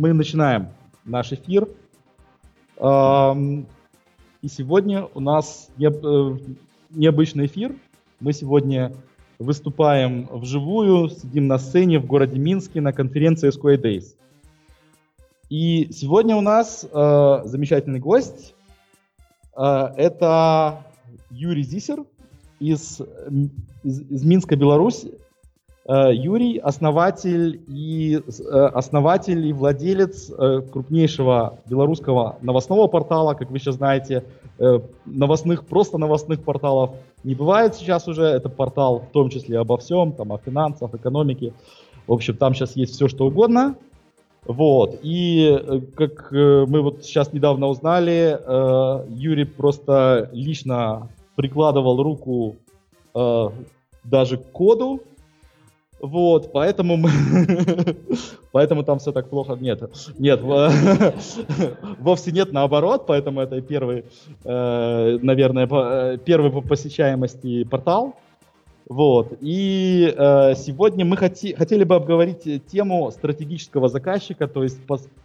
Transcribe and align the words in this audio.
Мы 0.00 0.14
начинаем 0.14 0.70
наш 1.04 1.30
эфир. 1.30 1.68
И 2.78 4.48
сегодня 4.48 5.04
у 5.12 5.20
нас 5.20 5.68
э, 5.78 5.90
необычный 6.88 7.44
эфир. 7.44 7.76
Мы 8.18 8.32
сегодня 8.32 8.94
выступаем 9.38 10.26
вживую, 10.32 11.10
сидим 11.10 11.48
на 11.48 11.58
сцене 11.58 11.98
в 11.98 12.06
городе 12.06 12.38
Минске 12.38 12.80
на 12.80 12.94
конференции 12.94 13.50
Square 13.50 13.82
Days. 13.82 14.16
И 15.50 15.92
сегодня 15.92 16.34
у 16.34 16.40
нас 16.40 16.86
э, 16.90 17.40
замечательный 17.44 18.00
гость. 18.00 18.54
Э, 19.54 19.88
это 19.98 20.86
Юрий 21.30 21.62
Зисер 21.62 22.06
из, 22.58 23.02
из, 23.82 24.00
из 24.10 24.24
Минска, 24.24 24.56
Беларусь. 24.56 25.04
Э, 25.90 26.14
Юрий 26.14 26.58
основатель 26.58 27.62
и 27.66 28.20
э, 28.20 28.70
основатель 28.74 29.44
и 29.44 29.52
владелец 29.52 30.30
э, 30.30 30.60
крупнейшего 30.70 31.58
белорусского 31.66 32.36
новостного 32.42 32.86
портала, 32.86 33.34
как 33.34 33.50
вы 33.50 33.58
сейчас 33.58 33.74
знаете, 33.74 34.24
новостных 35.06 35.64
просто 35.64 35.96
новостных 35.98 36.42
порталов 36.42 36.90
не 37.24 37.34
бывает 37.34 37.74
сейчас 37.74 38.06
уже. 38.06 38.24
Это 38.24 38.48
портал 38.48 39.00
в 39.00 39.06
том 39.06 39.30
числе 39.30 39.58
обо 39.58 39.78
всем, 39.78 40.12
там 40.12 40.32
о 40.32 40.38
финансах, 40.38 40.94
экономике. 40.94 41.54
В 42.06 42.12
общем, 42.12 42.36
там 42.36 42.54
сейчас 42.54 42.76
есть 42.76 42.94
все 42.94 43.08
что 43.08 43.26
угодно. 43.26 43.74
Вот. 44.44 45.00
И 45.02 45.82
как 45.96 46.30
мы 46.30 46.82
вот 46.82 47.04
сейчас 47.04 47.32
недавно 47.32 47.68
узнали, 47.68 48.38
Юрий 49.08 49.46
просто 49.46 50.28
лично 50.32 51.08
прикладывал 51.36 52.02
руку 52.02 52.56
даже 54.04 54.36
к 54.36 54.52
коду 54.52 55.00
вот, 56.00 56.52
поэтому 56.52 56.96
мы... 56.96 57.10
поэтому 58.52 58.82
там 58.84 58.98
все 58.98 59.12
так 59.12 59.28
плохо. 59.28 59.56
Нет, 59.60 59.82
нет, 60.18 60.40
вовсе 61.98 62.32
нет, 62.32 62.52
наоборот, 62.52 63.04
поэтому 63.06 63.40
это 63.40 63.60
первый, 63.60 64.04
э, 64.44 65.18
наверное, 65.20 65.68
э, 65.70 66.18
первый 66.24 66.50
по 66.50 66.62
посещаемости 66.62 67.64
портал. 67.64 68.14
Вот. 68.88 69.34
И 69.40 70.12
э, 70.16 70.54
сегодня 70.56 71.04
мы 71.04 71.16
хотели 71.16 71.84
бы 71.84 71.94
обговорить 71.94 72.66
тему 72.66 73.10
стратегического 73.10 73.88
заказчика, 73.88 74.48
то 74.48 74.62
есть 74.62 74.80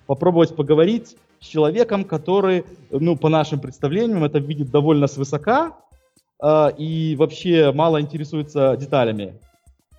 попробовать 0.05 0.55
поговорить 0.55 1.15
с 1.39 1.47
человеком, 1.47 2.03
который, 2.03 2.65
ну, 2.91 3.15
по 3.15 3.29
нашим 3.29 3.59
представлениям, 3.59 4.23
это 4.23 4.39
видит 4.39 4.71
довольно 4.71 5.07
свысока 5.07 5.77
э, 6.43 6.71
и 6.77 7.15
вообще 7.17 7.71
мало 7.71 8.01
интересуется 8.01 8.75
деталями 8.77 9.35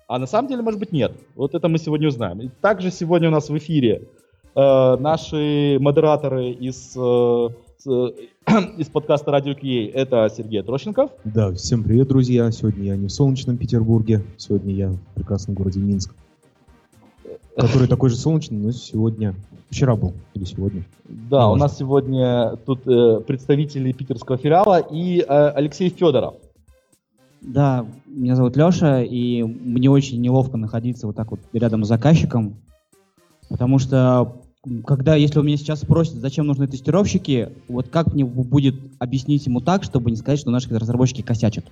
а 0.07 0.19
на 0.19 0.25
самом 0.25 0.47
деле, 0.47 0.61
может 0.61 0.79
быть, 0.79 0.93
нет. 0.93 1.11
Вот 1.35 1.53
это 1.53 1.67
мы 1.67 1.77
сегодня 1.77 2.07
узнаем. 2.07 2.39
И 2.39 2.49
также 2.61 2.91
сегодня 2.91 3.27
у 3.27 3.31
нас 3.31 3.49
в 3.49 3.57
эфире 3.57 4.07
э, 4.55 4.97
наши 4.99 5.77
модераторы 5.81 6.51
из, 6.51 6.95
э, 6.95 7.49
с, 7.77 8.13
из 8.77 8.87
подкаста 8.87 9.31
Радио 9.31 9.51
QA. 9.51 9.91
Это 9.91 10.31
Сергей 10.35 10.63
Трощенков. 10.63 11.11
Да, 11.25 11.51
всем 11.51 11.83
привет, 11.83 12.07
друзья. 12.07 12.49
Сегодня 12.51 12.85
я 12.85 12.95
не 12.95 13.07
в 13.07 13.11
солнечном 13.11 13.57
Петербурге. 13.57 14.23
Сегодня 14.37 14.73
я 14.73 14.89
в 14.91 14.99
прекрасном 15.15 15.55
городе 15.55 15.81
Минск. 15.81 16.15
Который 17.57 17.89
такой 17.89 18.09
же 18.09 18.15
солнечный, 18.15 18.57
но 18.57 18.71
сегодня... 18.71 19.35
Вчера 19.69 19.97
был 19.97 20.13
или 20.33 20.45
сегодня. 20.45 20.85
Да, 21.03 21.49
у 21.49 21.57
нас 21.57 21.77
сегодня 21.77 22.55
тут 22.65 22.87
э, 22.87 23.19
представители 23.27 23.91
питерского 23.91 24.37
филиала 24.37 24.79
и 24.79 25.19
э, 25.19 25.25
Алексей 25.27 25.89
Федоров. 25.89 26.35
Да, 27.41 27.85
меня 28.07 28.35
зовут 28.35 28.57
Леша, 28.57 29.03
и 29.03 29.43
мне 29.43 29.89
очень 29.89 30.21
неловко 30.21 30.57
находиться 30.57 31.07
вот 31.07 31.15
так 31.15 31.31
вот 31.31 31.39
рядом 31.53 31.83
с 31.83 31.87
заказчиком, 31.87 32.55
потому 33.49 33.79
что 33.79 34.41
когда, 34.85 35.15
если 35.15 35.39
у 35.39 35.43
меня 35.43 35.55
сейчас 35.55 35.81
спросят, 35.81 36.15
зачем 36.15 36.47
нужны 36.47 36.67
тестировщики, 36.67 37.49
вот 37.67 37.87
как 37.89 38.13
мне 38.13 38.25
будет 38.25 38.75
объяснить 38.99 39.45
ему 39.45 39.61
так, 39.61 39.83
чтобы 39.83 40.11
не 40.11 40.17
сказать, 40.17 40.39
что 40.39 40.51
наши 40.51 40.67
разработчики 40.77 41.21
косячат. 41.21 41.65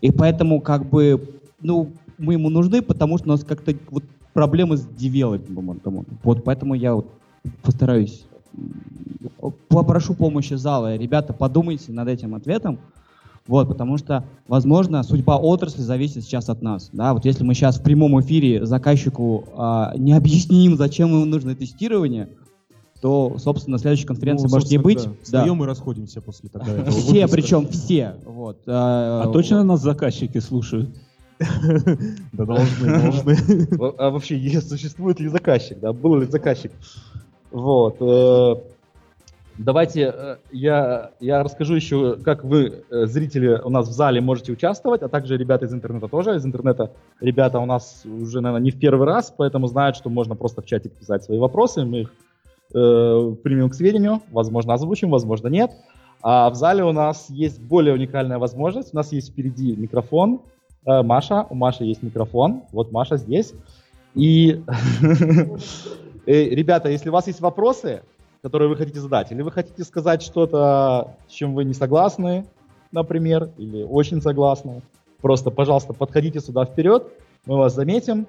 И 0.00 0.10
поэтому 0.10 0.60
как 0.60 0.88
бы, 0.88 1.40
ну, 1.60 1.92
мы 2.18 2.32
ему 2.32 2.50
нужны, 2.50 2.82
потому 2.82 3.18
что 3.18 3.28
у 3.28 3.30
нас 3.30 3.44
как-то 3.44 3.74
вот 3.90 4.02
проблемы 4.32 4.76
с 4.76 4.86
девелопментом. 4.86 6.04
Вот 6.22 6.42
поэтому 6.42 6.74
я 6.74 6.94
вот 6.94 7.06
постараюсь, 7.62 8.26
попрошу 9.68 10.14
помощи 10.14 10.54
зала. 10.54 10.96
Ребята, 10.96 11.32
подумайте 11.32 11.92
над 11.92 12.08
этим 12.08 12.34
ответом. 12.34 12.78
Вот, 13.46 13.68
потому 13.68 13.96
что, 13.96 14.24
возможно, 14.48 15.02
судьба 15.02 15.36
отрасли 15.36 15.82
зависит 15.82 16.24
сейчас 16.24 16.48
от 16.48 16.62
нас. 16.62 16.90
Да? 16.92 17.14
Вот 17.14 17.24
если 17.24 17.44
мы 17.44 17.54
сейчас 17.54 17.78
в 17.78 17.82
прямом 17.82 18.20
эфире 18.20 18.66
заказчику 18.66 19.44
а, 19.54 19.92
не 19.96 20.12
объясним, 20.12 20.76
зачем 20.76 21.10
ему 21.10 21.24
нужно 21.24 21.54
тестирование, 21.54 22.28
то, 23.00 23.36
собственно, 23.38 23.76
на 23.76 23.78
следующей 23.78 24.06
конференции 24.06 24.46
ну, 24.46 24.54
может 24.54 24.70
не 24.70 24.78
быть. 24.78 25.04
Да. 25.04 25.10
Встаем 25.22 25.58
да. 25.58 25.64
и 25.64 25.68
расходимся 25.68 26.20
после 26.20 26.48
тогда 26.48 26.84
Все, 26.90 27.28
причем 27.28 27.68
все. 27.68 28.16
Вот. 28.24 28.62
А, 28.66 29.22
а 29.24 29.32
точно 29.32 29.62
нас 29.62 29.80
заказчики 29.80 30.38
слушают? 30.38 30.90
Да 32.32 32.46
должны, 32.46 32.86
должны. 32.86 33.68
А 33.98 34.10
вообще, 34.10 34.60
существует 34.60 35.20
ли 35.20 35.28
заказчик? 35.28 35.78
Да, 35.80 35.92
был 35.92 36.16
ли 36.16 36.26
заказчик? 36.26 36.72
Вот. 37.50 37.98
Э, 39.58 39.62
Давайте 39.62 40.12
э, 40.14 40.36
я, 40.52 41.10
я 41.20 41.42
расскажу 41.42 41.74
еще, 41.74 42.16
как 42.16 42.44
вы, 42.44 42.84
э, 42.90 43.06
зрители 43.06 43.60
у 43.64 43.70
нас 43.70 43.88
в 43.88 43.92
зале, 43.92 44.20
можете 44.20 44.52
участвовать, 44.52 45.02
а 45.02 45.08
также 45.08 45.36
ребята 45.36 45.66
из 45.66 45.72
интернета 45.72 46.08
тоже. 46.08 46.36
Из 46.36 46.44
интернета 46.44 46.92
ребята 47.20 47.58
у 47.58 47.66
нас 47.66 48.04
уже, 48.04 48.40
наверное, 48.40 48.64
не 48.64 48.70
в 48.70 48.78
первый 48.78 49.06
раз, 49.06 49.32
поэтому 49.36 49.66
знают, 49.66 49.96
что 49.96 50.10
можно 50.10 50.34
просто 50.34 50.62
в 50.62 50.66
чате 50.66 50.88
писать 50.88 51.24
свои 51.24 51.38
вопросы, 51.38 51.84
мы 51.84 52.00
их 52.02 52.12
э, 52.74 53.34
примем 53.42 53.70
к 53.70 53.74
сведению, 53.74 54.22
возможно, 54.30 54.74
озвучим, 54.74 55.10
возможно, 55.10 55.48
нет. 55.48 55.70
А 56.22 56.50
в 56.50 56.54
зале 56.54 56.84
у 56.84 56.92
нас 56.92 57.26
есть 57.28 57.60
более 57.60 57.94
уникальная 57.94 58.38
возможность. 58.38 58.92
У 58.92 58.96
нас 58.96 59.12
есть 59.12 59.30
впереди 59.30 59.76
микрофон. 59.76 60.40
Э, 60.84 61.02
Маша, 61.02 61.46
у 61.48 61.54
Маши 61.54 61.84
есть 61.84 62.02
микрофон. 62.02 62.62
Вот 62.72 62.90
Маша 62.92 63.16
здесь. 63.16 63.54
И, 64.14 64.62
ребята, 66.26 66.88
если 66.88 67.10
у 67.10 67.12
вас 67.12 67.26
есть 67.26 67.40
вопросы, 67.40 68.02
которые 68.42 68.68
вы 68.68 68.76
хотите 68.76 69.00
задать. 69.00 69.32
Или 69.32 69.42
вы 69.42 69.50
хотите 69.50 69.84
сказать 69.84 70.22
что-то, 70.22 71.16
с 71.28 71.32
чем 71.32 71.54
вы 71.54 71.64
не 71.64 71.74
согласны, 71.74 72.46
например, 72.92 73.50
или 73.58 73.82
очень 73.82 74.20
согласны. 74.22 74.82
Просто, 75.20 75.50
пожалуйста, 75.50 75.92
подходите 75.92 76.40
сюда 76.40 76.64
вперед, 76.64 77.06
мы 77.46 77.56
вас 77.56 77.74
заметим, 77.74 78.26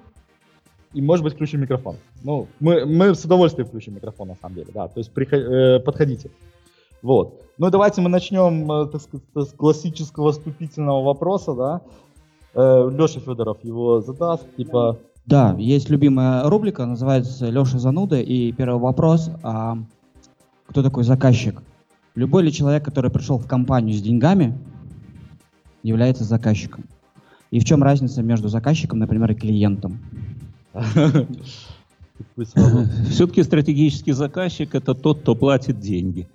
и, 0.94 1.02
может 1.02 1.22
быть, 1.22 1.34
включим 1.34 1.60
микрофон. 1.60 1.96
Ну, 2.22 2.46
мы, 2.60 2.86
мы 2.86 3.14
с 3.14 3.24
удовольствием 3.24 3.68
включим 3.68 3.94
микрофон, 3.94 4.28
на 4.28 4.36
самом 4.36 4.56
деле, 4.56 4.68
да, 4.72 4.88
то 4.88 4.98
есть 4.98 5.12
приход, 5.12 5.40
э, 5.40 5.80
подходите. 5.80 6.30
Вот. 7.02 7.40
Ну, 7.58 7.70
давайте 7.70 8.00
мы 8.00 8.08
начнем, 8.08 8.70
э, 8.72 8.86
так 8.86 9.02
сказать, 9.02 9.24
с 9.34 9.52
классического 9.52 10.32
вступительного 10.32 11.04
вопроса, 11.04 11.54
да. 11.54 11.80
Э, 12.54 12.90
Леша 12.90 13.20
Федоров 13.20 13.62
его 13.62 14.00
задаст, 14.00 14.44
типа... 14.56 14.98
Да, 15.26 15.54
есть 15.58 15.90
любимая 15.90 16.48
рубрика, 16.48 16.86
называется 16.86 17.50
Леша 17.50 17.78
Зануда, 17.78 18.18
и 18.18 18.50
первый 18.52 18.80
вопрос, 18.80 19.30
а 19.42 19.76
кто 20.68 20.82
такой 20.82 21.02
заказчик. 21.02 21.62
Любой 22.14 22.44
ли 22.44 22.52
человек, 22.52 22.84
который 22.84 23.10
пришел 23.10 23.38
в 23.38 23.46
компанию 23.46 23.96
с 23.96 24.02
деньгами, 24.02 24.56
является 25.82 26.24
заказчиком. 26.24 26.84
И 27.50 27.58
в 27.58 27.64
чем 27.64 27.82
разница 27.82 28.22
между 28.22 28.48
заказчиком, 28.48 28.98
например, 28.98 29.32
и 29.32 29.34
клиентом? 29.34 29.98
Все-таки 33.10 33.42
стратегический 33.42 34.12
заказчик 34.12 34.74
это 34.74 34.94
тот, 34.94 35.20
кто 35.20 35.34
платит 35.34 35.80
деньги. 35.80 36.28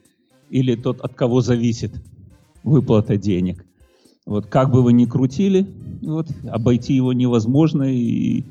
Или 0.50 0.76
тот, 0.76 1.02
от 1.02 1.14
кого 1.14 1.42
зависит 1.42 1.92
выплата 2.64 3.18
денег. 3.18 3.66
Вот 4.26 4.48
как 4.48 4.72
бы 4.72 4.82
вы 4.82 4.94
ни 4.94 5.06
крутили, 5.06 5.68
вот, 6.02 6.28
обойти 6.50 6.94
его 6.96 7.14
невозможно 7.14 7.84
и 7.84 8.44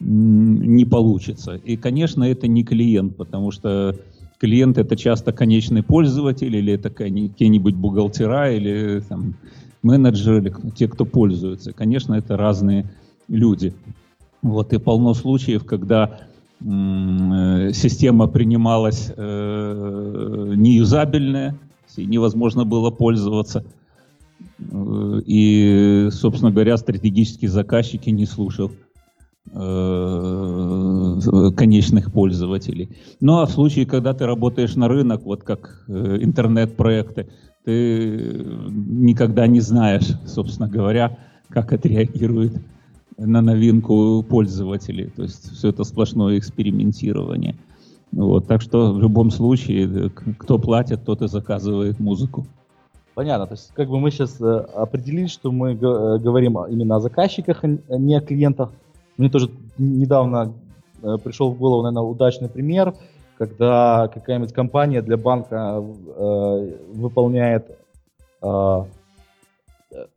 не 0.00 0.84
получится. 0.84 1.54
И, 1.54 1.76
конечно, 1.76 2.24
это 2.24 2.48
не 2.48 2.64
клиент, 2.64 3.16
потому 3.16 3.52
что 3.52 3.96
клиент 4.44 4.76
это 4.76 4.94
часто 4.94 5.32
конечный 5.32 5.82
пользователь, 5.82 6.54
или 6.54 6.74
это 6.74 6.90
какие-нибудь 6.90 7.74
бухгалтера, 7.76 8.54
или 8.54 9.00
там, 9.00 9.32
менеджеры, 9.82 10.40
или 10.42 10.70
те, 10.76 10.86
кто 10.86 11.06
пользуется. 11.06 11.72
Конечно, 11.72 12.12
это 12.12 12.36
разные 12.36 12.84
люди. 13.26 13.72
Вот, 14.42 14.74
и 14.74 14.78
полно 14.78 15.14
случаев, 15.14 15.64
когда 15.64 16.20
м- 16.60 17.72
система 17.72 18.26
принималась 18.26 19.10
э- 19.16 20.52
неюзабельная, 20.56 21.56
невозможно 21.96 22.66
было 22.66 22.90
пользоваться. 22.90 23.64
И, 25.24 26.08
собственно 26.12 26.50
говоря, 26.50 26.76
стратегические 26.76 27.50
заказчики 27.50 28.10
не 28.10 28.26
слушал 28.26 28.70
Э, 28.70 28.83
конечных 31.56 32.12
пользователей. 32.12 32.88
Ну 33.20 33.40
а 33.40 33.46
в 33.46 33.50
случае, 33.50 33.86
когда 33.86 34.14
ты 34.14 34.26
работаешь 34.26 34.74
на 34.74 34.88
рынок, 34.88 35.22
вот 35.24 35.42
как 35.42 35.84
э, 35.86 36.18
интернет-проекты, 36.20 37.28
ты 37.64 38.46
никогда 38.68 39.46
не 39.46 39.60
знаешь, 39.60 40.08
собственно 40.26 40.68
говоря, 40.68 41.18
как 41.48 41.72
отреагирует 41.72 42.54
на 43.16 43.42
новинку 43.42 44.24
пользователей. 44.28 45.10
То 45.14 45.22
есть 45.22 45.52
все 45.52 45.68
это 45.68 45.84
сплошное 45.84 46.38
экспериментирование. 46.38 47.56
Вот, 48.12 48.46
так 48.46 48.60
что 48.62 48.92
в 48.92 49.00
любом 49.00 49.30
случае, 49.30 50.10
кто 50.38 50.58
платит, 50.58 51.04
тот 51.04 51.22
и 51.22 51.28
заказывает 51.28 52.00
музыку. 52.00 52.46
Понятно. 53.14 53.46
То 53.46 53.54
есть 53.54 53.72
как 53.74 53.88
бы 53.88 54.00
мы 54.00 54.10
сейчас 54.10 54.40
э, 54.40 54.44
определили, 54.74 55.26
что 55.26 55.52
мы 55.52 55.72
э, 55.72 55.76
говорим 56.18 56.58
именно 56.64 56.96
о 56.96 57.00
заказчиках, 57.00 57.62
а 57.62 57.68
не 57.96 58.16
о 58.16 58.20
клиентах. 58.20 58.72
Мне 59.16 59.28
тоже 59.28 59.50
недавно 59.78 60.52
э, 61.02 61.16
пришел 61.22 61.50
в 61.50 61.58
голову, 61.58 61.82
наверное, 61.82 62.02
удачный 62.02 62.48
пример, 62.48 62.94
когда 63.38 64.08
какая-нибудь 64.12 64.52
компания 64.52 65.02
для 65.02 65.16
банка 65.16 65.82
э, 65.82 66.76
выполняет 66.92 67.76
э, 68.42 68.84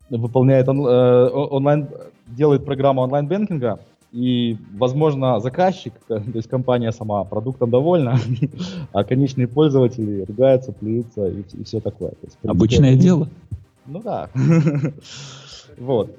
выполняет 0.10 0.68
он, 0.70 0.86
э, 0.86 1.30
онлайн, 1.30 1.88
делает 2.28 2.66
программу 2.66 3.02
онлайн-бэнкинга, 3.02 3.80
и, 4.12 4.58
возможно, 4.78 5.40
заказчик, 5.40 5.94
то 6.08 6.22
есть 6.34 6.50
компания 6.50 6.92
сама 6.92 7.24
продуктом 7.24 7.70
довольна, 7.70 8.18
а 8.94 9.04
конечные 9.04 9.48
пользователи 9.48 10.24
ругаются, 10.24 10.72
плюются 10.72 11.28
и, 11.28 11.42
и 11.54 11.64
все 11.64 11.80
такое. 11.80 12.12
То 12.12 12.18
есть, 12.24 12.38
принципе, 12.38 12.50
Обычное 12.50 12.96
дело. 12.96 13.30
Ну 13.86 14.02
да. 14.02 14.30
вот. 15.78 16.12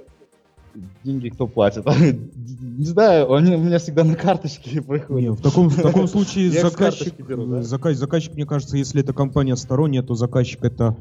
Деньги 1.04 1.28
кто 1.28 1.46
платит? 1.46 1.84
Не 2.36 2.84
знаю, 2.84 3.32
они 3.32 3.54
у 3.54 3.58
меня 3.58 3.78
всегда 3.78 4.04
на 4.04 4.14
карточке 4.14 4.82
приходят. 4.88 5.22
Не, 5.22 5.30
в 5.30 5.40
таком, 5.40 5.68
в 5.68 5.80
таком 5.80 6.06
случае 6.08 6.50
заказчик, 6.50 7.14
беру, 7.20 7.46
да? 7.46 7.62
заказ, 7.62 7.96
заказчик, 7.96 8.34
мне 8.34 8.46
кажется, 8.46 8.76
если 8.76 9.00
это 9.02 9.12
компания 9.12 9.56
сторонняя, 9.56 10.02
то 10.02 10.14
заказчик 10.14 10.64
это 10.64 10.96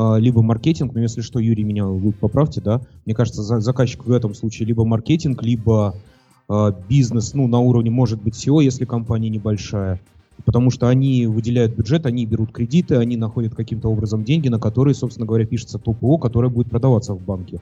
а, 0.00 0.16
либо 0.16 0.42
маркетинг, 0.42 0.94
но 0.94 1.00
если 1.00 1.22
что, 1.22 1.40
Юрий, 1.40 1.64
меня 1.64 1.84
вы 1.84 2.12
поправьте, 2.12 2.60
да, 2.60 2.80
мне 3.04 3.16
кажется, 3.16 3.42
за, 3.42 3.58
заказчик 3.58 4.04
в 4.06 4.12
этом 4.12 4.32
случае 4.32 4.68
либо 4.68 4.84
маркетинг, 4.84 5.42
либо 5.42 5.96
э, 6.48 6.72
бизнес, 6.88 7.34
ну, 7.34 7.48
на 7.48 7.58
уровне, 7.58 7.90
может 7.90 8.22
быть, 8.22 8.34
SEO, 8.34 8.62
если 8.62 8.84
компания 8.84 9.28
небольшая, 9.28 10.00
потому 10.44 10.70
что 10.70 10.88
они 10.88 11.26
выделяют 11.26 11.74
бюджет, 11.74 12.06
они 12.06 12.26
берут 12.26 12.52
кредиты, 12.52 12.94
они 12.94 13.16
находят 13.16 13.56
каким-то 13.56 13.88
образом 13.88 14.22
деньги, 14.22 14.48
на 14.48 14.60
которые, 14.60 14.94
собственно 14.94 15.26
говоря, 15.26 15.44
пишется 15.46 15.80
ТОПО, 15.80 16.18
которое 16.18 16.48
будет 16.48 16.70
продаваться 16.70 17.14
в 17.14 17.20
банке. 17.20 17.60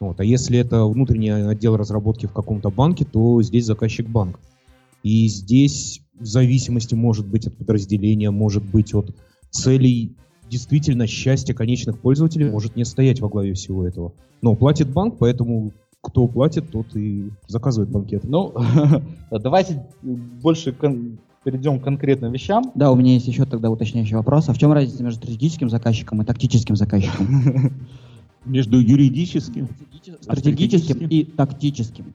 Вот. 0.00 0.20
А 0.20 0.24
если 0.24 0.58
это 0.58 0.84
внутренний 0.84 1.30
отдел 1.30 1.76
разработки 1.76 2.26
в 2.26 2.32
каком-то 2.32 2.70
банке, 2.70 3.04
то 3.04 3.42
здесь 3.42 3.66
заказчик 3.66 4.08
банк. 4.08 4.40
И 5.02 5.28
здесь 5.28 6.02
в 6.18 6.26
зависимости 6.26 6.94
может 6.94 7.26
быть 7.26 7.46
от 7.46 7.56
подразделения, 7.56 8.30
может 8.30 8.64
быть 8.64 8.94
от 8.94 9.14
целей 9.50 10.12
действительно 10.48 11.06
счастье 11.06 11.54
конечных 11.54 11.98
пользователей 11.98 12.50
может 12.50 12.76
не 12.76 12.84
стоять 12.84 13.20
во 13.20 13.28
главе 13.28 13.54
всего 13.54 13.86
этого. 13.86 14.12
Но 14.42 14.54
платит 14.54 14.90
банк, 14.90 15.16
поэтому 15.18 15.72
кто 16.00 16.28
платит, 16.28 16.70
тот 16.70 16.94
и 16.94 17.30
заказывает 17.48 17.90
банкет. 17.90 18.24
Ну, 18.24 18.54
давайте 19.30 19.86
больше 20.02 20.72
кон- 20.72 21.18
перейдем 21.44 21.80
к 21.80 21.84
конкретным 21.84 22.32
вещам. 22.32 22.72
Да, 22.74 22.92
у 22.92 22.96
меня 22.96 23.14
есть 23.14 23.26
еще 23.26 23.46
тогда 23.46 23.70
уточняющий 23.70 24.16
вопрос. 24.16 24.48
А 24.48 24.52
в 24.52 24.58
чем 24.58 24.72
разница 24.72 25.02
между 25.02 25.18
стратегическим 25.18 25.70
заказчиком 25.70 26.20
и 26.22 26.24
тактическим 26.24 26.76
заказчиком? 26.76 27.26
Между 28.44 28.78
юридическим, 28.78 29.68
стратегическим 30.20 31.06
и 31.06 31.24
тактическим. 31.24 32.14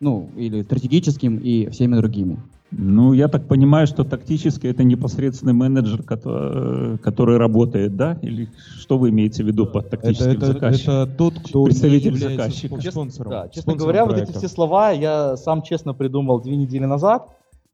Ну, 0.00 0.30
или 0.36 0.62
стратегическим 0.62 1.36
и 1.38 1.68
всеми 1.70 1.96
другими. 1.96 2.38
Ну, 2.72 3.12
я 3.12 3.26
так 3.26 3.48
понимаю, 3.48 3.86
что 3.88 4.04
тактически 4.04 4.68
это 4.68 4.84
непосредственный 4.84 5.52
менеджер, 5.52 6.04
который, 6.04 6.98
который 6.98 7.36
работает, 7.36 7.96
да? 7.96 8.16
Или 8.22 8.48
что 8.78 8.96
вы 8.96 9.10
имеете 9.10 9.42
в 9.42 9.46
виду 9.48 9.66
под 9.66 9.90
тактическим 9.90 10.30
это, 10.30 10.36
это, 10.36 10.46
заказчиком? 10.52 10.94
Это 10.94 11.16
тот, 11.16 11.34
кто 11.40 11.64
представитель 11.64 12.16
заказчика. 12.16 12.80
Спонсором. 12.80 13.30
Да, 13.30 13.48
честно 13.48 13.62
спонсором 13.62 13.78
говоря, 13.78 14.04
проекта. 14.04 14.26
вот 14.26 14.36
эти 14.36 14.38
все 14.38 14.54
слова 14.54 14.90
я 14.92 15.36
сам 15.36 15.62
честно 15.62 15.94
придумал 15.94 16.40
две 16.40 16.56
недели 16.56 16.84
назад 16.84 17.28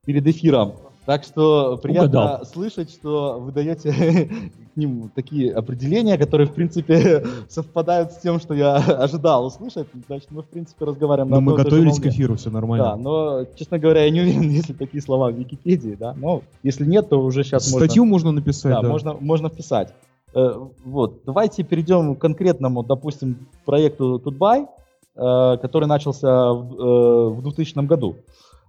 перед 0.07 0.27
эфиром. 0.27 0.73
Так 1.07 1.23
что 1.23 1.79
приятно 1.81 2.09
Угадал. 2.09 2.47
слышать, 2.47 2.91
что 2.91 3.39
вы 3.39 3.53
даете 3.53 3.93
к 4.75 4.77
ним 4.77 5.09
такие 5.15 5.55
определения, 5.55 6.19
которые, 6.19 6.49
в 6.49 6.53
принципе, 6.53 7.25
совпадают 7.49 8.11
с 8.11 8.17
тем, 8.17 8.41
что 8.41 8.55
я 8.55 8.75
ожидал 8.77 9.47
услышать. 9.47 9.87
Значит, 10.09 10.33
мы, 10.33 10.43
в 10.43 10.47
принципе, 10.47 10.85
разговариваем 10.85 11.31
но 11.31 11.37
на 11.37 11.43
мы 11.43 11.55
готовились 11.55 12.01
к 12.01 12.07
эфиру, 12.07 12.35
все 12.35 12.51
нормально. 12.51 12.85
Да, 12.85 12.97
но, 12.97 13.45
честно 13.55 13.79
говоря, 13.79 14.03
я 14.03 14.11
не 14.11 14.21
уверен, 14.21 14.51
если 14.51 14.73
такие 14.73 15.01
слова 15.01 15.31
в 15.31 15.37
Википедии, 15.37 15.95
да. 15.95 16.13
Но 16.15 16.43
если 16.65 16.85
нет, 16.85 17.09
то 17.09 17.21
уже 17.23 17.45
сейчас 17.45 17.69
Статью 17.69 18.05
можно... 18.05 18.31
можно 18.31 18.41
написать, 18.41 18.73
да. 18.73 18.83
да. 18.83 18.89
можно, 18.89 19.17
можно 19.21 19.49
вписать. 19.49 19.95
Э, 20.35 20.59
вот, 20.85 21.21
давайте 21.25 21.63
перейдем 21.63 22.17
к 22.17 22.19
конкретному, 22.19 22.83
допустим, 22.83 23.47
проекту 23.65 24.19
Тутбай, 24.19 24.67
э, 25.15 25.57
который 25.63 25.87
начался 25.87 26.53
в, 26.53 26.75
э, 26.75 27.29
в 27.29 27.43
2000 27.43 27.87
году. 27.87 28.17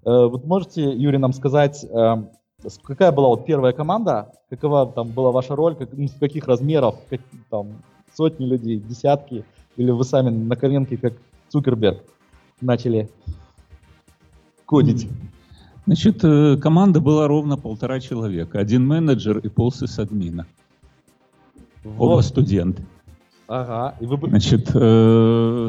Э, 0.08 0.26
вот 0.28 0.46
можете, 0.46 0.94
Юрий, 0.94 1.18
нам 1.18 1.34
сказать, 1.34 1.84
э, 1.84 2.16
какая 2.84 3.12
была 3.12 3.28
вот 3.28 3.46
первая 3.46 3.74
команда, 3.74 4.32
какова 4.50 4.88
там 4.88 5.10
была 5.10 5.32
ваша 5.32 5.54
роль, 5.54 5.76
как, 5.76 5.90
ну, 5.92 6.08
каких 6.20 6.48
размеров, 6.48 6.96
как, 7.10 7.20
там 7.50 7.68
сотни 8.16 8.46
людей, 8.46 8.80
десятки, 8.80 9.44
или 9.76 9.92
вы 9.92 10.06
сами 10.06 10.30
на 10.30 10.56
коленке, 10.56 10.96
как 10.96 11.14
Цукерберг, 11.50 12.00
начали 12.62 13.10
кодить? 14.66 15.10
Значит, 15.86 16.24
э, 16.24 16.56
команда 16.56 17.02
была 17.02 17.28
ровно 17.28 17.58
полтора 17.58 18.00
человека. 18.00 18.60
Один 18.60 18.88
менеджер 18.88 19.40
и 19.40 19.50
полсисадмина. 19.50 20.48
Вот. 21.84 22.14
Оба 22.14 22.22
студенты. 22.22 22.86
Ага. 23.50 23.96
И 24.00 24.06
вы... 24.06 24.18
Значит, 24.30 24.68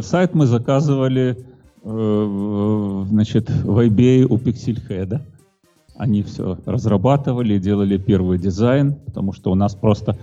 сайт 0.04 0.34
мы 0.34 0.46
заказывали 0.46 1.36
Э, 1.36 1.57
значит, 1.88 3.48
в 3.50 3.78
eBay 3.78 4.24
у 4.24 4.36
Pixelhead. 4.36 5.20
Они 5.96 6.22
все 6.22 6.58
разрабатывали, 6.66 7.58
делали 7.58 7.96
первый 7.96 8.38
дизайн, 8.38 8.94
потому 9.06 9.32
что 9.32 9.50
у 9.50 9.54
нас 9.54 9.74
просто 9.74 10.16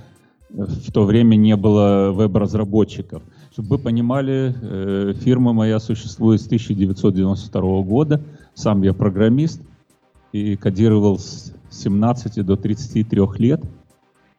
э, 0.51 0.63
в 0.63 0.91
то 0.91 1.03
время 1.03 1.35
не 1.35 1.55
было 1.57 2.11
веб-разработчиков. 2.13 3.23
Чтобы 3.51 3.69
вы 3.69 3.77
понимали, 3.79 4.55
э, 4.61 5.13
фирма 5.15 5.53
моя 5.53 5.79
существует 5.79 6.39
с 6.41 6.45
1992 6.45 7.81
года. 7.81 8.21
Сам 8.53 8.83
я 8.83 8.93
программист 8.93 9.61
и 10.31 10.55
кодировал 10.55 11.19
с 11.19 11.51
17 11.71 12.45
до 12.45 12.55
33 12.55 13.21
лет. 13.39 13.61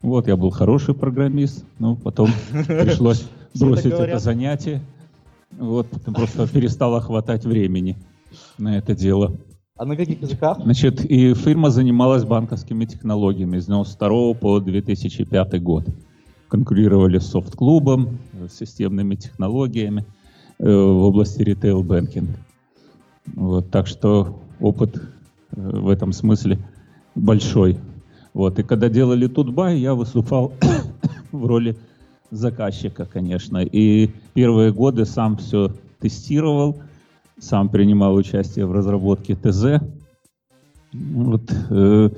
Вот, 0.01 0.29
я 0.29 0.37
был 0.37 0.51
хороший 0.51 0.95
программист, 0.95 1.65
но 1.79 1.97
потом 1.97 2.31
пришлось 2.67 3.27
бросить 3.55 3.93
это 3.93 4.19
занятие. 4.19 4.81
Вот, 5.59 5.87
просто 6.05 6.47
перестало 6.47 7.01
хватать 7.01 7.45
времени 7.45 7.97
на 8.59 8.77
это 8.77 8.95
дело. 8.95 9.37
А 9.77 9.85
на 9.85 9.97
каких 9.97 10.23
языках? 10.23 10.59
Значит, 10.63 11.05
и 11.05 11.35
фирма 11.35 11.71
занималась 11.71 12.25
банковскими 12.25 12.85
технологиями 12.85 13.59
с 13.59 13.67
92 13.67 14.35
по 14.35 14.61
2005 14.61 15.63
год. 15.63 15.85
Конкурировали 16.49 17.19
с 17.19 17.27
софт-клубом, 17.27 18.19
с 18.49 18.57
системными 18.57 19.17
технологиями 19.17 20.07
э, 20.59 20.65
в 20.65 21.05
области 21.05 21.43
retail 21.43 21.84
banking. 21.84 22.39
Вот, 23.35 23.71
так 23.71 23.87
что 23.87 24.41
опыт 24.61 24.97
э, 24.97 25.01
в 25.57 25.89
этом 25.89 26.13
смысле 26.13 26.59
большой. 27.15 27.79
Вот, 28.33 28.59
и 28.59 28.63
когда 28.63 28.89
делали 28.89 29.27
Тутбай, 29.27 29.79
я 29.79 29.95
выступал 29.95 30.53
в 31.33 31.45
роли 31.47 31.77
заказчика, 32.31 33.05
конечно. 33.05 33.59
И 33.59 34.11
первые 34.35 34.73
годы 34.73 35.05
сам 35.05 35.37
все 35.37 35.73
тестировал, 36.01 36.83
сам 37.39 37.69
принимал 37.69 38.15
участие 38.15 38.67
в 38.67 38.73
разработке 38.73 39.35
ТЗ. 39.35 39.83
Вот, 40.93 41.43
э, 41.71 42.11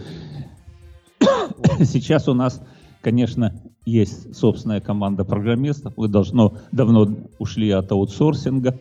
сейчас 1.84 2.28
у 2.28 2.34
нас, 2.34 2.62
конечно, 3.00 3.52
есть 3.84 4.36
собственная 4.36 4.80
команда 4.80 5.24
программистов. 5.24 5.94
Мы 5.96 6.08
должно, 6.08 6.58
давно 6.72 7.08
ушли 7.38 7.70
от 7.70 7.90
аутсорсинга. 7.90 8.78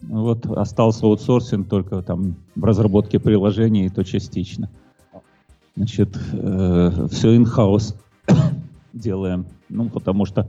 Вот 0.00 0.46
остался 0.46 1.06
аутсорсинг 1.06 1.68
только 1.68 2.02
там 2.02 2.36
в 2.54 2.64
разработке 2.64 3.18
приложений, 3.18 3.86
и 3.86 3.88
то 3.88 4.04
частично. 4.04 4.70
Значит, 5.74 6.16
э, 6.32 7.08
все 7.10 7.36
in-house 7.36 7.94
делаем. 8.96 9.46
Ну, 9.68 9.88
потому 9.88 10.24
что 10.24 10.48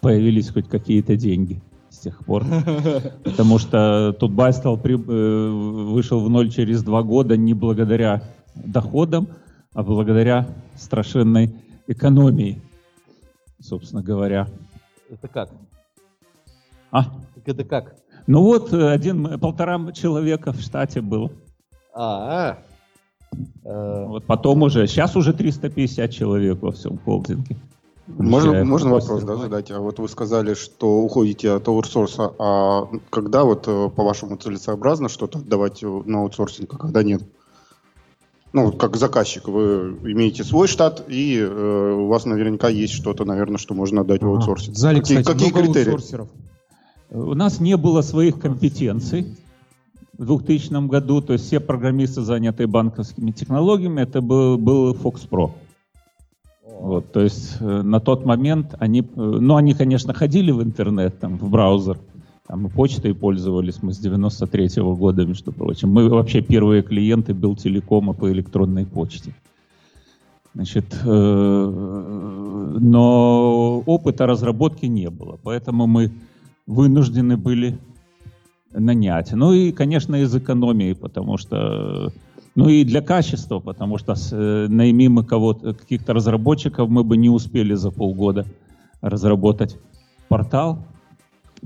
появились 0.00 0.50
хоть 0.50 0.68
какие-то 0.68 1.16
деньги 1.16 1.62
с 1.90 1.98
тех 1.98 2.24
пор. 2.24 2.44
Потому 3.24 3.58
что 3.58 4.12
Тутбай 4.18 4.52
стал, 4.52 4.76
при, 4.76 4.94
э, 4.94 5.48
вышел 5.92 6.20
в 6.20 6.28
ноль 6.28 6.50
через 6.50 6.82
два 6.82 7.02
года 7.02 7.36
не 7.36 7.54
благодаря 7.54 8.22
доходам, 8.54 9.28
а 9.72 9.82
благодаря 9.82 10.48
страшенной 10.76 11.54
экономии, 11.86 12.60
собственно 13.60 14.02
говоря. 14.02 14.48
Это 15.08 15.28
как? 15.28 15.50
А? 16.90 17.04
Это 17.44 17.64
как? 17.64 17.96
Ну 18.26 18.42
вот, 18.42 18.72
один, 18.72 19.38
полтора 19.38 19.92
человека 19.92 20.52
в 20.52 20.60
штате 20.60 21.00
было. 21.00 21.30
А, 21.94 22.56
-а. 23.64 24.06
Вот 24.06 24.24
потом 24.24 24.62
уже, 24.62 24.86
сейчас 24.86 25.16
уже 25.16 25.32
350 25.32 26.10
человек 26.10 26.62
во 26.62 26.72
всем 26.72 26.98
холдинге. 26.98 27.56
Можно, 28.06 28.64
можно 28.64 28.90
вопрос 28.90 29.22
да, 29.22 29.36
задать? 29.36 29.70
А 29.70 29.80
вот 29.80 29.98
вы 29.98 30.08
сказали, 30.08 30.54
что 30.54 30.98
уходите 31.00 31.50
от 31.52 31.66
аутсорса, 31.68 32.32
а 32.38 32.88
когда 33.10 33.44
вот, 33.44 33.64
э, 33.66 33.88
по-вашему, 33.88 34.36
целесообразно 34.36 35.08
что-то 35.08 35.38
отдавать 35.38 35.82
на 35.82 36.20
аутсорсинг, 36.20 36.74
а 36.74 36.76
когда 36.76 37.02
нет? 37.02 37.22
Ну, 38.52 38.72
как 38.72 38.96
заказчик, 38.96 39.48
вы 39.48 39.96
имеете 40.04 40.44
свой 40.44 40.68
штат, 40.68 41.04
и 41.08 41.38
э, 41.38 41.92
у 41.94 42.06
вас 42.06 42.26
наверняка 42.26 42.68
есть 42.68 42.92
что-то, 42.92 43.24
наверное, 43.24 43.58
что 43.58 43.74
можно 43.74 44.02
отдать 44.02 44.20
ага. 44.20 44.28
в 44.28 44.34
аутсорсинг. 44.34 44.76
В 44.76 44.78
зале, 44.78 45.00
какие, 45.00 45.18
кстати, 45.18 45.36
какие 45.36 45.50
критерии? 45.50 45.92
Аутсорсеров? 45.92 46.28
У 47.10 47.34
нас 47.34 47.58
не 47.58 47.76
было 47.76 48.02
своих 48.02 48.38
компетенций 48.38 49.36
в 50.18 50.26
2000 50.26 50.86
году, 50.88 51.22
то 51.22 51.32
есть 51.32 51.46
все 51.46 51.58
программисты, 51.58 52.20
занятые 52.20 52.66
банковскими 52.66 53.30
технологиями, 53.30 54.02
это 54.02 54.20
был, 54.20 54.58
был 54.58 54.92
Fox 54.94 55.28
Pro. 55.28 55.52
Вот, 56.84 57.12
то 57.12 57.20
есть 57.20 57.56
э, 57.60 57.82
на 57.82 57.98
тот 57.98 58.26
момент 58.26 58.74
они, 58.78 59.00
э, 59.00 59.04
ну, 59.16 59.56
они, 59.56 59.72
конечно, 59.72 60.12
ходили 60.12 60.50
в 60.50 60.62
интернет, 60.62 61.18
там, 61.18 61.38
в 61.38 61.48
браузер, 61.48 61.98
там 62.46 62.66
и 62.66 62.70
почтой 62.70 63.14
пользовались 63.14 63.82
мы 63.82 63.94
с 63.94 63.98
93 63.98 64.66
-го 64.66 64.94
года, 64.94 65.24
между 65.24 65.50
прочим. 65.50 65.88
Мы 65.88 66.10
вообще 66.10 66.42
первые 66.42 66.82
клиенты 66.82 67.32
был 67.32 67.56
телекома 67.56 68.12
по 68.12 68.30
электронной 68.30 68.84
почте. 68.84 69.34
Значит, 70.54 70.84
э, 71.06 71.70
но 72.80 73.82
опыта 73.86 74.26
разработки 74.26 74.84
не 74.84 75.08
было, 75.08 75.38
поэтому 75.42 75.86
мы 75.86 76.10
вынуждены 76.66 77.38
были 77.38 77.78
нанять. 78.72 79.32
Ну 79.32 79.54
и, 79.54 79.72
конечно, 79.72 80.16
из 80.16 80.36
экономии, 80.36 80.92
потому 80.92 81.38
что... 81.38 82.12
Ну 82.54 82.68
и 82.68 82.84
для 82.84 83.00
качества, 83.00 83.58
потому 83.58 83.98
что 83.98 84.14
э, 84.14 84.66
наймим 84.68 85.14
мы 85.14 85.24
кого-то, 85.24 85.74
каких-то 85.74 86.12
разработчиков, 86.12 86.88
мы 86.88 87.02
бы 87.02 87.16
не 87.16 87.28
успели 87.28 87.74
за 87.74 87.90
полгода 87.90 88.46
разработать 89.00 89.76
портал, 90.28 90.78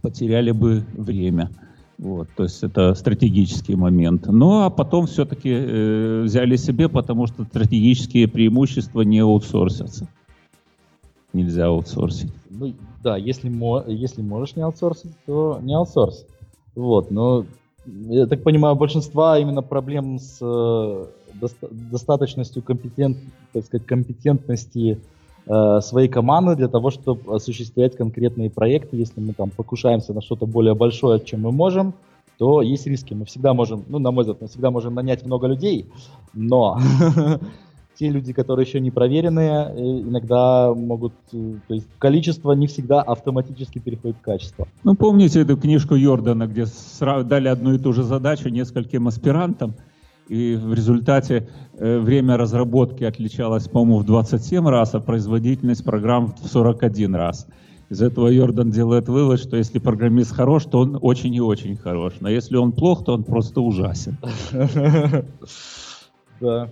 потеряли 0.00 0.50
бы 0.50 0.84
время. 0.94 1.50
Вот, 1.98 2.28
то 2.36 2.44
есть 2.44 2.62
это 2.62 2.94
стратегический 2.94 3.74
момент. 3.74 4.26
Ну 4.28 4.62
а 4.62 4.70
потом 4.70 5.06
все-таки 5.06 5.50
э, 5.50 6.22
взяли 6.22 6.56
себе, 6.56 6.88
потому 6.88 7.26
что 7.26 7.44
стратегические 7.44 8.28
преимущества 8.28 9.02
не 9.02 9.18
аутсорсятся. 9.18 10.08
Нельзя 11.32 11.66
аутсорсить. 11.66 12.32
Ну 12.48 12.72
да, 13.02 13.16
если, 13.16 13.50
если 13.92 14.22
можешь 14.22 14.56
не 14.56 14.62
аутсорсить, 14.62 15.12
то 15.26 15.58
не 15.60 15.74
аутсорс. 15.74 16.24
Вот, 16.74 17.10
но 17.10 17.44
я 18.08 18.26
так 18.26 18.42
понимаю, 18.42 18.74
большинства 18.76 19.38
именно 19.38 19.62
проблем 19.62 20.18
с 20.18 20.38
э, 20.40 21.06
доста- 21.34 21.68
достаточностью 21.70 22.62
компетент, 22.62 23.16
так 23.52 23.64
сказать, 23.64 23.86
компетентности 23.86 24.98
э, 25.46 25.80
своей 25.80 26.08
команды 26.08 26.56
для 26.56 26.68
того, 26.68 26.90
чтобы 26.90 27.34
осуществлять 27.34 27.96
конкретные 27.96 28.50
проекты. 28.50 28.96
Если 28.96 29.20
мы 29.20 29.32
там 29.32 29.50
покушаемся 29.50 30.12
на 30.12 30.20
что-то 30.20 30.46
более 30.46 30.74
большое, 30.74 31.20
чем 31.20 31.42
мы 31.42 31.52
можем, 31.52 31.94
то 32.38 32.62
есть 32.62 32.86
риски. 32.86 33.14
Мы 33.14 33.24
всегда 33.24 33.52
можем, 33.52 33.84
ну, 33.88 33.98
на 33.98 34.10
мой 34.10 34.22
взгляд, 34.22 34.40
мы 34.40 34.48
всегда 34.48 34.70
можем 34.70 34.94
нанять 34.94 35.26
много 35.26 35.48
людей, 35.48 35.86
но 36.34 36.78
те 37.98 38.10
люди, 38.10 38.32
которые 38.32 38.66
еще 38.66 38.80
не 38.80 38.90
проверенные, 38.90 39.72
э, 39.74 40.00
иногда 40.08 40.72
могут, 40.72 41.12
э, 41.32 41.54
то 41.66 41.74
есть 41.74 41.88
количество 41.98 42.52
не 42.52 42.66
всегда 42.66 43.02
автоматически 43.02 43.80
переходит 43.80 44.16
в 44.18 44.20
качество. 44.20 44.68
Ну, 44.84 44.94
помните 44.94 45.40
эту 45.40 45.56
книжку 45.56 45.96
Йордана, 45.96 46.46
где 46.46 46.66
дали 47.24 47.48
одну 47.48 47.74
и 47.74 47.78
ту 47.78 47.92
же 47.92 48.04
задачу 48.04 48.48
нескольким 48.50 49.08
аспирантам, 49.08 49.74
и 50.28 50.54
в 50.54 50.74
результате 50.74 51.48
э, 51.76 51.98
время 51.98 52.36
разработки 52.36 53.02
отличалось, 53.02 53.66
по-моему, 53.66 53.98
в 53.98 54.04
27 54.04 54.68
раз, 54.68 54.94
а 54.94 55.00
производительность 55.00 55.84
программ 55.84 56.34
в 56.40 56.46
41 56.46 57.14
раз. 57.14 57.48
Из 57.90 58.02
этого 58.02 58.28
Йордан 58.28 58.70
делает 58.70 59.08
вывод, 59.08 59.40
что 59.40 59.56
если 59.56 59.78
программист 59.78 60.32
хорош, 60.32 60.66
то 60.66 60.80
он 60.80 60.98
очень 61.00 61.34
и 61.34 61.40
очень 61.40 61.76
хорош. 61.76 62.12
Но 62.20 62.28
если 62.28 62.56
он 62.56 62.72
плох, 62.72 63.04
то 63.04 63.14
он 63.14 63.24
просто 63.24 63.60
ужасен. 63.60 64.18
Да. 66.40 66.68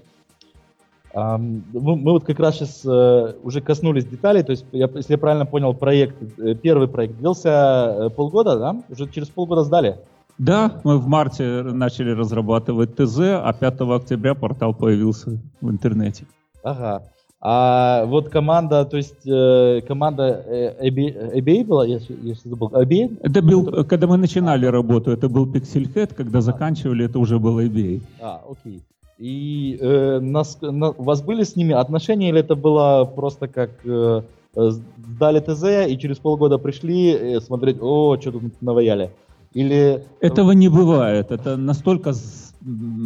Мы, 1.17 1.97
мы 1.97 2.13
вот 2.13 2.25
как 2.25 2.39
раз 2.41 2.57
сейчас 2.57 2.85
э, 2.85 3.33
уже 3.43 3.63
коснулись 3.63 4.05
деталей, 4.05 4.43
то 4.43 4.51
есть, 4.53 4.67
я, 4.71 4.87
если 4.95 5.13
я 5.13 5.19
правильно 5.19 5.47
понял, 5.47 5.73
проект, 5.73 6.17
э, 6.39 6.55
первый 6.55 6.89
проект 6.89 7.17
длился 7.17 7.49
э, 7.49 8.11
полгода, 8.11 8.59
да? 8.59 8.77
Уже 8.91 9.09
через 9.11 9.29
полгода 9.29 9.65
сдали? 9.65 9.97
Да, 10.37 10.79
мы 10.85 10.99
в 10.99 11.09
марте 11.09 11.63
начали 11.63 12.11
разрабатывать 12.11 12.97
ТЗ, 12.97 13.21
а 13.21 13.51
5 13.59 13.81
октября 13.81 14.35
портал 14.35 14.75
появился 14.75 15.41
в 15.63 15.71
интернете. 15.71 16.27
Ага. 16.63 17.03
А 17.41 18.05
вот 18.05 18.29
команда, 18.29 18.85
то 18.85 18.99
есть 18.99 19.27
э, 19.27 19.81
команда 19.89 20.45
ABA 20.83 21.65
была, 21.65 21.87
я, 21.87 21.99
я 22.23 22.35
забыл, 22.45 22.69
ABA? 22.69 23.21
Это 23.23 23.41
был, 23.41 23.85
когда 23.85 24.07
мы 24.07 24.19
начинали 24.19 24.67
работу, 24.67 25.11
это 25.13 25.31
был 25.31 25.47
Pixel 25.47 25.91
Head, 25.95 26.15
когда 26.15 26.43
заканчивали, 26.43 27.07
это 27.07 27.19
уже 27.19 27.39
был 27.39 27.59
ABA. 27.59 28.03
А, 28.21 28.43
окей. 28.47 28.83
И 29.19 29.79
э, 29.81 30.19
нас, 30.21 30.59
на, 30.61 30.91
у 30.91 31.03
вас 31.03 31.23
были 31.23 31.43
с 31.43 31.57
ними 31.57 31.75
отношения, 31.75 32.29
или 32.29 32.41
это 32.41 32.55
было 32.55 33.05
просто 33.05 33.49
как 33.49 33.71
э, 33.85 34.23
э 34.55 34.71
сдали 34.71 35.41
ТЗ 35.41 35.91
и 35.91 35.99
через 35.99 36.19
полгода 36.19 36.59
пришли 36.59 37.13
э, 37.13 37.41
смотреть, 37.41 37.79
о, 37.81 38.19
что 38.21 38.33
тут 38.33 38.61
наваяли? 38.61 39.11
Или... 39.55 40.05
Этого 40.21 40.53
не 40.53 40.69
бывает. 40.69 41.31
Это 41.31 41.57
настолько 41.57 42.13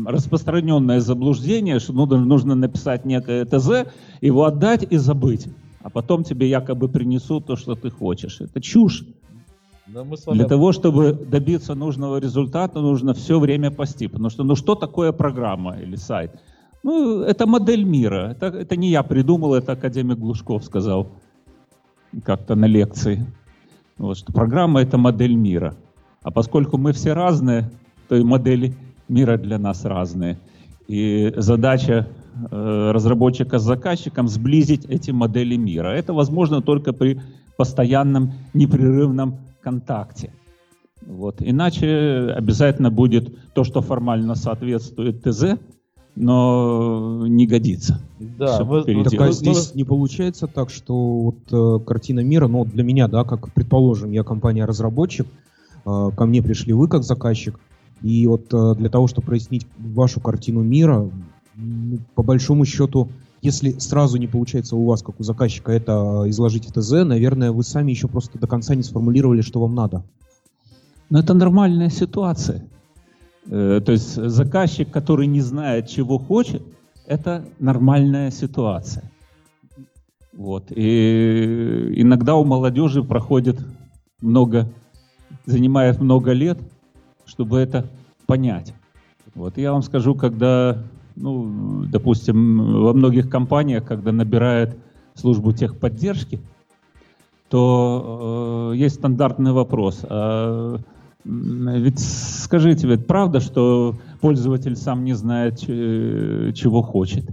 распространенное 0.06 1.00
заблуждение, 1.00 1.78
что 1.78 1.92
ну, 1.92 2.06
нужно 2.06 2.56
написать 2.56 3.04
некое 3.04 3.44
ТЗ, 3.44 3.86
его 4.20 4.44
отдать 4.44 4.84
и 4.90 4.96
забыть. 4.96 5.46
А 5.82 5.90
потом 5.90 6.24
тебе 6.24 6.48
якобы 6.48 6.88
принесут 6.88 7.46
то, 7.46 7.56
что 7.56 7.76
ты 7.76 7.90
хочешь. 7.90 8.40
Это 8.40 8.60
чушь. 8.60 9.04
Мы 9.92 10.16
вами... 10.26 10.38
Для 10.38 10.46
того, 10.46 10.72
чтобы 10.72 11.12
добиться 11.12 11.74
нужного 11.74 12.18
результата, 12.18 12.80
нужно 12.80 13.12
все 13.12 13.40
время 13.40 13.70
пасти. 13.70 14.06
Потому 14.06 14.30
что, 14.30 14.44
ну 14.44 14.54
что 14.54 14.74
такое 14.74 15.12
программа 15.12 15.80
или 15.80 15.96
сайт? 15.96 16.30
Ну, 16.82 17.22
это 17.22 17.46
модель 17.46 17.84
мира. 17.84 18.30
Это, 18.30 18.46
это 18.46 18.76
не 18.76 18.88
я 18.90 19.02
придумал, 19.02 19.54
это 19.54 19.72
академик 19.72 20.18
Глушков 20.18 20.64
сказал 20.64 21.08
как-то 22.24 22.54
на 22.54 22.66
лекции. 22.66 23.26
Вот, 23.98 24.16
что 24.16 24.32
программа— 24.32 24.80
это 24.82 24.96
модель 24.96 25.34
мира. 25.34 25.74
А 26.22 26.30
поскольку 26.30 26.78
мы 26.78 26.92
все 26.92 27.12
разные, 27.12 27.70
то 28.08 28.16
и 28.16 28.22
модели 28.22 28.74
мира 29.08 29.36
для 29.38 29.58
нас 29.58 29.84
разные. 29.84 30.38
И 30.86 31.32
задача 31.36 32.08
э, 32.50 32.90
разработчика 32.92 33.58
с 33.58 33.62
заказчиком 33.62 34.28
сблизить 34.28 34.84
эти 34.86 35.10
модели 35.10 35.56
мира. 35.56 35.88
Это 35.88 36.12
возможно 36.12 36.62
только 36.62 36.92
при 36.92 37.20
постоянном 37.56 38.32
непрерывном 38.54 39.36
контакте. 39.60 40.32
Вот. 41.06 41.36
Иначе 41.40 42.32
обязательно 42.36 42.90
будет 42.90 43.52
то, 43.54 43.64
что 43.64 43.80
формально 43.80 44.34
соответствует 44.34 45.22
ТЗ, 45.22 45.58
но 46.16 47.26
не 47.26 47.46
годится. 47.46 48.00
Да, 48.18 48.62
вы, 48.64 48.84
так, 49.04 49.20
а 49.20 49.32
здесь 49.32 49.74
не 49.74 49.84
получается 49.84 50.46
так, 50.46 50.70
что 50.70 51.20
вот 51.20 51.38
э, 51.50 51.84
картина 51.84 52.20
мира, 52.20 52.48
ну 52.48 52.64
для 52.64 52.82
меня, 52.82 53.08
да, 53.08 53.24
как 53.24 53.52
предположим, 53.54 54.10
я 54.10 54.24
компания-разработчик, 54.24 55.26
э, 55.86 56.10
ко 56.14 56.26
мне 56.26 56.42
пришли 56.42 56.72
вы 56.72 56.88
как 56.88 57.04
заказчик, 57.04 57.58
и 58.02 58.26
вот 58.26 58.52
э, 58.52 58.74
для 58.76 58.90
того, 58.90 59.06
чтобы 59.06 59.28
прояснить 59.28 59.66
вашу 59.78 60.20
картину 60.20 60.62
мира, 60.62 61.08
ну, 61.54 61.98
по 62.14 62.22
большому 62.22 62.64
счету, 62.64 63.08
если 63.42 63.78
сразу 63.78 64.18
не 64.18 64.26
получается 64.26 64.76
у 64.76 64.84
вас, 64.84 65.02
как 65.02 65.18
у 65.18 65.22
заказчика, 65.22 65.72
это 65.72 66.24
изложить 66.26 66.66
в 66.66 66.72
ТЗ, 66.72 67.04
наверное, 67.04 67.52
вы 67.52 67.62
сами 67.62 67.90
еще 67.90 68.08
просто 68.08 68.38
до 68.38 68.46
конца 68.46 68.74
не 68.74 68.82
сформулировали, 68.82 69.40
что 69.40 69.60
вам 69.60 69.74
надо. 69.74 70.04
Но 71.08 71.18
это 71.18 71.34
нормальная 71.34 71.90
ситуация. 71.90 72.68
Э, 73.46 73.80
то 73.84 73.92
есть 73.92 74.14
заказчик, 74.14 74.90
который 74.90 75.26
не 75.26 75.40
знает, 75.40 75.88
чего 75.88 76.18
хочет, 76.18 76.62
это 77.06 77.44
нормальная 77.58 78.30
ситуация. 78.30 79.10
Вот. 80.32 80.66
И 80.70 81.92
иногда 81.96 82.36
у 82.36 82.44
молодежи 82.44 83.02
проходит 83.02 83.60
много, 84.20 84.68
занимает 85.46 86.00
много 86.00 86.32
лет, 86.32 86.58
чтобы 87.24 87.58
это 87.58 87.86
понять. 88.26 88.74
Вот. 89.34 89.58
Я 89.58 89.72
вам 89.72 89.82
скажу, 89.82 90.14
когда 90.14 90.78
ну, 91.20 91.84
допустим, 91.86 92.82
во 92.82 92.92
многих 92.92 93.28
компаниях, 93.28 93.84
когда 93.84 94.12
набирают 94.12 94.76
службу 95.14 95.52
техподдержки, 95.52 96.40
то 97.48 98.72
э, 98.72 98.76
есть 98.76 98.96
стандартный 98.96 99.52
вопрос. 99.52 100.00
А, 100.08 100.78
ведь 101.24 101.98
скажите, 101.98 102.86
ведь 102.86 103.06
правда, 103.06 103.40
что 103.40 103.94
пользователь 104.20 104.76
сам 104.76 105.04
не 105.04 105.12
знает, 105.12 105.60
чего 105.60 106.82
хочет? 106.82 107.28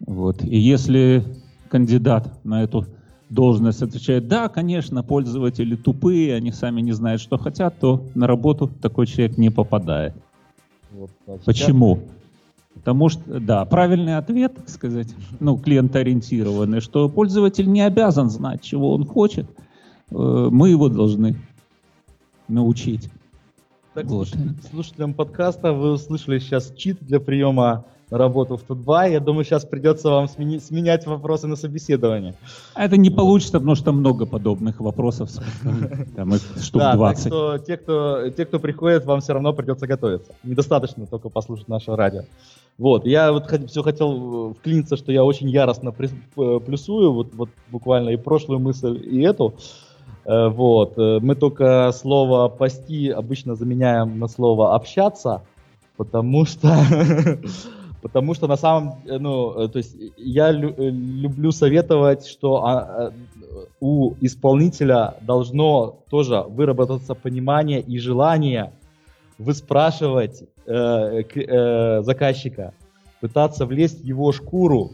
Вот. 0.00 0.42
И 0.44 0.58
если 0.58 1.24
кандидат 1.68 2.44
на 2.44 2.62
эту 2.62 2.86
должность 3.30 3.82
отвечает, 3.82 4.28
да, 4.28 4.48
конечно, 4.48 5.02
пользователи 5.02 5.76
тупые, 5.76 6.34
они 6.34 6.52
сами 6.52 6.80
не 6.82 6.92
знают, 6.92 7.20
что 7.20 7.38
хотят, 7.38 7.78
то 7.78 8.04
на 8.14 8.26
работу 8.26 8.68
такой 8.68 9.06
человек 9.06 9.38
не 9.38 9.50
попадает. 9.50 10.14
Вот, 10.92 11.10
Почему? 11.44 12.00
Потому 12.74 13.08
что, 13.08 13.40
да, 13.40 13.64
правильный 13.64 14.16
ответ, 14.16 14.54
так 14.56 14.68
сказать, 14.68 15.08
ну, 15.40 15.56
клиентоориентированный, 15.56 16.80
что 16.80 17.08
пользователь 17.08 17.70
не 17.70 17.80
обязан 17.80 18.30
знать, 18.30 18.62
чего 18.62 18.94
он 18.94 19.06
хочет. 19.06 19.46
Э, 20.10 20.48
мы 20.50 20.70
его 20.70 20.88
должны 20.88 21.36
научить. 22.48 23.08
Так, 23.94 24.06
вот. 24.06 24.28
слушателям 24.70 25.14
подкаста 25.14 25.72
вы 25.72 25.92
услышали 25.92 26.40
сейчас 26.40 26.72
чит 26.76 26.98
для 27.00 27.20
приема 27.20 27.84
на 28.10 28.18
работу 28.18 28.56
в 28.56 28.62
Тутбай. 28.62 29.12
Я 29.12 29.20
думаю, 29.20 29.44
сейчас 29.44 29.64
придется 29.64 30.10
вам 30.10 30.26
смени- 30.26 30.60
сменять 30.60 31.06
вопросы 31.06 31.46
на 31.46 31.56
собеседование. 31.56 32.34
А 32.74 32.84
это 32.84 32.96
не 32.96 33.10
получится, 33.10 33.58
потому 33.58 33.74
что 33.74 33.92
много 33.92 34.26
подобных 34.26 34.80
вопросов. 34.80 35.30
Там 36.16 36.34
их 36.34 36.42
штук 36.60 36.80
да, 36.80 36.94
20. 36.94 37.24
Так 37.24 37.32
что 37.32 37.58
те 37.58 37.76
кто, 37.76 38.30
те, 38.30 38.44
кто 38.44 38.58
приходит, 38.58 39.04
вам 39.04 39.20
все 39.20 39.32
равно 39.32 39.52
придется 39.52 39.86
готовиться. 39.86 40.32
Недостаточно 40.42 41.06
только 41.06 41.28
послушать 41.28 41.68
наше 41.68 41.94
радио. 41.96 42.22
Вот, 42.76 43.06
я 43.06 43.32
вот 43.32 43.50
все 43.68 43.82
хотел 43.82 44.50
э, 44.50 44.54
вклиниться, 44.54 44.96
что 44.96 45.12
я 45.12 45.24
очень 45.24 45.48
яростно 45.48 45.94
э, 45.96 46.60
плюсую, 46.60 47.12
вот, 47.12 47.32
вот 47.34 47.48
буквально 47.70 48.10
и 48.10 48.16
прошлую 48.16 48.58
мысль, 48.58 49.00
и 49.04 49.22
эту. 49.22 49.54
Э, 50.24 50.48
вот, 50.48 50.96
мы 50.96 51.36
только 51.36 51.92
слово 51.92 52.48
«пасти» 52.48 53.10
обычно 53.10 53.54
заменяем 53.54 54.18
на 54.18 54.26
слово 54.26 54.74
«общаться», 54.74 55.42
потому 55.96 56.46
что 56.46 56.68
Потому 58.02 58.34
что 58.34 58.46
на 58.46 58.58
самом, 58.58 58.96
ну, 59.06 59.66
то 59.66 59.78
есть 59.78 59.96
я 60.18 60.52
люблю 60.52 61.52
советовать, 61.52 62.26
что 62.26 62.62
а, 62.62 63.12
у 63.80 64.12
исполнителя 64.20 65.14
должно 65.22 66.00
тоже 66.10 66.44
выработаться 66.46 67.14
понимание 67.14 67.80
и 67.80 67.98
желание 67.98 68.74
выспрашивать 69.38 70.44
э, 70.66 71.22
э, 71.34 72.02
заказчика, 72.02 72.72
пытаться 73.20 73.66
влезть 73.66 74.02
в 74.02 74.04
его 74.04 74.32
шкуру 74.32 74.92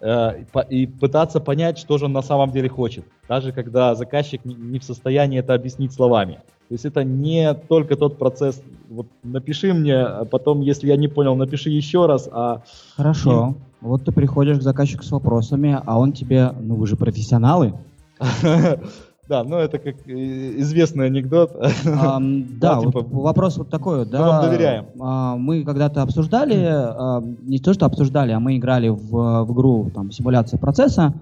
э, 0.00 0.44
и 0.70 0.86
пытаться 0.86 1.40
понять, 1.40 1.78
что 1.78 1.98
же 1.98 2.06
он 2.06 2.12
на 2.12 2.22
самом 2.22 2.50
деле 2.50 2.68
хочет, 2.68 3.04
даже 3.28 3.52
когда 3.52 3.94
заказчик 3.94 4.44
не 4.44 4.78
в 4.78 4.84
состоянии 4.84 5.38
это 5.38 5.54
объяснить 5.54 5.92
словами. 5.92 6.40
То 6.68 6.74
есть 6.74 6.84
это 6.84 7.04
не 7.04 7.54
только 7.54 7.94
тот 7.96 8.18
процесс, 8.18 8.60
вот 8.88 9.06
напиши 9.22 9.72
мне, 9.72 9.98
а 9.98 10.24
потом, 10.24 10.62
если 10.62 10.88
я 10.88 10.96
не 10.96 11.06
понял, 11.06 11.36
напиши 11.36 11.70
еще 11.70 12.06
раз. 12.06 12.28
А... 12.32 12.62
Хорошо. 12.96 13.54
И... 13.60 13.84
Вот 13.84 14.04
ты 14.04 14.10
приходишь 14.10 14.58
к 14.58 14.62
заказчику 14.62 15.04
с 15.04 15.12
вопросами, 15.12 15.80
а 15.86 15.98
он 15.98 16.12
тебе, 16.12 16.50
ну 16.58 16.74
вы 16.74 16.88
же 16.88 16.96
профессионалы, 16.96 17.74
Да, 19.28 19.42
ну 19.42 19.56
это 19.56 19.78
как 19.78 19.96
известный 20.06 21.06
анекдот. 21.06 21.56
А, 21.86 22.18
да, 22.20 22.80
типа, 22.80 23.00
вот 23.00 23.08
вопрос 23.10 23.56
вот 23.56 23.70
такой. 23.70 24.06
Да, 24.06 24.20
мы 24.20 24.26
вам 24.26 24.42
доверяем. 24.42 24.86
А, 25.00 25.36
мы 25.36 25.64
когда-то 25.64 26.02
обсуждали, 26.02 26.64
а, 26.64 27.22
не 27.42 27.58
то 27.58 27.74
что 27.74 27.86
обсуждали, 27.86 28.32
а 28.32 28.40
мы 28.40 28.56
играли 28.56 28.88
в, 28.88 29.44
в 29.44 29.52
игру 29.52 29.90
там 29.92 30.12
симуляция 30.12 30.58
процесса, 30.58 31.12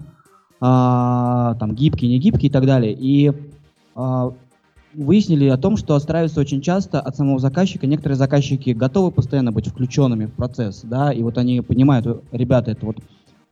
а, 0.61 1.55
там 1.59 1.73
гибкий, 1.73 2.07
не 2.07 2.19
гибкий 2.19 2.47
и 2.47 2.51
так 2.51 2.65
далее. 2.65 2.93
И 2.93 3.33
а, 3.95 4.33
выяснили 4.93 5.47
о 5.47 5.57
том, 5.57 5.75
что 5.75 5.95
отстраивается 5.95 6.39
очень 6.39 6.61
часто 6.61 7.01
от 7.01 7.15
самого 7.15 7.39
заказчика. 7.39 7.87
Некоторые 7.87 8.17
заказчики 8.17 8.69
готовы 8.69 9.11
постоянно 9.11 9.51
быть 9.51 9.67
включенными 9.67 10.25
в 10.25 10.33
процесс, 10.33 10.81
да, 10.83 11.11
и 11.11 11.23
вот 11.23 11.37
они 11.37 11.61
понимают, 11.61 12.23
ребята, 12.31 12.71
это 12.71 12.85
вот 12.85 12.97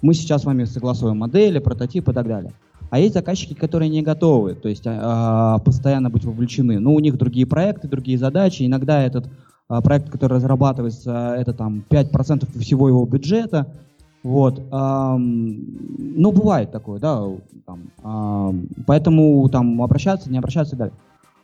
мы 0.01 0.13
сейчас 0.13 0.41
с 0.41 0.45
вами 0.45 0.65
согласуем 0.65 1.17
модели, 1.17 1.59
прототипы 1.59 2.11
и 2.11 2.13
так 2.13 2.27
далее. 2.27 2.51
А 2.93 2.99
есть 2.99 3.15
заказчики, 3.15 3.55
которые 3.55 3.89
не 3.89 4.03
готовы, 4.03 4.53
то 4.53 4.69
есть 4.69 4.83
а, 4.85 5.57
постоянно 5.65 6.11
быть 6.11 6.25
вовлечены. 6.25 6.77
Но 6.77 6.93
у 6.93 6.99
них 6.99 7.17
другие 7.17 7.47
проекты, 7.47 7.87
другие 7.87 8.19
задачи. 8.19 8.67
Иногда 8.67 9.01
этот 9.01 9.25
а, 9.67 9.81
проект, 9.81 10.11
который 10.11 10.33
разрабатывается, 10.33 11.33
это 11.35 11.53
там 11.53 11.83
5% 11.89 12.59
всего 12.59 12.87
его 12.87 13.03
бюджета. 13.07 13.65
Вот. 14.21 14.61
А, 14.69 15.17
ну, 15.17 16.31
бывает 16.31 16.71
такое, 16.71 16.99
да. 16.99 17.23
Там, 17.65 17.79
а, 18.03 18.53
поэтому 18.85 19.49
там 19.49 19.81
обращаться, 19.81 20.29
не 20.29 20.37
обращаться 20.37 20.75
и 20.75 20.77
далее. 20.77 20.93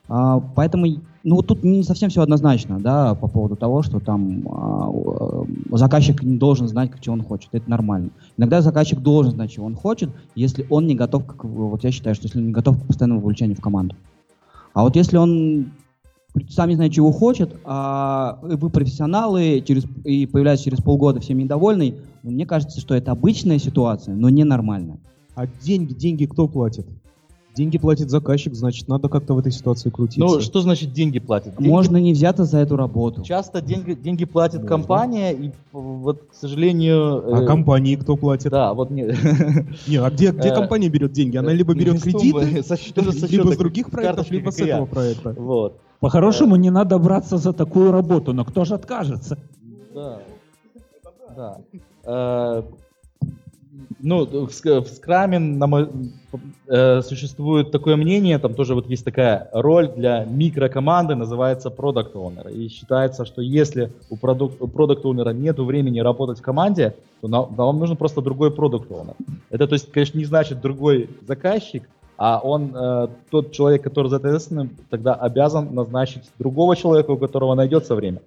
А, 0.10 0.39
поэтому, 0.39 0.88
ну, 1.24 1.41
тут 1.43 1.63
не 1.63 1.84
совсем 1.84 2.10
все 2.10 2.22
однозначно, 2.24 2.80
да, 2.80 3.13
по 3.13 3.28
поводу 3.28 3.56
того, 3.56 3.84
что 3.84 4.00
там 4.00 4.43
а, 4.50 5.45
заказчик 5.78 6.24
не 6.24 6.38
должен 6.38 6.67
знать, 6.67 6.91
чего 7.00 7.13
он 7.13 7.24
хочет. 7.24 7.50
Это 7.54 7.69
нормально. 7.69 8.10
Иногда 8.36 8.62
заказчик 8.62 9.00
должен 9.00 9.34
знать, 9.34 9.52
чего 9.52 9.67
он 9.67 9.76
хочет, 9.76 10.10
если 10.36 10.65
он 10.69 10.88
не 10.88 10.95
готов, 10.95 11.26
к, 11.26 11.43
вот 11.43 11.84
я 11.84 11.91
считаю, 11.91 12.15
что 12.15 12.26
если 12.26 12.39
он 12.39 12.48
не 12.48 12.52
готов 12.52 12.82
к 12.82 12.88
постоянному 12.88 13.22
вовлечению 13.22 13.56
в 13.56 13.62
команду. 13.62 13.95
А 14.74 14.84
вот 14.84 14.95
если 14.95 15.17
он 15.17 15.72
сам 16.50 16.69
не 16.69 16.76
знает, 16.76 16.93
чего 16.93 17.12
хочет, 17.12 17.56
а 17.65 18.39
вы 18.41 18.69
профессионалы, 18.69 19.63
через, 19.65 19.86
и 20.04 20.26
появляются 20.26 20.65
через 20.65 20.82
полгода 20.82 21.19
всем 21.19 21.38
недовольны, 21.38 21.95
мне 22.24 22.45
кажется, 22.45 22.80
что 22.80 22.95
это 22.95 23.12
обычная 23.12 23.60
ситуация, 23.60 24.15
но 24.15 24.30
не 24.30 24.43
нормальная. 24.43 25.00
А 25.36 25.45
деньги, 25.48 25.93
деньги 25.93 26.26
кто 26.26 26.48
платит? 26.48 26.88
Деньги 27.60 27.78
платит 27.78 28.10
заказчик, 28.10 28.56
значит, 28.56 28.88
надо 28.88 29.10
как-то 29.10 29.34
в 29.34 29.39
этой 29.39 29.52
ситуации 29.52 29.89
крутиться. 29.89 30.22
Ну, 30.22 30.39
что 30.39 30.62
значит 30.62 30.93
деньги 30.93 31.19
платят? 31.19 31.58
Деньги... 31.58 31.69
Можно 31.69 31.98
не 31.98 32.13
взяться 32.13 32.45
за 32.45 32.60
эту 32.60 32.78
работу. 32.78 33.22
Часто 33.22 33.60
деньги, 33.60 33.95
деньги 33.95 34.24
платит 34.24 34.62
Можно. 34.62 34.69
компания, 34.69 35.34
и 35.34 35.52
вот, 35.74 36.22
к 36.32 36.34
сожалению... 36.34 37.36
А 37.36 37.43
э... 37.43 37.45
компании 37.45 37.98
кто 37.98 38.15
платит? 38.15 38.52
Да, 38.52 38.74
вот 38.74 38.91
не... 38.91 39.13
Не, 39.88 39.98
а 39.98 40.10
где, 40.10 40.32
где 40.32 40.48
э, 40.48 40.56
компания 40.56 40.88
берет 40.88 41.12
деньги? 41.12 41.36
Она 41.36 41.52
либо 41.52 41.74
берет 41.74 42.02
кредиты, 42.02 42.63
либо 43.28 43.52
с 43.52 43.58
других 43.58 43.91
проектов, 43.91 44.32
либо 44.32 44.52
с 44.52 44.60
этого 44.62 44.86
проекта. 44.86 45.36
Вот. 45.38 45.82
По-хорошему, 46.00 46.56
не 46.56 46.69
надо 46.69 46.98
браться 46.98 47.36
за 47.38 47.52
такую 47.52 47.91
работу, 47.91 48.32
но 48.32 48.45
кто 48.45 48.63
же 48.63 48.76
откажется? 48.76 49.38
Да. 49.93 50.19
Да. 52.06 52.63
Ну, 54.01 54.25
в, 54.25 54.49
в 54.49 54.88
скраме 54.88 55.39
на 55.39 55.67
мой, 55.67 55.89
э, 56.67 57.01
существует 57.01 57.71
такое 57.71 57.97
мнение, 57.97 58.39
там 58.39 58.53
тоже 58.53 58.73
вот 58.73 58.89
есть 58.89 59.03
такая 59.03 59.49
роль 59.51 59.89
для 59.89 60.23
микрокоманды, 60.23 61.15
называется 61.15 61.69
продукт 61.69 62.15
owner. 62.15 62.51
И 62.51 62.69
считается, 62.69 63.25
что 63.25 63.41
если 63.41 63.91
у 64.09 64.15
продукт, 64.15 65.05
оунера 65.05 65.31
нет 65.31 65.59
времени 65.59 65.99
работать 65.99 66.39
в 66.39 66.41
команде, 66.41 66.95
то 67.21 67.27
нам, 67.27 67.53
нам 67.57 67.79
нужен 67.79 67.97
просто 67.97 68.21
другой 68.21 68.51
продукт 68.51 68.89
owner. 68.89 69.15
Это, 69.49 69.67
то 69.67 69.73
есть, 69.73 69.91
конечно, 69.91 70.17
не 70.17 70.25
значит 70.25 70.62
другой 70.62 71.09
заказчик, 71.27 71.83
а 72.17 72.39
он, 72.43 72.75
э, 72.75 73.07
тот 73.31 73.51
человек, 73.51 73.81
который 73.81 74.09
за 74.09 74.17
это 74.17 74.69
тогда 74.89 75.13
обязан 75.13 75.73
назначить 75.73 76.23
другого 76.38 76.75
человека, 76.75 77.12
у 77.12 77.17
которого 77.17 77.55
найдется 77.55 77.95
время. 77.95 78.21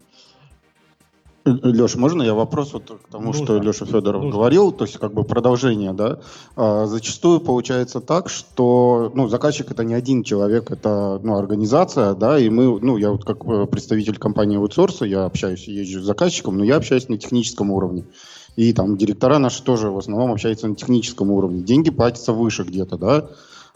Леша, 1.44 1.98
можно 1.98 2.22
я 2.22 2.34
вопрос 2.34 2.72
вот 2.72 3.00
к 3.04 3.10
тому, 3.10 3.26
Нужно. 3.26 3.44
что 3.44 3.58
Леша 3.58 3.84
Федоров 3.84 4.22
Нужно. 4.22 4.38
говорил, 4.38 4.72
то 4.72 4.84
есть 4.84 4.98
как 4.98 5.12
бы 5.12 5.24
продолжение, 5.24 5.92
да? 5.92 6.20
А, 6.56 6.86
зачастую 6.86 7.40
получается 7.40 8.00
так, 8.00 8.28
что 8.28 9.10
ну, 9.14 9.28
заказчик 9.28 9.70
это 9.70 9.82
не 9.84 9.94
один 9.94 10.22
человек, 10.22 10.70
это 10.70 11.20
ну, 11.22 11.36
организация, 11.36 12.14
да, 12.14 12.38
и 12.38 12.48
мы, 12.48 12.80
ну, 12.80 12.96
я 12.96 13.10
вот 13.10 13.24
как 13.24 13.44
э, 13.44 13.66
представитель 13.66 14.18
компании 14.18 14.58
Outsource, 14.58 15.06
я 15.06 15.24
общаюсь, 15.24 15.66
езжу 15.66 16.00
с 16.00 16.04
заказчиком, 16.04 16.58
но 16.58 16.64
я 16.64 16.76
общаюсь 16.76 17.08
на 17.08 17.18
техническом 17.18 17.70
уровне. 17.70 18.04
И 18.54 18.72
там 18.72 18.96
директора 18.96 19.38
наши 19.38 19.62
тоже 19.62 19.90
в 19.90 19.98
основном 19.98 20.30
общаются 20.30 20.68
на 20.68 20.74
техническом 20.74 21.30
уровне. 21.30 21.62
Деньги 21.62 21.90
платятся 21.90 22.32
выше 22.32 22.64
где-то, 22.64 22.98
да? 22.98 23.30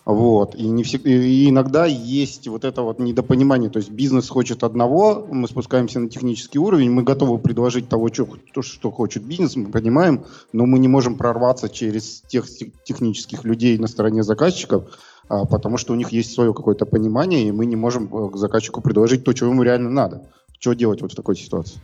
Вот. 0.07 0.55
И, 0.55 0.69
не 0.69 0.85
всегда, 0.85 1.11
и 1.11 1.51
иногда 1.51 1.85
есть 1.85 2.47
вот 2.47 2.65
это 2.65 2.83
вот 2.83 3.01
недопонимание. 3.01 3.69
То 3.69 3.79
есть 3.81 3.91
бизнес 3.91 4.29
хочет 4.29 4.63
одного, 4.63 5.27
мы 5.29 5.49
спускаемся 5.49 5.99
на 5.99 6.09
технический 6.09 6.61
уровень, 6.61 6.93
мы 6.93 7.03
готовы 7.03 7.39
предложить 7.39 7.89
того, 7.89 8.07
что, 8.13 8.29
то, 8.55 8.63
что 8.63 8.93
хочет 8.93 9.25
бизнес, 9.25 9.57
мы 9.57 9.67
понимаем, 9.67 10.25
но 10.53 10.65
мы 10.65 10.79
не 10.79 10.87
можем 10.87 11.17
прорваться 11.17 11.69
через 11.69 12.23
тех 12.29 12.47
технических 12.85 13.45
людей 13.45 13.77
на 13.79 13.89
стороне 13.89 14.23
заказчиков, 14.23 14.97
а, 15.29 15.45
потому 15.45 15.77
что 15.77 15.93
у 15.93 15.97
них 15.97 16.11
есть 16.11 16.33
свое 16.33 16.55
какое-то 16.55 16.87
понимание, 16.87 17.49
и 17.49 17.53
мы 17.53 17.67
не 17.67 17.75
можем 17.75 18.09
э, 18.15 18.37
заказчику 18.37 18.81
предложить 18.81 19.25
то, 19.25 19.33
чего 19.33 19.51
ему 19.51 19.65
реально 19.65 19.91
надо. 19.91 20.23
Что 20.61 20.75
делать 20.75 21.03
вот 21.03 21.13
в 21.13 21.17
такой 21.17 21.37
ситуации? 21.37 21.81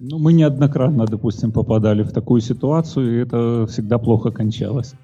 Ну, 0.00 0.18
мы 0.18 0.32
неоднократно, 0.32 1.06
допустим, 1.06 1.52
попадали 1.52 2.02
в 2.02 2.10
такую 2.10 2.40
ситуацию, 2.40 3.14
и 3.14 3.22
это 3.22 3.68
всегда 3.68 3.98
плохо 3.98 4.32
кончалось. 4.32 4.94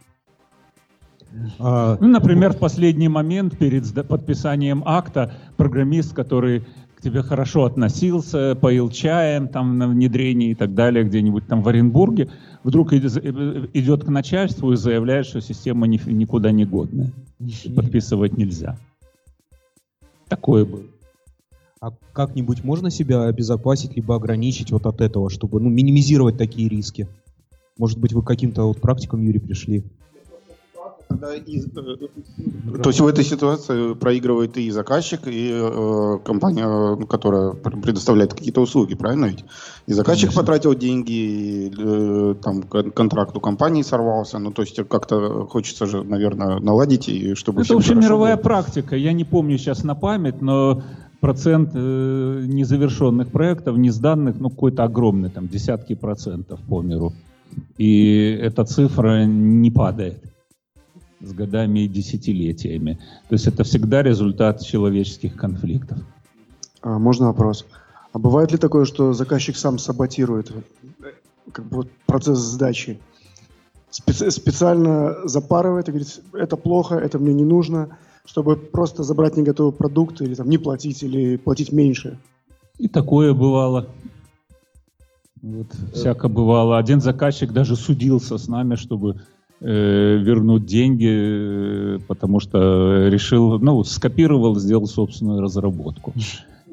А, 1.58 1.96
ну, 2.00 2.08
например, 2.08 2.52
в 2.52 2.58
последний 2.58 3.08
момент 3.08 3.56
перед 3.56 3.92
подписанием 4.08 4.82
акта 4.84 5.32
программист, 5.56 6.12
который 6.12 6.64
к 6.96 7.02
тебе 7.02 7.22
хорошо 7.22 7.64
относился, 7.64 8.54
поил 8.60 8.90
чаем 8.90 9.48
там 9.48 9.78
на 9.78 9.88
внедрении 9.88 10.50
и 10.50 10.54
так 10.54 10.74
далее, 10.74 11.04
где-нибудь 11.04 11.46
там 11.46 11.62
в 11.62 11.68
Оренбурге, 11.68 12.28
вдруг 12.62 12.92
идет 12.92 14.04
к 14.04 14.08
начальству 14.08 14.72
и 14.72 14.76
заявляет, 14.76 15.26
что 15.26 15.40
система 15.40 15.86
никуда 15.86 16.50
не 16.50 16.64
годная. 16.64 17.10
Подписывать 17.74 18.36
нельзя. 18.36 18.76
Такое 20.28 20.64
было. 20.64 20.82
А 21.80 21.92
как-нибудь 22.12 22.62
можно 22.62 22.90
себя 22.90 23.24
обезопасить, 23.24 23.96
либо 23.96 24.14
ограничить 24.14 24.70
вот 24.70 24.84
от 24.84 25.00
этого, 25.00 25.30
чтобы 25.30 25.60
ну, 25.60 25.70
минимизировать 25.70 26.36
такие 26.36 26.68
риски? 26.68 27.08
Может 27.78 27.98
быть, 27.98 28.12
вы 28.12 28.22
к 28.22 28.26
каким-то 28.26 28.64
вот 28.64 28.82
практикам, 28.82 29.22
Юрий, 29.22 29.38
пришли? 29.38 29.82
Тогда 31.10 31.34
и, 31.34 31.60
то 31.62 32.88
есть 32.88 33.00
в 33.00 33.06
этой 33.06 33.24
ситуации 33.24 33.94
проигрывает 33.94 34.56
и 34.56 34.70
заказчик, 34.70 35.26
и 35.26 35.50
э, 35.52 36.18
компания, 36.24 36.96
которая 37.06 37.50
предоставляет 37.50 38.32
какие-то 38.32 38.60
услуги, 38.60 38.94
правильно 38.94 39.26
ведь? 39.26 39.44
И 39.88 39.92
заказчик 39.92 40.28
Конечно. 40.28 40.40
потратил 40.40 40.74
деньги, 40.76 41.12
и, 41.12 41.74
э, 41.76 42.34
там 42.40 42.62
контракт 42.62 43.36
у 43.36 43.40
компании 43.40 43.82
сорвался, 43.82 44.38
ну 44.38 44.52
то 44.52 44.62
есть 44.62 44.76
как-то 44.88 45.46
хочется 45.46 45.86
же, 45.86 46.04
наверное, 46.04 46.60
наладить, 46.60 47.08
и 47.08 47.34
чтобы... 47.34 47.62
Это 47.62 47.74
вообще 47.74 47.96
мировая 47.96 48.36
было. 48.36 48.42
практика, 48.44 48.94
я 48.94 49.12
не 49.12 49.24
помню 49.24 49.58
сейчас 49.58 49.82
на 49.82 49.96
память, 49.96 50.40
но 50.40 50.84
процент 51.18 51.70
э, 51.74 52.44
незавершенных 52.46 53.32
проектов, 53.32 53.76
не 53.76 53.90
сданных, 53.90 54.38
ну 54.38 54.48
какой-то 54.48 54.84
огромный, 54.84 55.28
там 55.28 55.48
десятки 55.48 55.96
процентов 55.96 56.60
по 56.68 56.82
миру. 56.82 57.12
И 57.78 58.38
эта 58.40 58.64
цифра 58.64 59.24
не 59.24 59.72
падает 59.72 60.29
с 61.20 61.32
годами 61.32 61.80
и 61.80 61.88
десятилетиями. 61.88 62.98
То 63.28 63.34
есть 63.34 63.46
это 63.46 63.64
всегда 63.64 64.02
результат 64.02 64.62
человеческих 64.62 65.36
конфликтов. 65.36 65.98
А, 66.82 66.98
можно 66.98 67.26
вопрос? 67.26 67.66
А 68.12 68.18
бывает 68.18 68.52
ли 68.52 68.58
такое, 68.58 68.84
что 68.84 69.12
заказчик 69.12 69.56
сам 69.56 69.78
саботирует 69.78 70.52
как 71.52 71.66
бы, 71.66 71.86
процесс 72.06 72.38
сдачи? 72.38 72.98
Специ- 73.90 74.30
специально 74.30 75.16
запарывает 75.24 75.88
и 75.88 75.92
говорит, 75.92 76.20
это 76.32 76.56
плохо, 76.56 76.96
это 76.96 77.18
мне 77.18 77.34
не 77.34 77.44
нужно, 77.44 77.98
чтобы 78.24 78.56
просто 78.56 79.02
забрать 79.02 79.36
не 79.36 79.42
готовый 79.42 79.72
продукт 79.72 80.20
или 80.22 80.34
там, 80.34 80.48
не 80.48 80.58
платить, 80.58 81.02
или 81.02 81.36
платить 81.36 81.72
меньше? 81.72 82.18
И 82.78 82.88
такое 82.88 83.34
бывало. 83.34 83.88
Вот, 85.42 85.68
всяко 85.92 86.28
бывало. 86.28 86.78
Один 86.78 87.00
заказчик 87.00 87.52
даже 87.52 87.76
судился 87.76 88.38
с 88.38 88.48
нами, 88.48 88.76
чтобы 88.76 89.22
э, 89.60 90.16
вернуть 90.16 90.66
деньги, 90.66 91.08
э, 91.08 91.98
потому 92.06 92.40
что 92.40 93.08
решил, 93.08 93.58
ну, 93.58 93.82
скопировал, 93.84 94.58
сделал 94.58 94.86
собственную 94.86 95.40
разработку. 95.40 96.12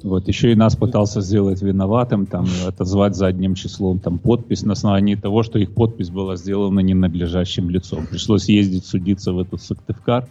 Вот, 0.04 0.28
еще 0.28 0.52
и 0.52 0.56
нас 0.56 0.76
пытался 0.76 1.22
сделать 1.22 1.62
виноватым, 1.64 2.28
там, 2.28 2.46
отозвать 2.68 3.16
задним 3.16 3.56
числом 3.56 3.98
там, 3.98 4.20
подпись 4.20 4.64
на 4.64 4.74
основании 4.74 5.16
того, 5.16 5.42
что 5.42 5.58
их 5.58 5.74
подпись 5.74 6.12
была 6.12 6.36
сделана 6.36 6.82
ненадлежащим 6.82 7.70
лицом. 7.72 8.06
Пришлось 8.06 8.48
ездить 8.48 8.86
судиться 8.86 9.34
в 9.34 9.40
этот 9.40 9.62
Сыктывкар. 9.62 10.28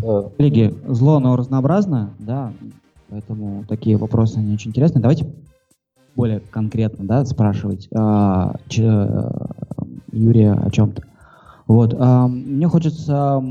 Коллеги, 0.00 0.74
зло, 0.88 1.16
оно 1.16 1.36
разнообразно, 1.36 2.14
да, 2.18 2.52
Поэтому 3.12 3.66
такие 3.68 3.98
вопросы, 3.98 4.38
они 4.38 4.54
очень 4.54 4.70
интересны. 4.70 4.98
Давайте 4.98 5.26
более 6.14 6.40
конкретно 6.40 7.04
да, 7.04 7.24
спрашивать 7.24 7.88
а, 7.94 8.56
ч, 8.68 8.82
Юрия 10.12 10.52
о 10.52 10.70
чем-то. 10.70 11.02
Вот, 11.66 11.94
а, 11.98 12.28
мне 12.28 12.68
хочется 12.68 13.42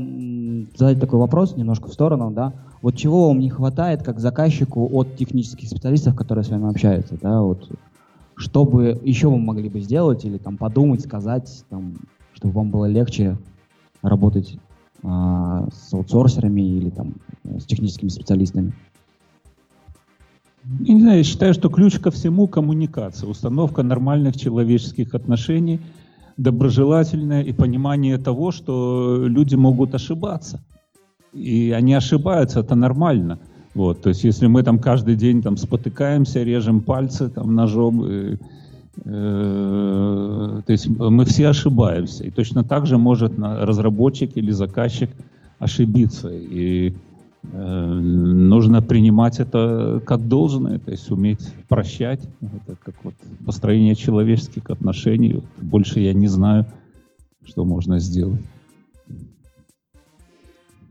задать 0.76 1.00
такой 1.00 1.18
вопрос 1.18 1.56
немножко 1.56 1.88
в 1.88 1.92
сторону, 1.92 2.30
да. 2.30 2.52
Вот 2.82 2.96
чего 2.96 3.28
вам 3.28 3.38
не 3.38 3.48
хватает 3.48 4.02
как 4.02 4.18
заказчику 4.18 4.88
от 4.92 5.16
технических 5.16 5.68
специалистов, 5.68 6.16
которые 6.16 6.44
с 6.44 6.48
вами 6.48 6.68
общаются, 6.68 7.16
да, 7.20 7.40
вот 7.42 7.70
что 8.36 8.64
бы 8.64 9.00
еще 9.04 9.28
вы 9.28 9.38
могли 9.38 9.68
бы 9.68 9.80
сделать 9.80 10.24
или 10.24 10.38
там 10.38 10.56
подумать, 10.56 11.02
сказать, 11.02 11.64
там, 11.68 11.94
чтобы 12.32 12.54
вам 12.54 12.70
было 12.70 12.86
легче 12.86 13.36
работать 14.02 14.56
а, 15.02 15.68
с 15.72 15.92
аутсорсерами 15.92 16.60
или 16.60 16.90
там 16.90 17.14
с 17.44 17.64
техническими 17.64 18.08
специалистами? 18.08 18.72
Я 20.64 20.94
не 20.94 21.00
знаю, 21.00 21.18
я 21.18 21.24
считаю, 21.24 21.54
что 21.54 21.68
ключ 21.68 21.98
ко 21.98 22.10
всему 22.10 22.46
коммуникация, 22.46 23.28
установка 23.28 23.82
нормальных 23.82 24.36
человеческих 24.36 25.14
отношений, 25.14 25.80
доброжелательное 26.36 27.42
и 27.42 27.52
понимание 27.52 28.16
того, 28.18 28.52
что 28.52 29.24
люди 29.26 29.56
могут 29.56 29.94
ошибаться. 29.94 30.62
И 31.32 31.72
они 31.76 31.94
ошибаются, 31.94 32.60
это 32.60 32.74
нормально. 32.74 33.38
Вот, 33.74 34.02
то 34.02 34.10
есть 34.10 34.22
если 34.22 34.46
мы 34.46 34.62
там 34.62 34.78
каждый 34.78 35.16
день 35.16 35.42
там 35.42 35.56
спотыкаемся, 35.56 36.42
режем 36.42 36.80
пальцы 36.80 37.28
там 37.28 37.54
ножом, 37.54 38.04
э, 38.04 38.36
э, 39.04 40.60
то 40.66 40.72
есть 40.72 40.88
мы 40.88 41.24
все 41.24 41.48
ошибаемся. 41.48 42.24
И 42.24 42.30
точно 42.30 42.64
так 42.64 42.86
же 42.86 42.98
может 42.98 43.32
разработчик 43.38 44.36
или 44.36 44.50
заказчик 44.50 45.10
ошибиться. 45.58 46.28
И 46.30 46.94
нужно 47.42 48.82
принимать 48.82 49.40
это 49.40 50.00
как 50.06 50.28
должное, 50.28 50.78
то 50.78 50.90
есть 50.92 51.10
уметь 51.10 51.52
прощать. 51.68 52.20
Это 52.40 52.76
как 52.76 52.94
вот 53.02 53.14
построение 53.44 53.94
человеческих 53.94 54.70
отношений. 54.70 55.42
Больше 55.60 56.00
я 56.00 56.14
не 56.14 56.28
знаю, 56.28 56.66
что 57.44 57.64
можно 57.64 57.98
сделать. 57.98 58.40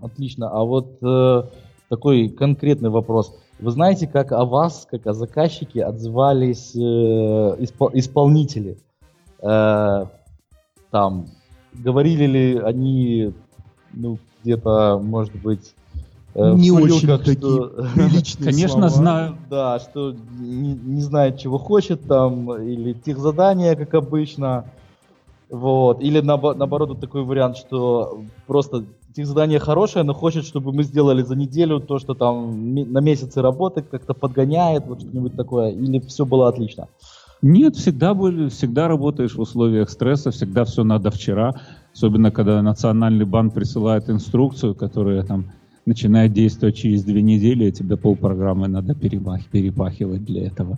Отлично. 0.02 0.50
А 0.50 0.64
вот 0.64 0.98
э, 1.02 1.44
такой 1.88 2.30
конкретный 2.30 2.90
вопрос. 2.90 3.38
Вы 3.60 3.72
знаете, 3.72 4.08
как 4.08 4.32
о 4.32 4.46
вас, 4.46 4.88
как 4.90 5.06
о 5.06 5.14
заказчике 5.14 5.84
отзывались 5.84 6.76
э, 6.76 6.80
испол- 6.80 7.92
исполнители? 7.94 8.78
Э, 9.42 10.06
там 10.90 11.28
говорили 11.74 12.26
ли 12.26 12.58
они, 12.58 13.34
ну, 13.94 14.18
где-то, 14.44 15.00
может 15.04 15.36
быть, 15.40 15.76
Э, 16.34 16.54
не 16.56 16.72
очень 16.72 17.08
такие 17.08 17.38
что... 17.38 17.86
приличные 17.96 18.52
Конечно, 18.52 18.89
слова. 18.89 18.89
знаю. 18.89 19.38
Да, 19.50 19.80
что 19.80 20.15
не, 20.39 20.74
не 20.74 21.02
знает, 21.02 21.39
чего 21.39 21.58
хочет 21.58 22.08
там, 22.08 22.54
или 22.62 22.94
тех 22.94 23.17
задания, 23.17 23.76
как 23.76 23.94
обычно. 23.94 24.65
Вот. 25.50 26.02
Или 26.02 26.22
на, 26.22 26.38
наоборот, 26.38 26.89
вот 26.89 27.00
такой 27.02 27.24
вариант, 27.24 27.58
что 27.58 28.24
просто 28.48 28.86
тех 29.13 29.28
задание 29.28 29.60
хорошее, 29.60 30.06
но 30.06 30.13
хочет, 30.13 30.46
чтобы 30.46 30.72
мы 30.72 30.84
сделали 30.84 31.22
за 31.22 31.36
неделю 31.36 31.82
то, 31.82 32.00
что 32.00 32.13
там 32.13 32.74
на 32.74 33.00
месяцы 33.00 33.41
работы 33.41 33.82
как-то 33.82 34.13
подгоняет, 34.13 34.86
вот 34.88 35.02
что-нибудь 35.02 35.36
такое, 35.36 35.72
или 35.72 36.00
все 36.00 36.26
было 36.26 36.48
отлично? 36.48 36.88
Нет, 37.41 37.76
всегда 37.76 38.13
были, 38.13 38.48
всегда 38.50 38.88
работаешь 38.88 39.36
в 39.36 39.41
условиях 39.41 39.89
стресса, 39.89 40.32
всегда 40.32 40.63
все 40.63 40.84
надо 40.84 41.10
вчера, 41.10 41.56
особенно 41.94 42.32
когда 42.32 42.62
Национальный 42.62 43.26
банк 43.26 43.54
присылает 43.54 44.10
инструкцию, 44.10 44.76
которая 44.76 45.24
там 45.24 45.46
начинает 45.86 46.34
действовать 46.34 46.76
через 46.76 47.04
две 47.04 47.22
недели, 47.22 47.65
и 47.65 47.72
тебе 47.72 47.98
полпрограммы 47.98 48.67
надо 48.67 48.96
перепах, 48.96 49.46
перепахивать 49.48 50.24
для 50.26 50.48
этого. 50.48 50.78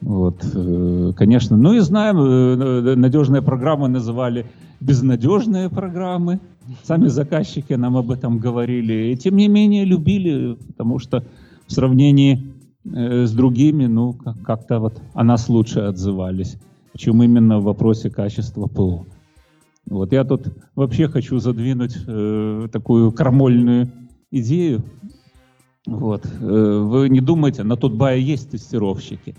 Вот, 0.00 0.44
э, 0.54 1.12
конечно. 1.16 1.56
Ну 1.56 1.72
и 1.72 1.80
знаем, 1.80 2.18
э, 2.18 2.94
надежные 2.96 3.42
программы 3.42 3.88
называли 3.88 4.46
безнадежные 4.80 5.70
программы. 5.70 6.40
Сами 6.82 7.08
заказчики 7.08 7.72
нам 7.72 7.96
об 7.96 8.10
этом 8.10 8.38
говорили. 8.38 9.12
И 9.12 9.16
тем 9.16 9.36
не 9.36 9.48
менее 9.48 9.84
любили, 9.84 10.56
потому 10.68 10.98
что 10.98 11.24
в 11.66 11.72
сравнении 11.72 12.52
э, 12.84 13.24
с 13.26 13.32
другими, 13.32 13.86
ну, 13.86 14.12
как-то 14.44 14.80
вот 14.80 15.00
о 15.14 15.24
нас 15.24 15.48
лучше 15.48 15.80
отзывались. 15.80 16.56
Чем 16.96 17.22
именно 17.22 17.58
в 17.58 17.64
вопросе 17.64 18.10
качества 18.10 18.66
ПО. 18.66 19.06
Вот 19.88 20.12
я 20.12 20.24
тут 20.24 20.48
вообще 20.74 21.08
хочу 21.08 21.38
задвинуть 21.38 21.96
э, 22.06 22.68
такую 22.72 23.12
крамольную 23.12 23.88
идею. 24.30 24.82
Вот. 25.86 26.26
Э, 26.26 26.78
вы 26.80 27.08
не 27.08 27.20
думайте, 27.20 27.62
на 27.62 27.76
Тутбае 27.76 28.22
есть 28.22 28.50
тестировщики. 28.50 29.36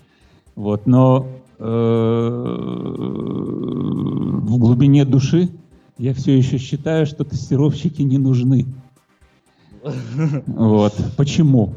Вот. 0.56 0.88
Но 0.88 1.28
э, 1.60 1.64
в 4.44 4.58
глубине 4.58 5.06
души 5.06 5.50
я 5.98 6.14
все 6.14 6.38
еще 6.38 6.58
считаю, 6.58 7.06
что 7.06 7.24
тестировщики 7.24 8.02
не 8.02 8.18
нужны. 8.18 8.66
Вот. 10.48 10.94
Почему? 11.18 11.74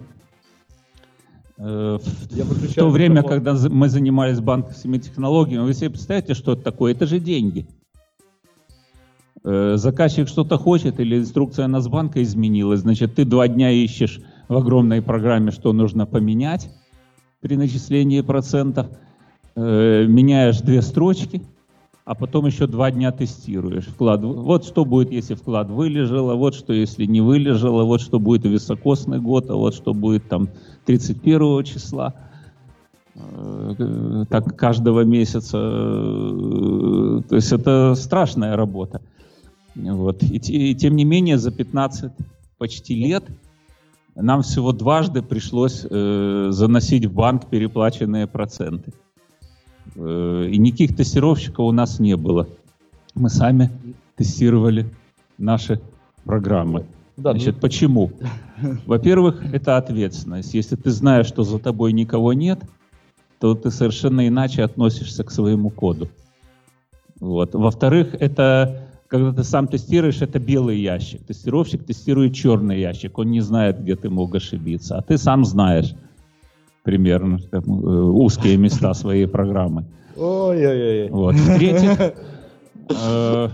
Э, 1.58 1.98
в 2.00 2.74
то 2.74 2.88
время, 2.88 3.22
когда 3.22 3.54
мы 3.54 3.88
занимались 3.88 4.40
банковскими 4.40 4.98
технологиями, 4.98 5.64
вы 5.64 5.74
себе 5.74 5.90
представляете, 5.90 6.34
что 6.34 6.52
это 6.52 6.62
такое? 6.62 6.92
Это 6.92 7.06
же 7.06 7.20
деньги. 7.20 7.66
Э, 9.42 9.76
заказчик 9.76 10.28
что-то 10.28 10.58
хочет 10.58 11.00
или 11.00 11.18
инструкция 11.18 11.66
Насбанка 11.66 12.22
изменилась, 12.22 12.80
значит, 12.80 13.14
ты 13.14 13.24
два 13.24 13.48
дня 13.48 13.70
ищешь 13.70 14.20
в 14.48 14.56
огромной 14.56 15.00
программе, 15.00 15.50
что 15.50 15.72
нужно 15.72 16.04
поменять 16.04 16.68
при 17.40 17.56
начислении 17.56 18.20
процентов, 18.20 18.88
э, 19.56 20.04
меняешь 20.06 20.60
две 20.60 20.82
строчки, 20.82 21.40
а 22.04 22.14
потом 22.14 22.44
еще 22.46 22.66
два 22.66 22.90
дня 22.90 23.12
тестируешь. 23.12 23.86
Вклад, 23.86 24.22
вот 24.22 24.66
что 24.66 24.84
будет, 24.84 25.10
если 25.10 25.34
вклад 25.34 25.70
вылежал, 25.70 26.30
а 26.30 26.34
вот 26.34 26.54
что, 26.54 26.74
если 26.74 27.06
не 27.06 27.22
вылежал, 27.22 27.80
а 27.80 27.84
вот 27.84 28.02
что 28.02 28.18
будет 28.18 28.44
високосный 28.44 29.20
год, 29.20 29.48
а 29.48 29.54
вот 29.54 29.74
что 29.74 29.94
будет 29.94 30.28
там 30.28 30.50
31 30.84 31.64
числа 31.64 32.14
э, 33.14 34.24
так 34.28 34.54
каждого 34.54 35.02
месяца. 35.04 35.52
То 37.26 37.36
есть 37.36 37.52
это 37.52 37.94
страшная 37.94 38.54
работа. 38.54 39.00
Вот. 39.74 40.22
И, 40.22 40.36
и 40.36 40.74
тем 40.74 40.96
не 40.96 41.04
менее 41.04 41.38
за 41.38 41.50
15 41.50 42.12
почти 42.58 42.94
лет 42.94 43.24
нам 44.14 44.42
всего 44.42 44.72
дважды 44.72 45.22
пришлось 45.22 45.86
э, 45.88 46.48
заносить 46.50 47.06
в 47.06 47.12
банк 47.12 47.46
переплаченные 47.46 48.26
проценты. 48.26 48.92
Э, 49.96 50.48
и 50.50 50.58
никаких 50.58 50.96
тестировщиков 50.96 51.60
у 51.60 51.72
нас 51.72 52.00
не 52.00 52.16
было. 52.16 52.48
мы 53.14 53.30
сами 53.30 53.70
тестировали 54.16 54.86
наши 55.38 55.80
программы. 56.24 56.86
Да, 57.16 57.32
Значит, 57.32 57.56
ну... 57.56 57.60
почему? 57.60 58.10
Во-первых, 58.86 59.42
это 59.54 59.76
ответственность. 59.76 60.54
Если 60.54 60.76
ты 60.76 60.90
знаешь, 60.90 61.26
что 61.26 61.42
за 61.42 61.58
тобой 61.58 61.92
никого 61.92 62.32
нет, 62.32 62.60
то 63.38 63.54
ты 63.54 63.70
совершенно 63.70 64.26
иначе 64.28 64.62
относишься 64.62 65.24
к 65.24 65.30
своему 65.30 65.70
коду. 65.70 66.08
Вот. 67.20 67.54
Во-вторых, 67.54 68.14
это 68.18 68.89
когда 69.10 69.32
ты 69.32 69.42
сам 69.42 69.66
тестируешь, 69.66 70.22
это 70.22 70.38
белый 70.38 70.78
ящик. 70.78 71.24
Тестировщик 71.26 71.84
тестирует 71.84 72.32
черный 72.32 72.80
ящик. 72.80 73.18
Он 73.18 73.28
не 73.28 73.40
знает, 73.40 73.82
где 73.82 73.96
ты 73.96 74.08
мог 74.08 74.32
ошибиться. 74.36 74.98
А 74.98 75.02
ты 75.02 75.18
сам 75.18 75.44
знаешь 75.44 75.94
примерно 76.84 77.40
как, 77.50 77.66
э, 77.66 77.70
узкие 77.70 78.56
места 78.56 78.94
своей 78.94 79.26
программы. 79.26 79.84
Ой-ой-ой. 80.16 81.10
Вот. 81.10 81.34
В-третьих, 81.34 81.98
э, 82.88 83.48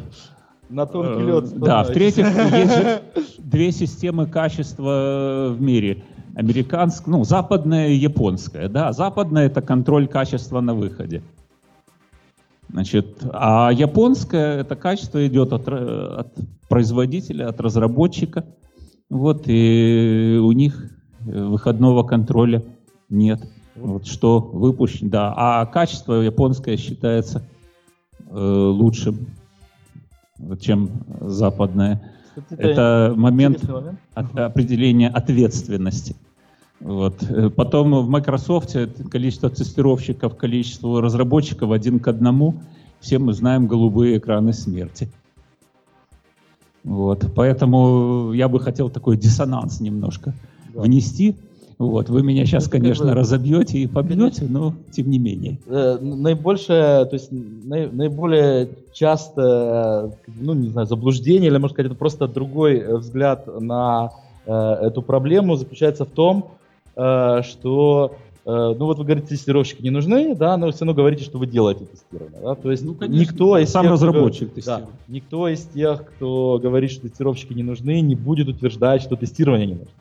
на 0.68 0.86
тонкий 0.86 1.24
лед. 1.24 1.44
Э, 1.44 1.58
да, 1.58 1.84
в-третьих, 1.84 2.26
есть 2.54 2.76
же 2.76 3.02
две 3.38 3.72
системы 3.72 4.26
качества 4.26 5.54
в 5.56 5.60
мире. 5.60 6.04
Американская, 6.34 7.16
ну, 7.16 7.24
западная 7.24 7.88
и 7.88 7.94
японская. 7.94 8.68
Да? 8.68 8.92
Западная– 8.92 9.46
это 9.48 9.62
контроль 9.62 10.06
качества 10.06 10.60
на 10.60 10.74
выходе. 10.74 11.22
Значит, 12.68 13.24
а 13.32 13.70
японское 13.70 14.58
это 14.60 14.76
качество 14.76 15.24
идет 15.26 15.52
от, 15.52 15.68
от 15.68 16.34
производителя, 16.68 17.48
от 17.48 17.60
разработчика. 17.60 18.44
Вот, 19.08 19.44
и 19.46 20.38
у 20.42 20.52
них 20.52 20.90
выходного 21.20 22.02
контроля 22.02 22.62
нет. 23.08 23.40
Вот 23.76 24.06
что 24.06 24.40
выпущено, 24.40 25.10
да. 25.10 25.34
А 25.36 25.66
качество 25.66 26.14
японское 26.14 26.76
считается 26.76 27.42
э, 28.28 28.38
лучшим, 28.38 29.28
чем 30.60 30.90
западное. 31.20 32.12
Это, 32.50 32.68
это 32.68 33.14
момент, 33.16 33.68
момент. 33.68 34.00
От, 34.14 34.36
определения 34.38 35.08
ответственности. 35.08 36.16
Вот. 36.80 37.22
Э, 37.22 37.50
потом 37.50 37.92
в 38.04 38.08
Microsoft 38.08 38.76
количество 39.10 39.50
тестировщиков, 39.50 40.36
количество 40.36 41.00
разработчиков 41.00 41.70
один 41.70 41.98
к 42.00 42.08
одному. 42.08 42.54
Все 43.00 43.18
мы 43.18 43.32
знаем 43.32 43.66
голубые 43.66 44.18
экраны 44.18 44.52
смерти. 44.52 45.08
Вот. 46.84 47.26
Поэтому 47.34 48.32
я 48.32 48.48
бы 48.48 48.60
хотел 48.60 48.90
такой 48.90 49.16
диссонанс 49.16 49.80
немножко 49.80 50.34
да. 50.74 50.82
внести. 50.82 51.36
Вот, 51.78 52.08
вы 52.08 52.22
меня 52.22 52.46
сейчас, 52.46 52.64
ну, 52.66 52.70
конечно, 52.70 53.14
разобьете 53.14 53.78
и 53.78 53.86
побьете, 53.86 54.46
но 54.48 54.72
тем 54.92 55.10
не 55.10 55.18
менее. 55.18 55.58
Э, 55.66 55.98
наибольшее, 56.00 57.04
то 57.04 57.10
есть 57.12 57.28
наиболее 57.30 58.70
часто, 58.94 60.16
ну 60.40 60.54
не 60.54 60.68
знаю, 60.68 60.86
заблуждение, 60.86 61.50
или 61.50 61.58
можно 61.58 61.74
сказать, 61.74 61.90
это 61.92 61.98
просто 61.98 62.28
другой 62.28 62.96
взгляд 62.96 63.46
на 63.60 64.10
э, 64.46 64.52
эту 64.52 65.02
проблему 65.02 65.56
заключается 65.56 66.06
в 66.06 66.08
том, 66.08 66.46
э, 66.46 66.65
что 66.96 68.16
ну 68.44 68.76
вот 68.78 68.98
вы 68.98 69.04
говорите, 69.04 69.26
тестировщики 69.26 69.82
не 69.82 69.90
нужны, 69.90 70.34
да, 70.36 70.56
но 70.56 70.70
все 70.70 70.84
равно 70.84 70.94
говорите, 70.94 71.24
что 71.24 71.36
вы 71.38 71.48
делаете 71.48 71.84
тестирование, 71.84 72.40
да, 72.40 72.54
то 72.54 72.70
есть 72.70 72.84
ну, 72.84 72.94
конечно, 72.94 73.20
никто 73.20 73.58
из 73.58 73.70
сам 73.70 73.82
тех, 73.82 73.92
разработчик 73.92 74.52
кто, 74.52 74.60
да, 74.64 74.82
никто 75.08 75.48
из 75.48 75.64
тех, 75.64 76.06
кто 76.06 76.60
говорит, 76.62 76.92
что 76.92 77.08
тестировщики 77.08 77.54
не 77.54 77.64
нужны, 77.64 78.00
не 78.00 78.14
будет 78.14 78.46
утверждать, 78.46 79.02
что 79.02 79.16
тестирование 79.16 79.66
не 79.66 79.74
нужно. 79.74 79.92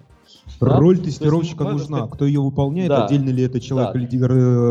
Роль 0.60 1.00
тестировщика 1.00 1.64
нужна. 1.64 1.98
Сказать... 1.98 2.12
Кто 2.12 2.26
ее 2.26 2.40
выполняет, 2.40 2.90
да. 2.90 3.06
отдельно 3.06 3.30
ли 3.30 3.44
это 3.44 3.60
человек 3.60 3.94
да. 3.94 4.00
или 4.00 4.24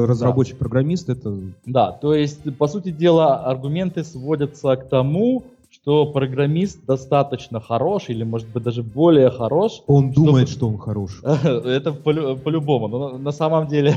разработчик, 0.06 0.54
да. 0.54 0.60
программист, 0.60 1.08
это... 1.08 1.37
Да, 1.66 1.90
то 1.90 2.14
есть, 2.14 2.56
по 2.56 2.68
сути 2.68 2.90
дела, 2.90 3.40
аргументы 3.44 4.04
сводятся 4.04 4.76
к 4.76 4.88
тому, 4.88 5.44
что 5.85 6.07
программист 6.07 6.85
достаточно 6.87 7.61
хорош, 7.61 8.09
или, 8.09 8.25
может 8.25 8.49
быть, 8.49 8.62
даже 8.62 8.83
более 8.83 9.31
хорош. 9.31 9.83
Он 9.87 10.11
чтобы... 10.11 10.27
думает, 10.27 10.49
что 10.49 10.66
он 10.66 10.79
хорош. 10.79 11.20
Это 11.25 11.92
по-любому. 11.92 12.88
Но 12.88 13.18
на 13.18 13.33
самом 13.33 13.68
деле, 13.68 13.94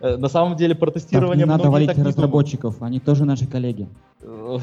на 0.00 0.28
самом 0.28 0.56
деле 0.56 0.74
протестирование... 0.74 1.46
Так, 1.46 1.56
не 1.56 1.58
надо 1.58 1.70
валить 1.70 1.98
разработчиков, 1.98 2.82
они 2.82 3.00
тоже 3.00 3.24
наши 3.24 3.46
коллеги. 3.46 3.88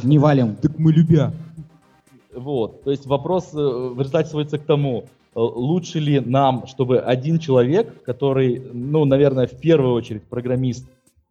Не 0.04 0.20
валим. 0.20 0.56
Так 0.62 0.78
мы 0.78 0.94
любя. 0.94 1.34
Вот, 2.36 2.84
то 2.84 2.92
есть 2.92 3.06
вопрос 3.06 3.54
э, 3.54 3.58
в 3.58 4.00
результате 4.00 4.30
сводится 4.30 4.58
к 4.58 4.63
тому, 4.63 5.06
Э, 5.36 5.39
лучше 5.39 6.00
ли 6.00 6.20
нам, 6.20 6.68
чтобы 6.68 7.00
один 7.00 7.39
человек, 7.39 8.04
который, 8.04 8.62
ну, 8.74 9.06
наверное, 9.06 9.48
в 9.48 9.60
первую 9.60 9.94
очередь 9.94 10.24
программист, 10.24 10.88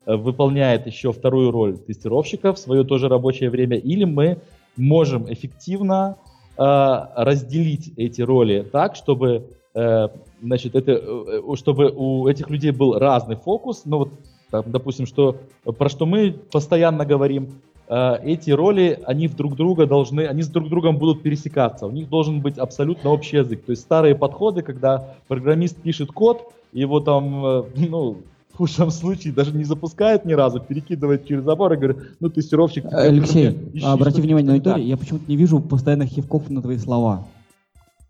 э, 0.06 0.16
выполняет 0.16 0.86
еще 0.86 1.12
вторую 1.12 1.50
роль 1.50 1.78
тестировщика 1.78 2.52
в 2.52 2.58
свое 2.58 2.84
тоже 2.84 3.08
рабочее 3.08 3.50
время, 3.50 3.76
или 3.76 4.04
мы 4.04 4.38
можем 4.76 5.32
эффективно 5.32 6.16
э, 6.56 6.62
разделить 6.62 7.92
эти 7.96 8.22
роли 8.22 8.66
так, 8.70 8.96
чтобы, 8.96 9.48
э, 9.74 10.08
значит, 10.42 10.74
это, 10.74 10.92
э, 10.92 11.42
чтобы 11.56 11.92
у 11.94 12.28
этих 12.28 12.50
людей 12.50 12.70
был 12.70 12.98
разный 12.98 13.36
фокус. 13.36 13.82
Ну 13.84 13.98
вот, 13.98 14.10
там, 14.50 14.64
допустим, 14.66 15.06
что 15.06 15.36
про 15.64 15.88
что 15.88 16.06
мы 16.06 16.32
постоянно 16.50 17.04
говорим, 17.04 17.48
Э, 17.94 18.18
эти 18.22 18.50
роли, 18.50 18.98
они 19.04 19.28
в 19.28 19.36
друг 19.36 19.54
друга 19.54 19.86
должны, 19.86 20.22
они 20.26 20.42
с 20.42 20.48
друг 20.48 20.70
другом 20.70 20.96
будут 20.96 21.22
пересекаться. 21.22 21.86
У 21.86 21.90
них 21.90 22.08
должен 22.08 22.40
быть 22.40 22.56
абсолютно 22.56 23.10
общий 23.10 23.36
язык. 23.36 23.64
То 23.64 23.70
есть 23.72 23.82
старые 23.82 24.14
подходы, 24.14 24.62
когда 24.62 25.14
программист 25.28 25.76
пишет 25.76 26.10
код, 26.10 26.52
его 26.72 27.00
там, 27.00 27.44
э, 27.44 27.62
ну, 27.76 28.16
в 28.52 28.56
худшем 28.58 28.90
случае 28.90 29.32
даже 29.32 29.52
не 29.52 29.64
запускает 29.64 30.24
ни 30.24 30.32
разу, 30.32 30.60
перекидывает 30.60 31.26
через 31.26 31.44
забор 31.44 31.72
и 31.72 31.76
говорит, 31.76 31.96
ну, 32.20 32.28
тестировщик... 32.28 32.84
Алексей, 32.90 33.70
ищи, 33.72 33.84
обрати 33.84 34.20
внимание 34.20 34.46
на 34.46 34.52
аудиторию, 34.54 34.86
я 34.86 34.96
почему-то 34.96 35.24
не 35.28 35.36
вижу 35.36 35.60
постоянных 35.60 36.10
хивков 36.10 36.50
на 36.50 36.60
твои 36.60 36.78
слова. 36.78 37.26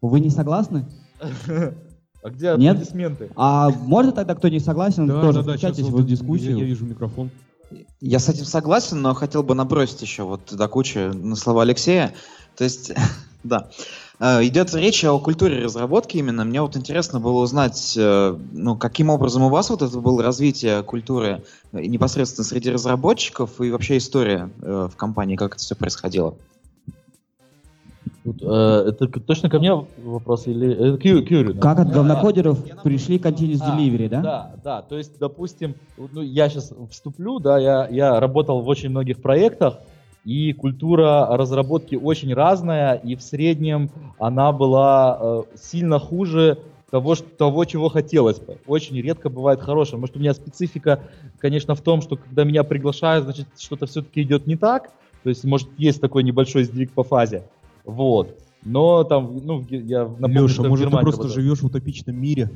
Вы 0.01 0.21
не 0.21 0.31
согласны? 0.31 0.85
А 2.25 2.31
где 2.31 2.51
аплодисменты? 2.51 3.31
А 3.35 3.71
можно 3.71 4.13
тогда, 4.13 4.37
кто 4.37 4.47
не 4.47 4.61
согласен, 4.61 5.09
да, 5.09 5.21
тоже 5.21 5.43
да, 5.43 5.55
включайтесь 5.55 5.89
в 5.89 6.07
дискуссию? 6.07 6.53
Я, 6.53 6.59
я 6.59 6.65
вижу 6.65 6.85
микрофон. 6.85 7.31
Я 8.01 8.21
с 8.21 8.29
этим 8.29 8.45
согласен, 8.45 9.03
но 9.03 9.13
хотел 9.13 9.43
бы 9.43 9.57
набросить 9.57 10.03
еще 10.03 10.23
вот 10.23 10.55
до 10.55 10.69
кучи 10.69 10.99
на 10.99 11.35
слова 11.35 11.63
Алексея. 11.63 12.13
То 12.57 12.63
есть, 12.63 12.93
да, 13.43 13.71
идет 14.23 14.73
речь 14.75 15.05
о 15.05 15.19
культуре 15.19 15.65
разработки 15.65 16.17
именно. 16.17 16.45
Мне 16.45 16.63
вот 16.63 16.77
интересно 16.77 17.19
было 17.19 17.43
узнать, 17.43 17.95
э, 17.99 18.37
ну, 18.53 18.77
каким 18.77 19.11
образом 19.11 19.43
у 19.43 19.49
вас 19.49 19.69
вот 19.71 19.83
это 19.83 19.99
было 19.99 20.23
развитие 20.23 20.83
культуры 20.85 21.43
непосредственно 21.73 22.45
среди 22.45 22.71
разработчиков 22.71 23.61
и 23.61 23.71
вообще 23.73 23.97
история 23.97 24.51
э, 24.61 24.89
в 24.93 24.97
компании, 24.97 25.35
как 25.35 25.55
это 25.55 25.63
все 25.63 25.75
происходило. 25.75 26.35
Тут, 28.23 28.41
э, 28.41 28.85
это 28.91 29.09
точно 29.09 29.51
ко 29.51 29.59
мне 29.59 29.75
вопрос 30.05 30.47
или 30.47 30.73
это 30.73 30.99
к, 30.99 31.05
Юрию? 31.05 31.59
Как 31.59 31.81
от 31.81 31.91
говнокодеров 31.91 32.59
а, 32.71 32.83
пришли 32.83 33.19
к 33.19 33.27
Continuous 33.27 33.59
а, 33.63 33.77
Delivery, 33.77 34.09
да? 34.09 34.21
Да, 34.21 34.51
да. 34.63 34.83
То 34.83 34.97
есть, 34.97 35.19
допустим, 35.19 35.75
ну, 35.97 36.23
я 36.23 36.49
сейчас 36.49 36.73
вступлю, 36.91 37.41
да, 37.41 37.59
я, 37.59 37.89
я 37.91 38.21
работал 38.21 38.61
в 38.61 38.69
очень 38.69 38.91
многих 38.91 39.21
проектах, 39.21 39.79
и 40.25 40.53
культура 40.53 41.27
разработки 41.31 41.97
очень 41.97 42.33
разная, 42.33 42.95
и 42.95 43.17
в 43.17 43.23
среднем 43.23 43.91
она 44.19 44.53
была 44.53 45.19
э, 45.21 45.43
сильно 45.57 45.99
хуже 45.99 46.59
того, 46.91 47.15
что, 47.15 47.29
того, 47.29 47.65
чего 47.65 47.89
хотелось 47.89 48.39
бы. 48.39 48.59
Очень 48.67 49.01
редко 49.01 49.31
бывает 49.31 49.61
хорошее. 49.61 49.99
Может, 49.99 50.17
у 50.17 50.21
меня 50.21 50.35
специфика, 50.35 51.01
конечно, 51.39 51.75
в 51.75 51.81
том, 51.81 52.03
что 52.03 52.17
когда 52.17 52.45
меня 52.45 52.63
приглашают, 52.65 53.25
значит, 53.25 53.47
что-то 53.59 53.87
все-таки 53.87 54.23
идет 54.23 54.47
не 54.47 54.57
так. 54.57 54.91
То 55.23 55.31
есть, 55.31 55.43
может, 55.45 55.69
есть 55.79 56.01
такой 56.01 56.23
небольшой 56.23 56.65
сдвиг 56.65 56.93
по 56.93 57.03
фазе. 57.03 57.45
Вот. 57.85 58.37
Но 58.65 59.03
там, 59.05 59.41
ну, 59.45 59.65
я 59.71 60.05
напомню, 60.05 60.43
Леша, 60.43 60.63
может, 60.63 60.91
ты 60.91 60.99
просто 60.99 61.29
живешь 61.29 61.61
в 61.61 61.67
утопичном 61.67 62.21
мире, 62.21 62.49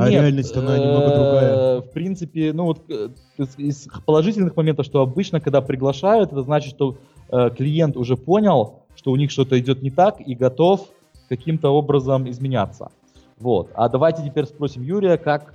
а 0.00 0.10
Нет, 0.10 0.22
реальность, 0.22 0.56
она 0.56 0.78
немного 0.78 1.08
другая. 1.08 1.54
Э, 1.54 1.80
в 1.80 1.90
принципе, 1.90 2.52
ну 2.52 2.64
вот 2.64 2.80
э, 2.88 3.08
из 3.56 3.88
положительных 4.06 4.56
моментов, 4.56 4.86
что 4.86 5.00
обычно, 5.00 5.40
когда 5.40 5.60
приглашают, 5.60 6.32
это 6.32 6.42
значит, 6.42 6.74
что 6.74 6.96
э, 7.28 7.50
клиент 7.56 7.96
уже 7.96 8.16
понял, 8.16 8.80
что 8.94 9.10
у 9.10 9.16
них 9.16 9.30
что-то 9.30 9.58
идет 9.58 9.82
не 9.82 9.90
так 9.90 10.20
и 10.20 10.34
готов 10.34 10.88
каким-то 11.28 11.70
образом 11.70 12.28
изменяться. 12.28 12.90
Вот. 13.38 13.70
А 13.74 13.88
давайте 13.88 14.22
теперь 14.24 14.46
спросим 14.46 14.82
Юрия, 14.82 15.16
как 15.16 15.52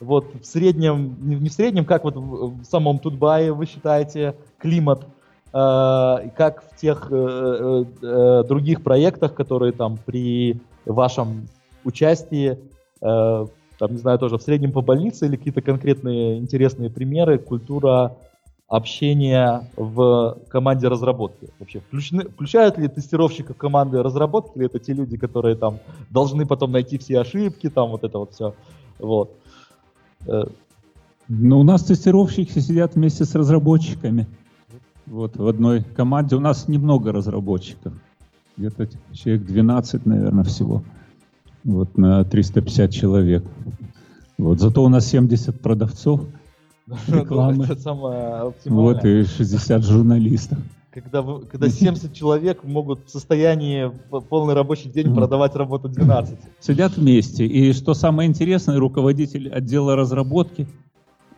вот 0.00 0.26
в 0.40 0.44
среднем, 0.44 1.16
не 1.20 1.48
в 1.48 1.52
среднем, 1.52 1.84
как 1.84 2.04
вот 2.04 2.16
в 2.16 2.64
самом 2.64 2.98
Тутбае 2.98 3.52
вы 3.52 3.66
считаете 3.66 4.34
климат 4.58 5.06
Э, 5.56 6.28
как 6.36 6.64
в 6.70 6.76
тех 6.76 7.08
э, 7.10 7.84
э, 8.02 8.44
других 8.46 8.82
проектах, 8.82 9.34
которые 9.34 9.72
там 9.72 9.96
при 10.04 10.60
вашем 10.84 11.48
участии, 11.82 12.58
там, 13.78 13.92
не 13.92 13.98
знаю, 13.98 14.18
тоже 14.18 14.38
в 14.38 14.42
среднем 14.42 14.72
по 14.72 14.80
больнице 14.80 15.26
или 15.26 15.36
какие-то 15.36 15.62
конкретные 15.62 16.38
интересные 16.38 16.90
примеры, 16.90 17.38
культура 17.38 18.16
общения 18.68 19.68
в 19.76 20.38
команде 20.48 20.88
разработки? 20.88 21.48
Вообще, 21.58 21.80
включены, 21.80 22.24
включают 22.24 22.78
ли 22.78 22.88
тестировщика 22.88 23.54
в 23.54 23.56
команды 23.56 24.02
разработки, 24.02 24.56
или 24.56 24.66
это 24.66 24.78
те 24.78 24.92
люди, 24.92 25.16
которые 25.16 25.56
там 25.56 25.78
должны 26.10 26.46
потом 26.46 26.72
найти 26.72 26.98
все 26.98 27.20
ошибки, 27.20 27.70
там 27.70 27.90
вот 27.90 28.04
это 28.04 28.18
вот 28.18 28.32
все, 28.32 28.54
вот. 28.98 29.30
Ну, 31.28 31.58
у 31.60 31.62
нас 31.62 31.84
тестировщики 31.84 32.58
сидят 32.60 32.94
вместе 32.94 33.24
с 33.24 33.34
разработчиками. 33.34 34.26
Вот 35.06 35.36
в 35.36 35.46
одной 35.46 35.82
команде 35.82 36.36
у 36.36 36.40
нас 36.40 36.68
немного 36.68 37.12
разработчиков. 37.12 37.92
Где-то 38.56 38.88
человек 39.12 39.44
12, 39.44 40.06
наверное, 40.06 40.44
всего. 40.44 40.82
Вот 41.66 41.98
на 41.98 42.24
350 42.24 42.92
человек. 42.92 43.44
Вот. 44.38 44.60
Зато 44.60 44.84
у 44.84 44.88
нас 44.88 45.04
70 45.06 45.60
продавцов 45.60 46.20
рекламы. 47.08 47.64
Это 47.64 47.80
самое 47.80 48.52
Вот 48.64 49.04
и 49.04 49.24
60 49.24 49.84
журналистов. 49.84 50.58
Когда, 50.92 51.24
когда 51.50 51.68
70 51.68 52.12
человек 52.14 52.62
могут 52.62 53.06
в 53.06 53.10
состоянии 53.10 53.90
полный 54.28 54.54
рабочий 54.54 54.88
день 54.88 55.12
продавать 55.12 55.56
работу 55.56 55.88
12. 55.88 56.38
Сидят 56.60 56.96
вместе. 56.96 57.44
И 57.44 57.72
что 57.72 57.94
самое 57.94 58.28
интересное, 58.28 58.78
руководитель 58.78 59.50
отдела 59.50 59.96
разработки, 59.96 60.68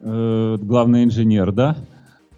э, 0.02 0.58
главный 0.60 1.04
инженер, 1.04 1.52
да, 1.52 1.78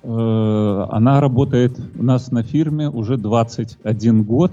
э, 0.05 0.87
она 0.91 1.21
работает 1.21 1.77
у 1.99 2.05
нас 2.05 2.31
на 2.31 2.45
фирме 2.45 2.89
уже 2.89 3.17
21 3.17 4.23
год. 4.23 4.53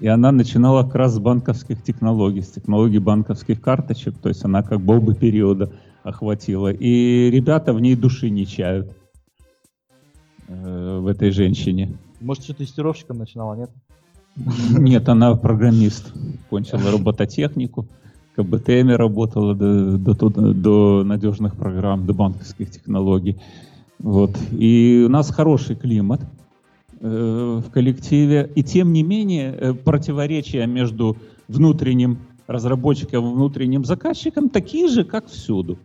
И 0.00 0.06
она 0.08 0.30
начинала 0.30 0.82
как 0.82 0.94
раз 0.96 1.14
с 1.14 1.18
банковских 1.18 1.82
технологий, 1.82 2.42
с 2.42 2.50
технологий 2.50 2.98
банковских 2.98 3.60
карточек, 3.60 4.18
то 4.18 4.28
есть 4.28 4.44
она 4.44 4.62
как 4.62 4.80
бы 4.80 4.96
оба 4.96 5.14
периода 5.14 5.72
охватила. 6.02 6.70
И 6.72 7.30
ребята 7.30 7.72
в 7.72 7.80
ней 7.80 7.96
души 7.96 8.28
не 8.28 8.46
чают 8.46 8.92
э, 10.48 10.98
в 10.98 11.06
этой 11.06 11.30
женщине. 11.30 11.96
Может, 12.20 12.44
что 12.44 12.54
тестировщиком 12.54 13.18
начинала, 13.18 13.54
нет? 13.54 13.70
Нет, 14.78 15.08
она 15.08 15.34
программист. 15.34 16.12
Кончила 16.50 16.90
робототехнику, 16.92 17.86
КБТМ 18.36 18.90
работала 18.90 19.54
до, 19.54 19.96
до, 19.96 20.28
до 20.52 21.04
надежных 21.04 21.56
программ, 21.56 22.04
до 22.06 22.12
банковских 22.12 22.70
технологий. 22.70 23.38
Вот. 23.98 24.36
И 24.52 25.04
у 25.06 25.08
нас 25.08 25.30
хороший 25.30 25.74
климат. 25.74 26.20
Э, 26.98 27.60
в 27.62 27.70
коллективе. 27.70 28.50
И 28.54 28.62
тем 28.62 28.94
не 28.94 29.02
менее 29.02 29.52
э, 29.52 29.74
противоречия 29.74 30.66
между 30.66 31.18
внутренним 31.46 32.20
разработчиком 32.46 33.26
и 33.26 33.34
внутренним 33.34 33.84
заказчиком 33.84 34.48
такие 34.48 34.88
же, 34.88 35.04
как 35.04 35.26
всюду. 35.26 35.78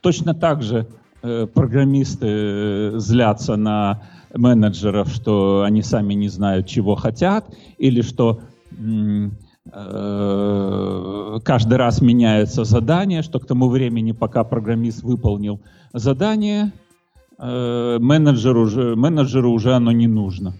Точно 0.00 0.32
так 0.32 0.62
же 0.62 0.86
э, 1.22 1.46
программисты 1.52 2.98
злятся 2.98 3.56
на 3.56 4.04
менеджеров, 4.34 5.08
что 5.08 5.64
они 5.66 5.82
сами 5.82 6.14
не 6.14 6.28
знают, 6.28 6.66
чего 6.66 6.94
хотят, 6.94 7.54
или 7.76 8.00
что 8.00 8.40
каждый 11.44 11.76
раз 11.76 12.00
меняется 12.00 12.64
задание, 12.64 13.22
что 13.22 13.38
к 13.38 13.46
тому 13.46 13.68
времени, 13.68 14.12
пока 14.12 14.44
программист 14.44 15.02
выполнил 15.02 15.60
задание, 15.92 16.72
менеджеру, 17.38 18.62
уже, 18.62 18.96
менеджеру 18.96 19.52
уже 19.52 19.74
оно 19.74 19.92
не 19.92 20.06
нужно. 20.06 20.54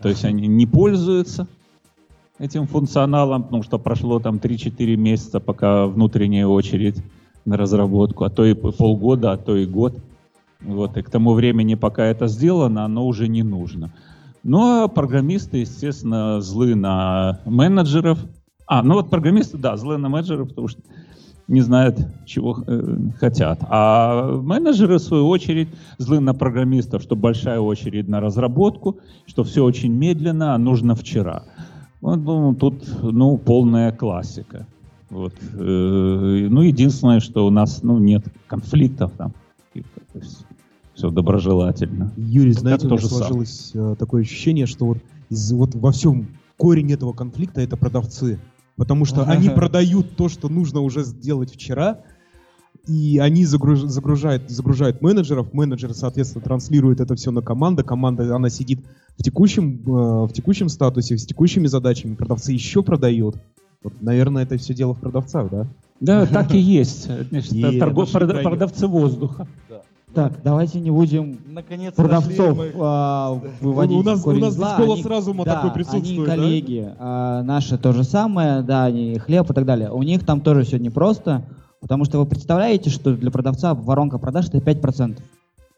То 0.00 0.08
есть 0.08 0.24
они 0.24 0.46
не 0.46 0.66
пользуются 0.66 1.48
этим 2.38 2.66
функционалом, 2.66 3.42
потому 3.44 3.62
что 3.62 3.78
прошло 3.78 4.20
там 4.20 4.36
3-4 4.36 4.96
месяца, 4.96 5.40
пока 5.40 5.86
внутренняя 5.86 6.46
очередь 6.46 7.02
на 7.44 7.56
разработку, 7.56 8.24
а 8.24 8.30
то 8.30 8.44
и 8.44 8.54
полгода, 8.54 9.32
а 9.32 9.36
то 9.36 9.56
и 9.56 9.66
год. 9.66 9.96
Вот, 10.60 10.96
и 10.96 11.02
к 11.02 11.10
тому 11.10 11.34
времени, 11.34 11.74
пока 11.74 12.04
это 12.04 12.26
сделано, 12.26 12.84
оно 12.84 13.06
уже 13.06 13.28
не 13.28 13.42
нужно. 13.42 13.92
Ну, 14.42 14.84
а 14.84 14.88
программисты, 14.88 15.58
естественно, 15.58 16.40
злы 16.40 16.74
на 16.74 17.40
менеджеров. 17.44 18.18
А, 18.66 18.82
ну 18.82 18.94
вот 18.94 19.10
программисты, 19.10 19.56
да, 19.56 19.76
злы 19.76 19.98
на 19.98 20.08
менеджеров, 20.08 20.48
потому 20.48 20.68
что 20.68 20.80
не 21.48 21.62
знают, 21.62 21.98
чего 22.26 22.62
э, 22.66 22.96
хотят. 23.18 23.60
А 23.62 24.36
менеджеры, 24.40 24.98
в 24.98 25.02
свою 25.02 25.28
очередь, 25.28 25.68
злы 25.96 26.20
на 26.20 26.34
программистов, 26.34 27.02
что 27.02 27.16
большая 27.16 27.58
очередь 27.58 28.06
на 28.06 28.20
разработку, 28.20 28.98
что 29.26 29.44
все 29.44 29.64
очень 29.64 29.92
медленно, 29.92 30.54
а 30.54 30.58
нужно 30.58 30.94
вчера. 30.94 31.44
Вот, 32.02 32.16
ну, 32.16 32.54
тут, 32.54 32.84
ну, 33.02 33.38
полная 33.38 33.90
классика. 33.92 34.66
Вот. 35.08 35.32
Э, 35.54 36.46
ну, 36.50 36.60
единственное, 36.60 37.20
что 37.20 37.46
у 37.46 37.50
нас, 37.50 37.82
ну, 37.82 37.98
нет 37.98 38.24
конфликтов 38.46 39.12
там. 39.16 39.32
То 39.72 40.18
есть 40.18 40.44
все 40.94 41.10
доброжелательно. 41.10 42.12
Юрий, 42.16 42.52
знаете, 42.52 42.86
у 42.86 42.90
меня 42.90 43.00
сложилось 43.00 43.70
сам. 43.72 43.92
Э, 43.92 43.96
такое 43.96 44.22
ощущение, 44.22 44.66
что 44.66 44.84
вот, 44.84 44.98
из, 45.30 45.50
вот 45.52 45.74
во 45.74 45.92
всем 45.92 46.28
корень 46.58 46.92
этого 46.92 47.12
конфликта 47.12 47.62
это 47.62 47.76
продавцы 47.76 48.38
потому 48.78 49.04
что 49.04 49.24
они 49.24 49.50
продают 49.50 50.16
то, 50.16 50.30
что 50.30 50.48
нужно 50.48 50.80
уже 50.80 51.02
сделать 51.02 51.52
вчера, 51.52 51.98
и 52.86 53.18
они 53.18 53.44
загруж, 53.44 53.80
загружают, 53.80 54.48
загружают 54.48 55.02
менеджеров, 55.02 55.52
менеджер, 55.52 55.92
соответственно, 55.92 56.42
транслирует 56.42 57.00
это 57.00 57.14
все 57.16 57.30
на 57.30 57.42
команду, 57.42 57.84
команда, 57.84 58.34
она 58.34 58.48
сидит 58.48 58.78
в 59.18 59.22
текущем, 59.22 59.82
э, 59.84 60.26
в 60.26 60.32
текущем 60.32 60.70
статусе, 60.70 61.18
с 61.18 61.26
текущими 61.26 61.66
задачами, 61.66 62.14
продавцы 62.14 62.52
еще 62.52 62.82
продают. 62.82 63.36
Вот, 63.82 63.92
наверное, 64.00 64.44
это 64.44 64.56
все 64.56 64.72
дело 64.74 64.94
в 64.94 65.00
продавцах, 65.00 65.50
да? 65.50 65.66
Да, 66.00 66.26
так 66.26 66.54
и 66.54 66.58
есть. 66.58 67.10
Значит, 67.30 67.78
торгов, 67.78 68.10
продавцы 68.10 68.86
воздуха. 68.86 69.48
Так, 70.18 70.32
давайте 70.42 70.80
не 70.80 70.90
будем 70.90 71.38
Наконец 71.46 71.94
продавцов 71.94 72.58
мы... 72.58 72.72
а, 72.74 73.40
выводить 73.60 73.98
у 73.98 74.02
нас, 74.02 74.26
у 74.26 74.32
нас 74.32 74.54
здесь 74.54 74.76
голос 74.76 75.06
разума 75.06 75.44
да, 75.44 75.54
такой 75.54 75.70
присутствует, 75.70 76.08
они 76.08 76.26
коллеги, 76.26 76.86
да? 76.88 76.96
а, 76.98 77.42
наши 77.44 77.78
то 77.78 77.92
же 77.92 78.02
самое, 78.02 78.62
да, 78.62 78.86
они 78.86 79.16
хлеб 79.20 79.48
и 79.48 79.54
так 79.54 79.64
далее. 79.64 79.92
У 79.92 80.02
них 80.02 80.26
там 80.26 80.40
тоже 80.40 80.64
все 80.64 80.78
непросто, 80.78 81.44
потому 81.80 82.04
что 82.04 82.18
вы 82.18 82.26
представляете, 82.26 82.90
что 82.90 83.14
для 83.14 83.30
продавца 83.30 83.74
воронка 83.74 84.18
продаж 84.18 84.48
это 84.48 84.58
5%. 84.58 85.18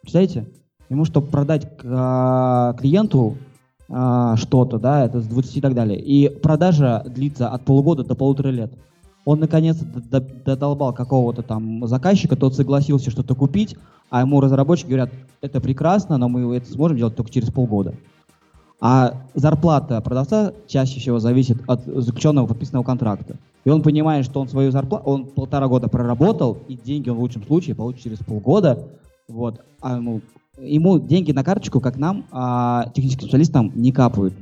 Представляете? 0.00 0.46
Ему, 0.88 1.05
чтобы 1.05 1.26
продать 1.26 1.70
а, 1.85 2.72
клиенту 2.79 3.37
а, 3.90 4.38
что-то, 4.38 4.79
да, 4.79 5.05
это 5.05 5.20
с 5.20 5.26
20 5.26 5.55
и 5.59 5.61
так 5.61 5.74
далее. 5.74 6.00
И 6.00 6.31
продажа 6.31 7.05
длится 7.07 7.50
от 7.50 7.66
полугода 7.66 8.05
до 8.05 8.14
полутора 8.14 8.48
лет 8.48 8.72
он 9.24 9.40
наконец-то 9.40 10.20
додолбал 10.20 10.92
какого-то 10.92 11.42
там 11.42 11.87
заказчика, 11.87 12.37
тот 12.37 12.55
согласился 12.55 13.11
что-то 13.11 13.35
купить, 13.35 13.76
а 14.11 14.20
ему 14.20 14.40
разработчики 14.40 14.88
говорят, 14.88 15.11
это 15.40 15.61
прекрасно, 15.61 16.18
но 16.18 16.29
мы 16.29 16.57
это 16.57 16.70
сможем 16.70 16.99
делать 16.99 17.16
только 17.16 17.31
через 17.31 17.51
полгода. 17.51 17.94
А 18.81 19.14
зарплата 19.35 20.01
продавца 20.01 20.53
чаще 20.66 21.01
всего 21.01 21.18
зависит 21.18 21.59
от 21.66 21.85
заключенного 21.85 22.46
подписанного 22.46 22.83
контракта. 22.83 23.37
И 23.64 23.70
он 23.70 23.83
понимает, 23.83 24.25
что 24.25 24.40
он 24.40 24.49
свою 24.49 24.70
зарплату, 24.70 25.05
он 25.05 25.27
полтора 25.27 25.68
года 25.68 25.88
проработал, 25.88 26.59
и 26.66 26.77
деньги 26.77 27.11
он 27.11 27.18
в 27.18 27.20
лучшем 27.20 27.44
случае 27.44 27.77
получит 27.77 28.03
через 28.03 28.18
полгода. 28.18 28.88
Вот. 29.29 29.61
А 29.83 29.96
ему, 29.96 30.23
ему 30.59 30.99
деньги 30.99 31.33
на 31.33 31.44
карточку, 31.44 31.81
как 31.81 31.99
нам, 31.99 32.25
а 32.33 32.90
техническим 32.94 33.25
специалистам, 33.25 33.70
не 33.75 33.92
капают. 33.92 34.35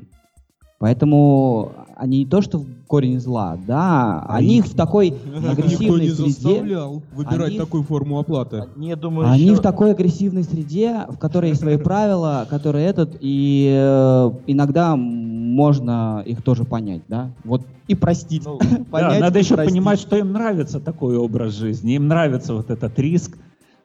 Поэтому 0.79 1.73
они 1.97 2.21
не 2.21 2.27
то, 2.27 2.41
что 2.41 2.59
в 2.59 2.67
корень 2.87 3.19
зла, 3.19 3.59
да, 3.67 4.21
а 4.21 4.37
они 4.37 4.59
их 4.59 4.67
в 4.67 4.77
такой 4.77 5.13
агрессивной 5.49 6.07
Никто 6.07 6.23
не 6.25 6.31
среде... 6.31 6.31
заставлял 6.31 7.03
выбирать 7.13 7.49
они, 7.49 7.59
такую 7.59 7.83
форму 7.83 8.21
оплаты. 8.21 8.67
Не, 8.77 8.95
думаю, 8.95 9.29
они 9.29 9.47
еще... 9.47 9.57
в 9.57 9.61
такой 9.61 9.91
агрессивной 9.91 10.45
среде, 10.45 11.07
в 11.09 11.19
которой 11.19 11.51
есть 11.51 11.61
свои 11.61 11.77
правила, 11.79 12.47
которые 12.49 12.87
этот, 12.87 13.17
и 13.21 13.69
э, 13.77 14.31
иногда 14.47 14.95
можно 14.95 16.23
их 16.25 16.43
тоже 16.43 16.65
понять, 16.65 17.03
да, 17.09 17.33
вот 17.43 17.63
и 17.89 17.97
простить. 17.97 18.45
Ну, 18.45 18.59
понять, 18.91 19.15
да, 19.15 19.19
надо 19.19 19.41
еще 19.41 19.55
простить. 19.57 19.75
понимать, 19.75 19.99
что 19.99 20.17
им 20.17 20.33
нравится 20.33 20.79
такой 20.79 21.17
образ 21.17 21.55
жизни, 21.55 21.95
им 21.95 22.07
нравится 22.07 22.55
вот 22.55 22.71
этот 22.71 22.97
риск, 23.01 23.37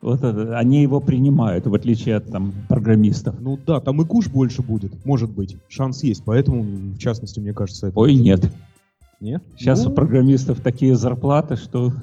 вот 0.04 0.22
это, 0.22 0.58
они 0.58 0.82
его 0.82 1.00
принимают, 1.00 1.66
в 1.66 1.74
отличие 1.74 2.18
от 2.18 2.30
там, 2.30 2.54
программистов. 2.68 3.36
Ну 3.40 3.58
да, 3.66 3.80
там 3.80 4.02
и 4.02 4.06
куш 4.06 4.28
больше 4.28 4.62
будет, 4.62 5.06
может 5.06 5.32
быть. 5.32 5.56
Шанс 5.70 6.04
есть, 6.04 6.24
поэтому, 6.26 6.64
в 6.64 6.98
частности, 6.98 7.40
мне 7.40 7.54
кажется, 7.54 7.88
это... 7.88 7.98
Ой, 7.98 8.16
нет. 8.16 8.52
Нет? 9.22 9.42
Сейчас 9.58 9.86
ну... 9.86 9.92
у 9.92 9.94
программистов 9.94 10.60
такие 10.60 10.96
зарплаты, 10.98 11.56
что 11.56 11.94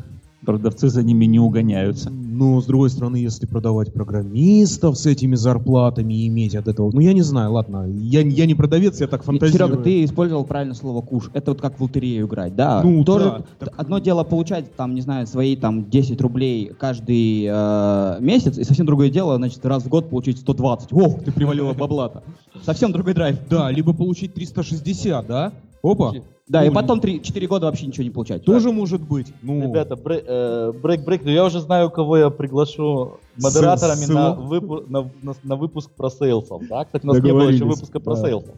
продавцы 0.47 0.89
за 0.89 1.03
ними 1.03 1.27
не 1.27 1.39
угоняются. 1.39 2.11
Но, 2.41 2.59
с 2.59 2.65
другой 2.65 2.89
стороны, 2.89 3.17
если 3.17 3.45
продавать 3.45 3.93
программистов 3.93 4.97
с 4.97 5.05
этими 5.05 5.35
зарплатами 5.35 6.15
и 6.15 6.29
иметь 6.29 6.55
от 6.55 6.69
этого... 6.69 6.91
Ну, 6.91 7.01
я 7.01 7.13
не 7.13 7.21
знаю, 7.21 7.53
ладно, 7.53 7.87
я, 7.87 8.23
я 8.23 8.47
не 8.47 8.55
продавец, 8.55 8.99
я 8.99 9.09
так 9.09 9.25
фантазирую. 9.25 9.69
Серега, 9.69 9.83
ты 9.83 10.05
использовал 10.05 10.45
правильно 10.45 10.73
слово 10.73 11.03
«куш». 11.03 11.29
Это 11.35 11.51
вот 11.51 11.61
как 11.61 11.79
в 11.79 11.83
лотерею 11.83 12.27
играть, 12.27 12.57
да? 12.57 12.81
Ну, 12.83 13.05
Тоже 13.05 13.45
да. 13.61 13.67
Одно 13.77 13.97
так... 13.97 14.05
дело 14.07 14.25
получать, 14.25 14.75
там, 14.75 14.95
не 14.95 15.03
знаю, 15.03 15.27
свои 15.27 15.55
там 15.55 15.91
10 15.91 16.19
рублей 16.23 16.73
каждый 16.79 17.45
э, 17.47 18.17
месяц, 18.21 18.57
и 18.57 18.65
совсем 18.65 18.87
другое 18.87 19.11
дело, 19.11 19.37
значит, 19.37 19.67
раз 19.67 19.83
в 19.83 19.89
год 19.91 20.09
получить 20.09 20.39
120. 20.39 20.95
Ох, 20.95 21.23
ты 21.23 21.33
привалила 21.33 21.75
бабла-то. 21.75 22.23
Совсем 22.65 22.91
другой 22.91 23.13
драйв. 23.13 23.37
Да, 23.51 23.71
либо 23.71 23.93
получить 23.93 24.33
360, 24.33 25.27
да? 25.27 25.53
Опа. 25.83 26.13
Да, 26.51 26.63
ну, 26.63 26.67
и 26.67 26.71
потом 26.71 27.01
3, 27.01 27.23
4 27.23 27.47
года 27.47 27.67
вообще 27.67 27.87
ничего 27.87 28.03
не 28.03 28.11
получать. 28.11 28.45
Тоже 28.45 28.71
да. 28.71 28.73
может 28.73 29.01
быть. 29.01 29.33
Ну... 29.41 29.63
Ребята, 29.63 29.95
break-break, 29.95 31.23
э, 31.23 31.25
но 31.25 31.31
я 31.31 31.45
уже 31.45 31.61
знаю, 31.61 31.91
кого 31.91 32.17
я 32.17 32.31
приглашу 32.31 33.21
модераторами 33.37 34.07
на, 34.07 34.35
выпу- 34.35 34.85
на, 34.91 35.09
на, 35.23 35.35
на 35.45 35.57
выпуск 35.57 35.91
про 35.93 36.11
sales 36.11 36.46
ов. 36.46 36.67
Да? 36.69 36.85
Кстати, 36.85 37.05
у 37.05 37.09
нас 37.09 37.23
не 37.23 37.33
было 37.33 37.49
еще 37.49 37.65
выпуска 37.65 38.01
про 38.01 38.17
да. 38.17 38.23
sales 38.23 38.43
ов. 38.43 38.55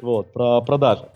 Вот, 0.00 0.32
про 0.32 0.60
продажи. 0.60 1.06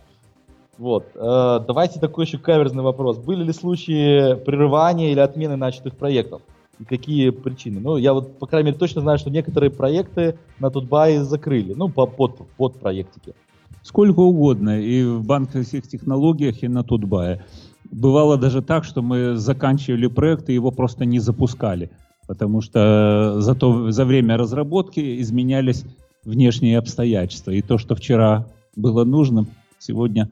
Вот. 0.76 1.06
Э, 1.14 1.60
давайте 1.64 2.00
такой 2.00 2.24
еще 2.24 2.38
каверзный 2.38 2.82
вопрос. 2.82 3.18
Были 3.18 3.44
ли 3.44 3.52
случаи 3.52 4.34
прерывания 4.34 5.12
или 5.12 5.20
отмены 5.20 5.54
начатых 5.54 5.96
проектов? 5.96 6.42
и 6.80 6.84
какие 6.84 7.30
причины. 7.30 7.80
Ну, 7.80 7.96
я 7.96 8.12
вот, 8.12 8.38
по 8.38 8.46
крайней 8.46 8.68
мере, 8.68 8.78
точно 8.78 9.02
знаю, 9.02 9.18
что 9.18 9.30
некоторые 9.30 9.70
проекты 9.70 10.38
на 10.58 10.70
TUT.BY 10.70 11.18
закрыли, 11.18 11.74
ну, 11.74 11.88
по, 11.88 12.06
под, 12.06 12.38
под 12.56 12.80
проектики. 12.80 13.34
Сколько 13.82 14.20
угодно, 14.20 14.80
и 14.80 15.04
в 15.04 15.24
банковских 15.24 15.88
технологиях, 15.88 16.62
и 16.62 16.68
на 16.68 16.82
Тутбае. 16.84 17.44
Бывало 17.90 18.38
даже 18.38 18.62
так, 18.62 18.84
что 18.84 19.02
мы 19.02 19.36
заканчивали 19.36 20.06
проект 20.06 20.48
и 20.48 20.54
его 20.54 20.70
просто 20.70 21.04
не 21.04 21.18
запускали, 21.18 21.90
потому 22.26 22.60
что 22.60 23.36
за, 23.40 23.54
то, 23.54 23.90
за 23.90 24.04
время 24.04 24.36
разработки 24.36 25.20
изменялись 25.20 25.84
внешние 26.24 26.78
обстоятельства. 26.78 27.50
И 27.50 27.60
то, 27.60 27.78
что 27.78 27.94
вчера 27.94 28.46
было 28.76 29.04
нужным, 29.04 29.48
сегодня 29.78 30.30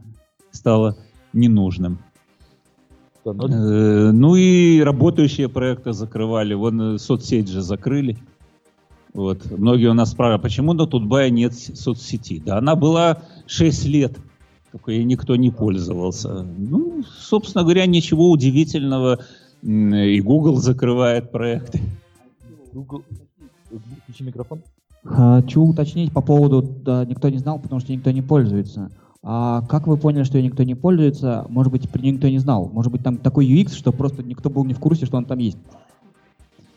стало 0.53 0.97
ненужным. 1.33 1.99
Ну, 3.25 3.49
э, 3.49 4.13
ну 4.13 4.37
и 4.37 4.81
работающие 4.81 5.49
проекты 5.49 5.93
закрывали. 5.93 6.55
Вон 6.55 6.95
э, 6.95 6.99
соцсеть 6.99 7.49
же 7.49 7.61
закрыли. 7.61 8.17
Вот. 9.13 9.51
Многие 9.51 9.87
у 9.87 9.95
нас 9.95 10.11
спрашивают, 10.11 10.43
почему 10.43 10.73
на 10.73 10.87
Тутбае 10.87 11.31
нет 11.31 11.55
соцсети? 11.55 12.41
Да 12.45 12.59
она 12.59 12.77
была 12.77 13.23
6 13.47 13.87
лет, 13.87 14.19
только 14.73 14.93
ей 14.93 15.05
никто 15.05 15.37
не 15.37 15.51
пользовался. 15.51 16.43
Ну, 16.43 17.03
собственно 17.19 17.65
говоря, 17.65 17.87
ничего 17.87 18.31
удивительного. 18.31 19.19
И 19.63 20.21
Google 20.21 20.57
закрывает 20.57 21.31
проекты. 21.31 21.81
Google... 22.73 23.03
Включи 24.05 24.25
микрофон. 24.25 24.63
Хочу 25.05 25.63
уточнить 25.63 26.13
по 26.13 26.21
поводу, 26.21 26.63
да, 26.63 27.05
никто 27.05 27.29
не 27.29 27.39
знал, 27.39 27.59
потому 27.59 27.81
что 27.81 27.93
никто 27.93 28.11
не 28.11 28.23
пользуется. 28.23 28.91
А 29.23 29.63
как 29.63 29.87
вы 29.87 29.97
поняли, 29.97 30.25
что 30.25 30.41
никто 30.41 30.63
не 30.63 30.75
пользуется? 30.75 31.47
Может 31.49 31.73
быть, 31.73 31.89
про 31.89 32.01
никто 32.01 32.29
не 32.29 32.39
знал? 32.39 32.71
Может 32.73 32.91
быть, 32.91 33.03
там 33.03 33.17
такой 33.17 33.47
UX, 33.47 33.75
что 33.75 33.93
просто 33.93 34.23
никто 34.23 34.51
был 34.51 34.65
не 34.65 34.75
в 34.75 34.79
курсе, 34.79 35.07
что 35.07 35.17
он 35.17 35.25
там 35.25 35.39
есть? 35.39 35.59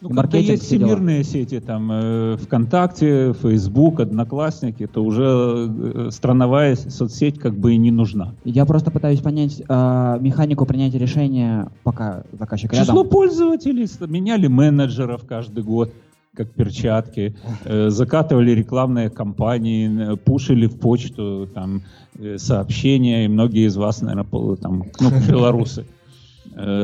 Ну, 0.04 0.10
когда 0.10 0.38
есть 0.38 0.64
всемирные 0.64 1.24
сети, 1.24 1.62
там, 1.62 1.90
э, 1.90 2.38
ВКонтакте, 2.42 3.34
Facebook, 3.42 4.02
Одноклассники, 4.02 4.86
то 4.86 5.02
уже 5.02 5.24
э, 5.24 6.10
страновая 6.12 6.76
соцсеть 6.76 7.40
как 7.40 7.56
бы 7.56 7.74
и 7.74 7.78
не 7.78 7.90
нужна. 7.90 8.34
Я 8.44 8.66
просто 8.66 8.92
пытаюсь 8.92 9.22
понять 9.22 9.62
э, 9.62 10.18
механику 10.20 10.66
принятия 10.66 10.98
решения, 10.98 11.72
пока 11.84 12.24
заказчик 12.38 12.72
Число 12.72 12.82
рядом. 12.82 12.96
Число 12.96 13.04
пользователей, 13.06 13.88
меняли 14.08 14.48
менеджеров 14.48 15.26
каждый 15.26 15.64
год 15.64 15.94
как 16.36 16.52
перчатки, 16.52 17.36
э, 17.64 17.90
закатывали 17.90 18.52
рекламные 18.52 19.10
кампании, 19.10 20.16
пушили 20.16 20.66
в 20.68 20.80
почту 20.80 21.48
там, 21.54 21.84
э, 22.20 22.38
сообщения, 22.38 23.24
и 23.24 23.28
многие 23.30 23.68
из 23.68 23.78
вас, 23.78 24.02
наверное, 24.02 24.58
там, 24.58 24.84
ну, 25.00 25.10
белорусы, 25.30 25.86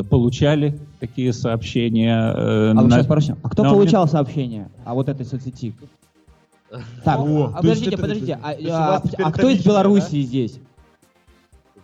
получали 0.10 0.80
такие 1.00 1.34
сообщения. 1.34 2.34
Э, 2.36 2.72
а 2.72 2.74
на... 2.74 2.90
сейчас 2.90 3.06
спросим, 3.06 3.38
а 3.44 3.50
кто 3.50 3.64
на 3.64 3.72
получал 3.72 4.02
момент... 4.02 4.12
сообщения 4.12 4.70
о 4.86 4.94
вот 4.94 5.10
этой 5.10 5.26
соцсети? 5.26 5.74
Так, 7.04 7.20
О, 7.20 7.52
а, 7.56 7.62
подождите, 7.62 7.98
подождите, 7.98 8.40
а, 8.44 8.54
а, 8.70 9.04
а 9.18 9.32
кто 9.32 9.50
из 9.50 9.66
Белоруссии 9.66 10.22
да? 10.22 10.28
здесь? 10.28 10.60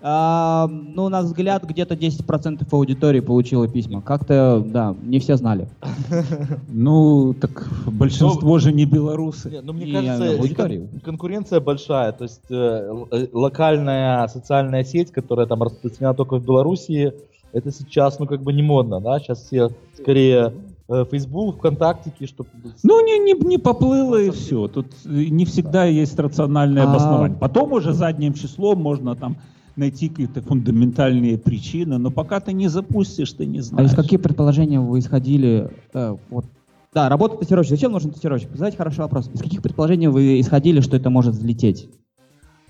А, 0.08 0.68
ну, 0.70 1.10
на 1.10 1.22
взгляд, 1.22 1.64
где-то 1.64 1.96
10% 1.96 2.68
аудитории 2.70 3.22
получило 3.22 3.68
письма. 3.68 4.04
Как-то, 4.04 4.64
да, 4.64 4.96
не 5.02 5.20
все 5.20 5.36
знали. 5.36 5.68
Ну, 6.68 7.34
так 7.34 7.68
большинство 7.88 8.54
ну, 8.54 8.60
же 8.60 8.72
не 8.72 8.86
белорусы. 8.86 9.62
Ну, 9.64 9.74
мне 9.74 9.92
кажется, 9.92 10.88
конкуренция 11.04 11.60
большая. 11.60 12.12
То 12.12 12.26
есть 12.26 12.42
э, 12.52 13.06
э, 13.12 13.28
локальная 13.34 14.28
социальная 14.28 14.84
сеть, 14.84 15.12
которая 15.12 15.48
там 15.48 15.64
распространена 15.64 16.14
только 16.14 16.38
в 16.38 16.46
Белоруссии, 16.46 17.14
это 17.54 17.72
сейчас, 17.72 18.20
ну, 18.20 18.28
как 18.28 18.42
бы 18.42 18.54
не 18.54 18.62
модно, 18.62 19.00
да? 19.00 19.20
Сейчас 19.20 19.44
все 19.44 19.70
скорее 19.98 20.54
э, 20.88 21.06
Facebook, 21.10 21.58
ВКонтактики, 21.58 22.26
чтобы... 22.26 22.50
Ну, 22.84 23.06
не, 23.06 23.20
не, 23.20 23.34
не 23.34 23.58
поплыло 23.58 24.20
и 24.20 24.30
все. 24.32 24.68
Тут 24.68 24.88
не 25.06 25.46
всегда 25.46 25.86
есть 25.86 26.18
рациональное 26.20 26.84
а... 26.84 26.90
обоснование. 26.90 27.38
Потом 27.38 27.74
уже 27.74 27.94
задним 27.94 28.34
числом 28.34 28.82
можно 28.82 29.16
там 29.16 29.38
найти 29.76 30.10
какие-то 30.10 30.42
фундаментальные 30.42 31.38
причины, 31.38 31.98
но 31.98 32.12
пока 32.12 32.40
ты 32.40 32.54
не 32.54 32.68
запустишь, 32.68 33.34
ты 33.34 33.46
не 33.46 33.62
знаешь. 33.62 33.90
А 33.90 33.94
из 33.94 33.96
какие 33.96 34.20
предположения 34.20 34.80
вы 34.80 35.00
исходили? 35.00 35.70
Э, 35.94 36.16
вот, 36.30 36.46
да, 36.94 37.10
работа 37.10 37.38
тестировщика. 37.38 37.76
Зачем 37.76 37.92
нужен 37.92 38.12
тестировщик? 38.12 38.50
Задайте 38.54 38.78
хороший 38.78 39.00
вопрос. 39.00 39.30
Из 39.34 39.42
каких 39.42 39.62
предположений 39.62 40.08
вы 40.08 40.40
исходили, 40.40 40.80
что 40.80 40.96
это 40.96 41.10
может 41.10 41.36
взлететь? 41.36 41.90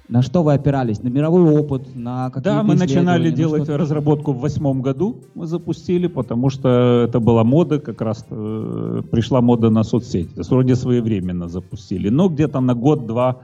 На 0.08 0.22
что 0.22 0.44
вы 0.44 0.54
опирались? 0.54 1.02
На 1.02 1.08
мировой 1.08 1.44
опыт? 1.44 1.96
На 1.96 2.30
какие 2.30 2.44
Да, 2.44 2.64
мы 2.64 2.76
начинали 2.76 3.32
делать 3.32 3.68
разработку 3.68 4.34
в 4.34 4.40
восьмом 4.40 4.82
году. 4.82 5.24
Мы 5.34 5.48
запустили, 5.48 6.08
потому 6.08 6.50
что 6.50 7.06
это 7.08 7.20
была 7.20 7.44
мода, 7.44 7.80
как 7.80 8.02
раз 8.02 8.24
э, 8.30 9.02
пришла 9.12 9.42
мода 9.42 9.72
на 9.72 9.84
соцсети. 9.84 10.30
То 10.30 10.42
есть 10.42 10.52
вроде 10.52 10.76
своевременно 10.76 11.48
запустили. 11.48 12.10
Но 12.10 12.30
где-то 12.30 12.60
на 12.60 12.76
год-два 12.76 13.42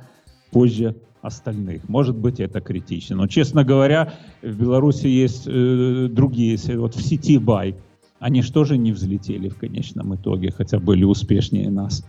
позже 0.52 0.96
остальных. 1.22 1.90
Может 1.90 2.16
быть, 2.16 2.40
это 2.40 2.62
критично. 2.62 3.16
Но, 3.16 3.28
честно 3.28 3.64
говоря, 3.64 4.14
в 4.44 4.56
Беларуси 4.56 5.08
есть 5.08 5.48
э, 5.48 6.10
другие, 6.12 6.60
вот 6.78 6.96
в 6.96 7.02
сети 7.02 7.38
Бай, 7.40 7.76
они 8.20 8.44
же 8.44 8.78
не 8.78 8.92
взлетели 8.92 9.50
в 9.50 9.58
конечном 9.58 10.16
итоге, 10.16 10.52
хотя 10.52 10.80
были 10.80 11.04
успешнее 11.04 11.72
нас 11.72 12.06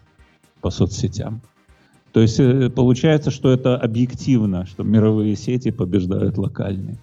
по 0.60 0.70
соцсетям. 0.70 1.40
То 2.12 2.20
есть 2.20 2.38
э, 2.38 2.68
получается, 2.68 3.30
что 3.30 3.50
это 3.50 3.76
объективно, 3.76 4.66
что 4.66 4.82
мировые 4.82 5.34
сети 5.34 5.70
побеждают 5.70 6.36
локальные. 6.36 6.98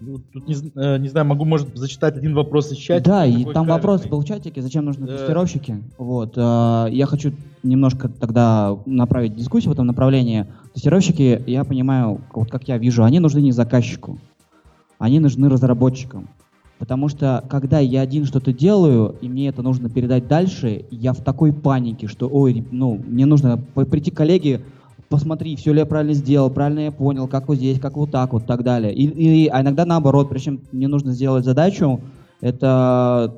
Ну, 0.00 0.18
тут 0.32 0.48
не, 0.48 0.54
э, 0.74 0.98
не 0.98 1.08
знаю, 1.08 1.26
могу, 1.26 1.44
может, 1.44 1.76
зачитать 1.76 2.16
один 2.16 2.34
вопрос 2.34 2.72
из 2.72 2.78
чата. 2.78 3.04
Да, 3.04 3.26
и 3.26 3.44
там 3.44 3.66
вопрос 3.66 4.04
был 4.06 4.20
в 4.20 4.24
чатике, 4.24 4.60
зачем 4.60 4.84
нужны 4.84 5.06
да. 5.06 5.16
тестировщики. 5.16 5.82
Вот, 5.96 6.34
э, 6.36 6.86
я 6.90 7.06
хочу 7.06 7.32
немножко 7.62 8.08
тогда 8.08 8.76
направить 8.84 9.36
дискуссию 9.36 9.70
в 9.70 9.72
этом 9.74 9.86
направлении. 9.86 10.46
Тестировщики, 10.74 11.42
я 11.46 11.64
понимаю, 11.64 12.20
вот 12.34 12.50
как 12.50 12.66
я 12.68 12.76
вижу, 12.78 13.04
они 13.04 13.20
нужны 13.20 13.38
не 13.38 13.52
заказчику, 13.52 14.18
они 14.98 15.20
нужны 15.20 15.48
разработчикам. 15.48 16.28
Потому 16.84 17.08
что, 17.08 17.42
когда 17.48 17.78
я 17.78 18.02
один 18.02 18.26
что-то 18.26 18.52
делаю, 18.52 19.16
и 19.22 19.28
мне 19.30 19.48
это 19.48 19.62
нужно 19.62 19.88
передать 19.88 20.28
дальше, 20.28 20.84
я 20.90 21.14
в 21.14 21.22
такой 21.22 21.50
панике, 21.50 22.08
что, 22.08 22.28
ой, 22.30 22.62
ну, 22.70 23.00
мне 23.06 23.24
нужно 23.24 23.56
прийти 23.56 24.10
к 24.10 24.16
коллеге, 24.18 24.60
посмотри, 25.08 25.56
все 25.56 25.72
ли 25.72 25.78
я 25.78 25.86
правильно 25.86 26.12
сделал, 26.12 26.50
правильно 26.50 26.80
я 26.80 26.92
понял, 26.92 27.26
как 27.26 27.48
вот 27.48 27.56
здесь, 27.56 27.80
как 27.80 27.96
вот 27.96 28.10
так 28.10 28.34
вот, 28.34 28.44
так 28.44 28.62
далее. 28.64 28.92
И, 28.92 29.06
и, 29.06 29.46
а 29.48 29.62
иногда 29.62 29.86
наоборот, 29.86 30.28
причем 30.28 30.60
мне 30.72 30.86
нужно 30.86 31.12
сделать 31.12 31.46
задачу, 31.46 32.02
это 32.42 33.34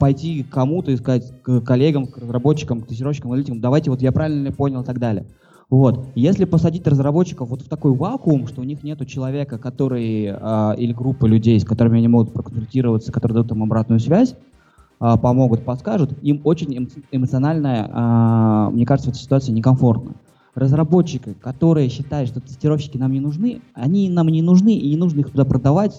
пойти 0.00 0.42
к 0.42 0.50
кому-то, 0.50 0.92
искать 0.92 1.32
к 1.42 1.60
коллегам, 1.60 2.08
к 2.08 2.18
разработчикам, 2.18 2.80
к 2.80 2.88
тестировщикам, 2.88 3.30
аналитикам, 3.30 3.60
давайте 3.60 3.92
вот 3.92 4.02
я 4.02 4.10
правильно 4.10 4.50
понял 4.50 4.82
и 4.82 4.84
так 4.84 4.98
далее. 4.98 5.24
Вот. 5.70 6.06
Если 6.14 6.46
посадить 6.46 6.86
разработчиков 6.86 7.50
вот 7.50 7.60
в 7.60 7.68
такой 7.68 7.92
вакуум, 7.92 8.46
что 8.46 8.62
у 8.62 8.64
них 8.64 8.82
нету 8.82 9.04
человека, 9.04 9.58
который, 9.58 10.24
э, 10.24 10.74
или 10.78 10.92
группы 10.92 11.28
людей, 11.28 11.60
с 11.60 11.64
которыми 11.64 11.98
они 11.98 12.08
могут 12.08 12.32
проконсультироваться, 12.32 13.12
которые 13.12 13.36
дадут 13.36 13.52
им 13.52 13.62
обратную 13.62 14.00
связь, 14.00 14.34
э, 15.00 15.16
помогут, 15.20 15.64
подскажут, 15.64 16.12
им 16.22 16.40
очень 16.44 16.88
эмоционально, 17.12 18.68
э, 18.70 18.74
мне 18.74 18.86
кажется, 18.86 19.10
в 19.10 19.14
этой 19.14 19.22
ситуации 19.22 19.52
некомфортно 19.52 20.14
разработчики, 20.58 21.34
которые 21.34 21.88
считают, 21.88 22.28
что 22.28 22.40
тестировщики 22.40 22.96
нам 22.96 23.12
не 23.12 23.20
нужны, 23.20 23.60
они 23.74 24.10
нам 24.10 24.28
не 24.28 24.42
нужны, 24.42 24.74
и 24.74 24.90
не 24.90 24.96
нужно 24.96 25.20
их 25.20 25.30
туда 25.30 25.44
продавать. 25.44 25.94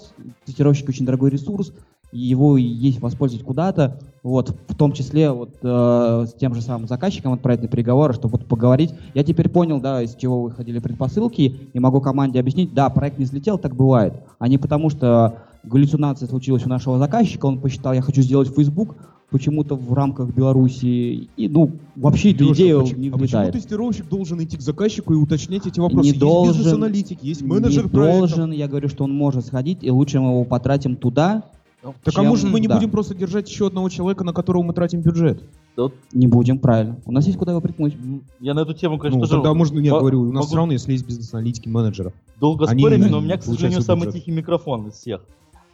Тестировщик 0.46 0.90
очень 0.90 1.06
дорогой 1.06 1.30
ресурс, 1.30 1.72
его 2.12 2.58
есть 2.58 3.02
воспользовать 3.02 3.46
куда-то, 3.46 4.00
вот, 4.24 4.56
в 4.68 4.76
том 4.76 4.92
числе 4.94 5.32
вот 5.32 5.52
э, 5.62 6.26
с 6.28 6.34
тем 6.34 6.54
же 6.54 6.62
самым 6.62 6.88
заказчиком 6.88 7.34
отправить 7.34 7.62
на 7.62 7.68
переговоры, 7.68 8.14
чтобы 8.14 8.38
вот 8.38 8.46
поговорить. 8.46 8.94
Я 9.14 9.24
теперь 9.24 9.50
понял, 9.50 9.80
да, 9.80 10.02
из 10.02 10.16
чего 10.16 10.42
выходили 10.42 10.80
предпосылки, 10.80 11.70
и 11.74 11.80
могу 11.80 12.02
команде 12.02 12.40
объяснить, 12.40 12.74
да, 12.74 12.90
проект 12.90 13.20
не 13.20 13.26
взлетел, 13.26 13.58
так 13.58 13.76
бывает, 13.76 14.14
а 14.40 14.48
не 14.48 14.58
потому 14.58 14.90
что 14.90 15.38
галлюцинация 15.64 16.28
случилась 16.28 16.66
у 16.66 16.70
нашего 16.70 16.98
заказчика, 16.98 17.46
он 17.46 17.60
посчитал, 17.60 17.94
я 17.94 18.02
хочу 18.02 18.22
сделать 18.22 18.50
Facebook, 18.50 18.96
почему-то 19.30 19.76
в 19.76 19.94
рамках 19.94 20.30
Беларуси. 20.34 21.30
И, 21.38 21.50
ну, 21.50 21.72
вообще 21.96 22.32
эта 22.32 22.46
идея 22.52 22.80
почему, 22.80 23.00
не 23.00 23.10
влетает. 23.10 23.50
А 23.50 23.52
почему 23.52 23.62
тестировщик 23.62 24.10
должен 24.10 24.44
идти 24.44 24.58
к 24.58 24.62
заказчику 24.62 25.14
и 25.14 25.18
уточнять 25.18 25.68
эти 25.68 25.80
вопросы? 25.80 26.02
Не 26.02 26.10
есть 26.10 26.20
должен, 26.20 26.56
бизнес-аналитик, 26.56 27.24
есть 27.24 27.42
менеджер 27.42 27.86
не 27.86 27.90
проектов. 27.90 28.30
должен, 28.30 28.52
я 28.52 28.68
говорю, 28.68 28.90
что 28.90 29.04
он 29.04 29.14
может 29.14 29.46
сходить, 29.46 29.80
и 29.82 29.92
лучше 29.92 30.20
мы 30.20 30.32
его 30.32 30.44
потратим 30.46 30.96
туда, 30.96 31.44
так 31.82 32.14
чем, 32.14 32.26
а 32.26 32.30
может 32.30 32.50
мы 32.50 32.60
не 32.60 32.68
да. 32.68 32.76
будем 32.76 32.92
просто 32.92 33.16
держать 33.16 33.50
еще 33.50 33.68
одного 33.68 33.88
человека, 33.90 34.24
на 34.24 34.34
которого 34.34 34.64
мы 34.64 34.74
тратим 34.74 35.02
бюджет? 35.02 35.44
Да 35.78 35.90
Не 36.12 36.28
будем, 36.28 36.60
правильно. 36.60 36.98
У 37.06 37.12
нас 37.12 37.26
есть 37.26 37.38
куда 37.38 37.52
его 37.54 37.62
приткнуть. 37.62 37.96
Я 38.40 38.54
на 38.54 38.62
эту 38.62 38.74
тему, 38.74 38.98
конечно, 38.98 39.20
ну, 39.20 39.26
тоже... 39.26 39.36
Тогда 39.36 39.54
можно, 39.54 39.80
нет, 39.80 39.94
говорю, 39.94 40.22
у 40.22 40.32
нас 40.32 40.48
все 40.48 40.58
равно, 40.58 40.74
если 40.74 40.92
есть 40.92 41.08
бизнес-аналитики, 41.08 41.70
менеджеры. 41.70 42.14
Долго 42.40 42.68
спорим, 42.68 43.10
но 43.10 43.20
у 43.20 43.22
меня, 43.22 43.38
к 43.38 43.44
сожалению, 43.44 43.82
самый 43.82 44.08
бюджет. 44.08 44.22
тихий 44.22 44.32
микрофон 44.32 44.88
из 44.88 44.96
всех. 44.96 45.22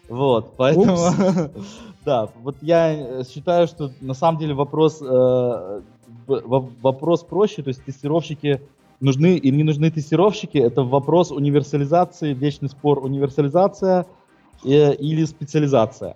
Вот, 0.08 0.54
поэтому, 0.58 0.96
да, 2.06 2.30
вот 2.44 2.58
я 2.62 2.94
э, 2.94 3.24
считаю, 3.28 3.66
что 3.66 3.92
на 4.02 4.14
самом 4.14 4.40
деле 4.40 4.54
вопрос, 4.54 5.02
э, 5.02 5.82
вопрос 6.28 7.24
проще, 7.24 7.64
то 7.64 7.70
есть 7.70 7.84
тестировщики 7.84 8.62
нужны 9.00 9.38
или 9.38 9.56
не 9.56 9.64
нужны 9.64 9.90
тестировщики, 9.90 10.60
это 10.60 10.84
вопрос 10.84 11.32
универсализации, 11.32 12.34
вечный 12.34 12.70
спор 12.70 13.04
универсализация 13.04 14.06
э, 14.66 14.96
или 14.96 15.26
специализация. 15.26 16.16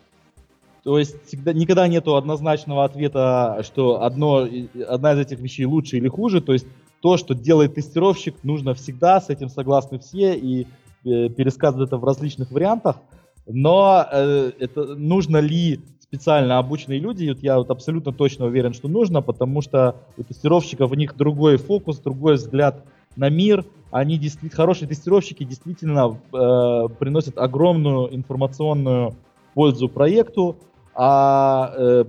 То 0.83 0.97
есть 0.97 1.15
всегда, 1.27 1.53
никогда 1.53 1.87
нету 1.87 2.15
однозначного 2.15 2.85
ответа, 2.85 3.61
что 3.63 4.03
одно, 4.03 4.47
одна 4.87 5.13
из 5.13 5.19
этих 5.19 5.39
вещей 5.39 5.65
лучше 5.65 5.97
или 5.97 6.07
хуже. 6.07 6.41
То 6.41 6.53
есть 6.53 6.65
то, 7.01 7.17
что 7.17 7.35
делает 7.35 7.75
тестировщик, 7.75 8.35
нужно 8.43 8.73
всегда, 8.73 9.21
с 9.21 9.29
этим 9.29 9.49
согласны 9.49 9.99
все, 9.99 10.35
и 10.35 10.67
э, 11.05 11.29
пересказывают 11.29 11.89
это 11.89 11.97
в 11.97 12.03
различных 12.03 12.51
вариантах. 12.51 12.97
Но 13.45 14.05
э, 14.11 14.51
это 14.59 14.95
нужно 14.95 15.37
ли 15.37 15.79
специально 15.99 16.57
обученные 16.57 16.99
люди, 16.99 17.29
вот 17.29 17.43
я 17.43 17.57
вот 17.57 17.69
абсолютно 17.69 18.11
точно 18.11 18.45
уверен, 18.45 18.73
что 18.73 18.87
нужно, 18.87 19.21
потому 19.21 19.61
что 19.61 19.95
у 20.17 20.23
тестировщиков 20.23 20.91
у 20.91 20.95
них 20.95 21.15
другой 21.15 21.57
фокус, 21.57 21.99
другой 21.99 22.35
взгляд 22.35 22.83
на 23.15 23.29
мир. 23.29 23.63
Они 23.91 24.17
действительно 24.17 24.55
хорошие 24.55 24.87
тестировщики 24.87 25.43
действительно 25.43 26.17
э, 26.31 26.87
приносят 26.99 27.37
огромную 27.37 28.13
информационную 28.15 29.15
пользу 29.55 29.89
проекту, 29.89 30.57
а 30.93 31.73
э, 31.75 32.05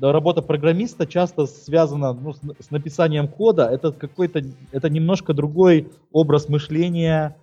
работа 0.00 0.40
программиста 0.40 1.06
часто 1.06 1.46
связана 1.46 2.12
ну, 2.12 2.32
с, 2.32 2.40
с 2.58 2.70
написанием 2.70 3.28
кода. 3.28 3.66
Это 3.66 3.92
какой-то, 3.92 4.42
это 4.72 4.88
немножко 4.88 5.34
другой 5.34 5.88
образ 6.12 6.48
мышления, 6.48 7.36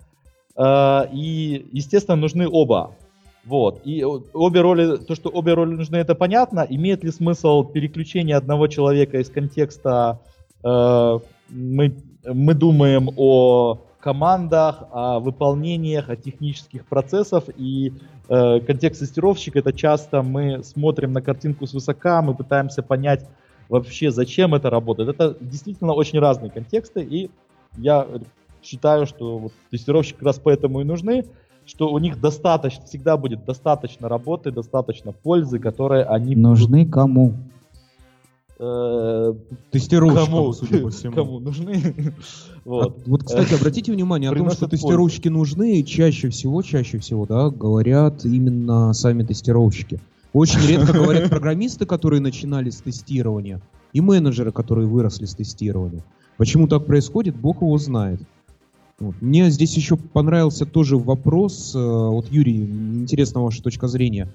э, 0.56 1.00
и 1.12 1.66
естественно 1.72 2.16
нужны 2.16 2.48
оба. 2.48 2.96
Вот. 3.44 3.80
И 3.84 4.04
обе 4.04 4.60
роли, 4.60 4.96
то, 4.96 5.14
что 5.14 5.30
обе 5.30 5.54
роли 5.54 5.74
нужны, 5.74 5.96
это 5.96 6.14
понятно. 6.14 6.66
Имеет 6.68 7.04
ли 7.04 7.10
смысл 7.10 7.64
переключение 7.64 8.36
одного 8.36 8.66
человека 8.66 9.18
из 9.20 9.30
контекста 9.30 10.20
э, 10.64 11.18
мы, 11.48 11.94
мы 12.24 12.54
думаем 12.54 13.10
о 13.16 13.78
командах, 14.00 14.84
о 14.92 15.18
выполнениях, 15.18 16.08
о 16.08 16.16
технических 16.16 16.86
процессах, 16.86 17.44
и 17.56 17.92
э, 18.28 18.60
контекст 18.60 19.00
тестировщика 19.00 19.58
это 19.58 19.72
часто 19.72 20.22
мы 20.22 20.62
смотрим 20.62 21.12
на 21.12 21.20
картинку 21.20 21.66
с 21.66 21.74
высока, 21.74 22.22
мы 22.22 22.34
пытаемся 22.34 22.82
понять 22.82 23.26
вообще, 23.68 24.10
зачем 24.10 24.54
это 24.54 24.70
работает. 24.70 25.08
Это 25.08 25.36
действительно 25.40 25.92
очень 25.92 26.20
разные 26.20 26.50
контексты, 26.50 27.02
и 27.02 27.30
я 27.76 28.06
считаю, 28.62 29.06
что 29.06 29.38
вот 29.38 29.52
тестировщики 29.70 30.14
как 30.14 30.26
раз 30.26 30.40
поэтому 30.42 30.80
и 30.80 30.84
нужны, 30.84 31.24
что 31.66 31.90
у 31.90 31.98
них 31.98 32.20
достаточно, 32.20 32.84
всегда 32.86 33.16
будет 33.16 33.44
достаточно 33.44 34.08
работы, 34.08 34.50
достаточно 34.50 35.12
пользы, 35.12 35.58
которые 35.58 36.04
они... 36.04 36.34
Нужны 36.34 36.86
кому? 36.86 37.34
Э, 38.60 39.34
тестировщикам, 39.70 40.26
кому, 40.26 40.52
судя 40.52 40.78
по 40.80 40.90
всему. 40.90 41.14
Кому 41.14 41.38
нужны. 41.38 42.14
вот. 42.64 42.96
А, 42.98 43.10
вот, 43.10 43.22
кстати, 43.22 43.54
обратите 43.54 43.92
внимание 43.92 44.30
о 44.30 44.34
том, 44.34 44.50
что 44.50 44.66
тестировщики 44.66 45.28
нужны, 45.28 45.82
чаще 45.84 46.28
всего, 46.30 46.62
чаще 46.62 46.98
всего, 46.98 47.24
да, 47.24 47.50
говорят 47.50 48.24
именно 48.24 48.92
сами 48.94 49.22
тестировщики. 49.22 50.00
Очень 50.32 50.60
редко 50.66 50.92
говорят 50.92 51.30
программисты, 51.30 51.86
которые 51.86 52.20
начинали 52.20 52.70
с 52.70 52.80
тестирования, 52.80 53.60
и 53.92 54.00
менеджеры, 54.00 54.50
которые 54.50 54.88
выросли 54.88 55.26
с 55.26 55.34
тестирования. 55.34 56.02
Почему 56.36 56.66
так 56.66 56.84
происходит, 56.84 57.36
бог 57.36 57.62
его 57.62 57.78
знает. 57.78 58.20
Вот. 58.98 59.14
Мне 59.20 59.50
здесь 59.50 59.76
еще 59.76 59.96
понравился 59.96 60.66
тоже 60.66 60.96
вопрос. 60.96 61.74
Э, 61.76 61.78
вот, 61.78 62.26
Юрий, 62.32 62.56
интересна 62.56 63.40
ваша 63.40 63.62
точка 63.62 63.86
зрения. 63.86 64.28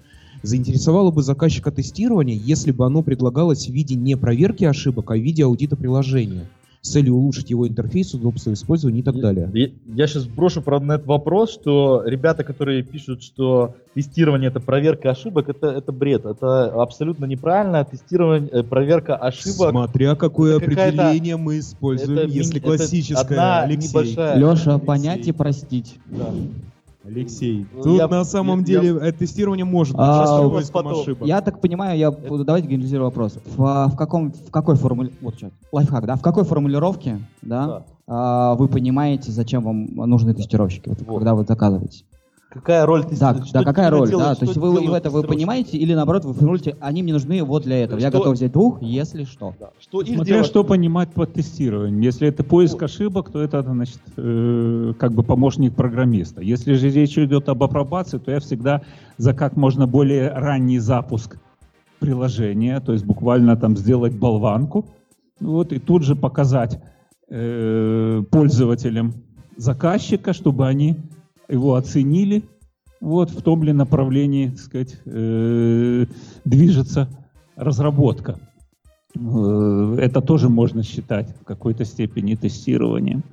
Заинтересовало 0.44 1.10
бы 1.10 1.24
заказчика 1.24 1.72
тестирования, 1.72 2.36
если 2.36 2.72
бы 2.72 2.86
оно 2.86 3.02
предлагалось 3.02 3.68
в 3.68 3.72
виде 3.72 3.96
не 3.96 4.16
проверки 4.18 4.66
ошибок, 4.66 5.10
а 5.12 5.16
в 5.16 5.22
виде 5.22 5.46
аудита 5.46 5.76
приложения 5.78 6.48
с 6.82 6.92
целью 6.92 7.16
улучшить 7.16 7.50
его 7.50 7.66
интерфейс, 7.66 8.14
удобство 8.14 8.52
использования 8.52 9.00
и 9.00 9.04
так 9.04 9.18
далее. 9.18 9.50
Я, 9.54 9.70
я 9.96 10.06
сейчас 10.06 10.26
брошу, 10.26 10.62
правда, 10.62 10.86
на 10.86 10.92
этот 10.96 11.08
вопрос, 11.08 11.54
что 11.54 12.04
ребята, 12.06 12.44
которые 12.44 12.84
пишут, 12.84 13.24
что 13.24 13.76
тестирование 13.94 14.50
это 14.50 14.60
проверка 14.60 15.12
ошибок, 15.12 15.48
это, 15.48 15.68
это 15.68 15.94
бред. 15.94 16.26
Это 16.26 16.66
абсолютно 16.82 17.24
неправильно. 17.24 17.86
Тестирование, 17.86 18.50
э, 18.50 18.64
проверка 18.64 19.16
ошибок. 19.16 19.70
Смотря 19.70 20.16
какое 20.16 20.58
определение 20.58 21.38
мы 21.38 21.60
используем, 21.60 22.18
это, 22.18 22.28
если 22.28 22.60
классическое, 22.60 23.24
одна 23.24 23.62
Алексей. 23.62 23.88
Небольшая... 23.88 24.38
Леша, 24.38 24.72
Алексей. 24.74 24.86
понять 24.86 25.28
и 25.30 25.32
простить. 25.32 25.96
Да. 26.08 26.34
Алексей, 27.06 27.66
ну, 27.74 27.84
тут 27.84 27.98
я, 27.98 28.08
на 28.08 28.24
самом 28.24 28.60
я, 28.60 28.66
деле 28.66 28.88
я, 29.04 29.12
тестирование 29.12 29.66
может 29.66 29.94
быть 29.94 30.06
а, 30.08 30.40
ошибок. 30.40 31.28
Я 31.28 31.42
так 31.42 31.60
понимаю, 31.60 32.00
я 32.00 32.08
это... 32.08 32.44
давайте 32.46 32.70
генерализирую 32.70 33.08
вопрос. 33.08 33.38
В, 33.46 33.90
в 33.92 33.96
каком, 33.98 34.32
в 34.32 34.52
какой 34.52 34.76
формуле, 34.76 35.12
вот 35.20 35.36
сейчас, 35.36 35.52
лайфхак, 35.74 36.06
да, 36.06 36.16
в 36.16 36.22
какой 36.22 36.46
формулировке, 36.46 37.20
да, 37.42 37.68
да. 37.68 37.84
А, 38.08 38.56
вы 38.56 38.70
понимаете, 38.70 39.32
зачем 39.32 39.64
вам 39.64 39.86
нужны 40.10 40.34
тестировщики, 40.34 40.88
вот, 40.88 41.02
вот. 41.02 41.18
когда 41.18 41.36
вы 41.36 41.44
заказываете? 41.44 42.06
Какая 42.54 42.86
роль 42.86 43.04
ты 43.04 43.18
Да, 43.18 43.34
да 43.52 43.64
какая 43.64 43.90
роль, 43.90 44.08
делаешь, 44.08 44.28
да. 44.28 44.36
То 44.36 44.46
есть 44.46 44.58
вы, 44.58 44.72
вы 44.72 44.96
это 44.96 45.10
вы 45.10 45.24
понимаете, 45.24 45.76
или 45.76 45.96
наоборот, 45.96 46.24
вы 46.24 46.34
формулируете, 46.34 46.78
они 46.82 47.02
мне 47.02 47.14
нужны 47.14 47.44
вот 47.44 47.64
для 47.64 47.84
этого. 47.84 48.00
Что... 48.00 48.08
Я 48.08 48.12
готов 48.12 48.36
взять 48.36 48.52
двух, 48.52 48.80
если 48.82 49.24
что. 49.24 49.56
Да. 49.60 49.72
что 49.80 50.06
Смотря 50.06 50.24
делать... 50.24 50.46
что 50.46 50.64
понимать 50.64 51.10
под 51.10 51.34
тестированием. 51.34 52.00
Если 52.02 52.28
это 52.28 52.44
поиск 52.44 52.74
вот. 52.74 52.84
ошибок, 52.84 53.32
то 53.32 53.42
это, 53.42 53.64
значит, 53.64 54.00
э, 54.18 54.94
как 55.00 55.14
бы 55.14 55.24
помощник 55.24 55.76
программиста. 55.76 56.42
Если 56.42 56.74
же 56.74 56.90
речь 56.92 57.18
идет 57.18 57.50
об 57.50 57.64
апробации, 57.64 58.20
то 58.20 58.30
я 58.30 58.40
всегда 58.40 58.84
за 59.18 59.34
как 59.34 59.56
можно 59.56 59.88
более 59.88 60.30
ранний 60.30 60.78
запуск 60.78 61.38
приложения, 61.98 62.80
то 62.82 62.94
есть 62.94 63.06
буквально 63.06 63.58
там 63.58 63.76
сделать 63.78 64.14
болванку, 64.14 64.86
вот, 65.40 65.74
и 65.74 65.80
тут 65.80 66.04
же 66.04 66.16
показать 66.16 66.80
э, 67.30 68.22
пользователям 68.30 69.14
заказчика, 69.58 70.34
чтобы 70.34 70.68
они 70.68 70.98
его 71.54 71.76
оценили, 71.76 72.44
вот 73.00 73.30
в 73.30 73.42
том 73.42 73.64
ли 73.64 73.74
направлении, 73.74 74.50
так 74.50 74.60
сказать, 74.60 75.00
э, 75.06 76.06
движется 76.46 77.08
разработка. 77.56 78.38
Э, 79.16 79.98
это 80.00 80.22
тоже 80.22 80.50
можно 80.50 80.84
считать 80.84 81.30
в 81.42 81.46
какой-то 81.46 81.86
степени 81.86 82.36
тестированием. 82.36 83.24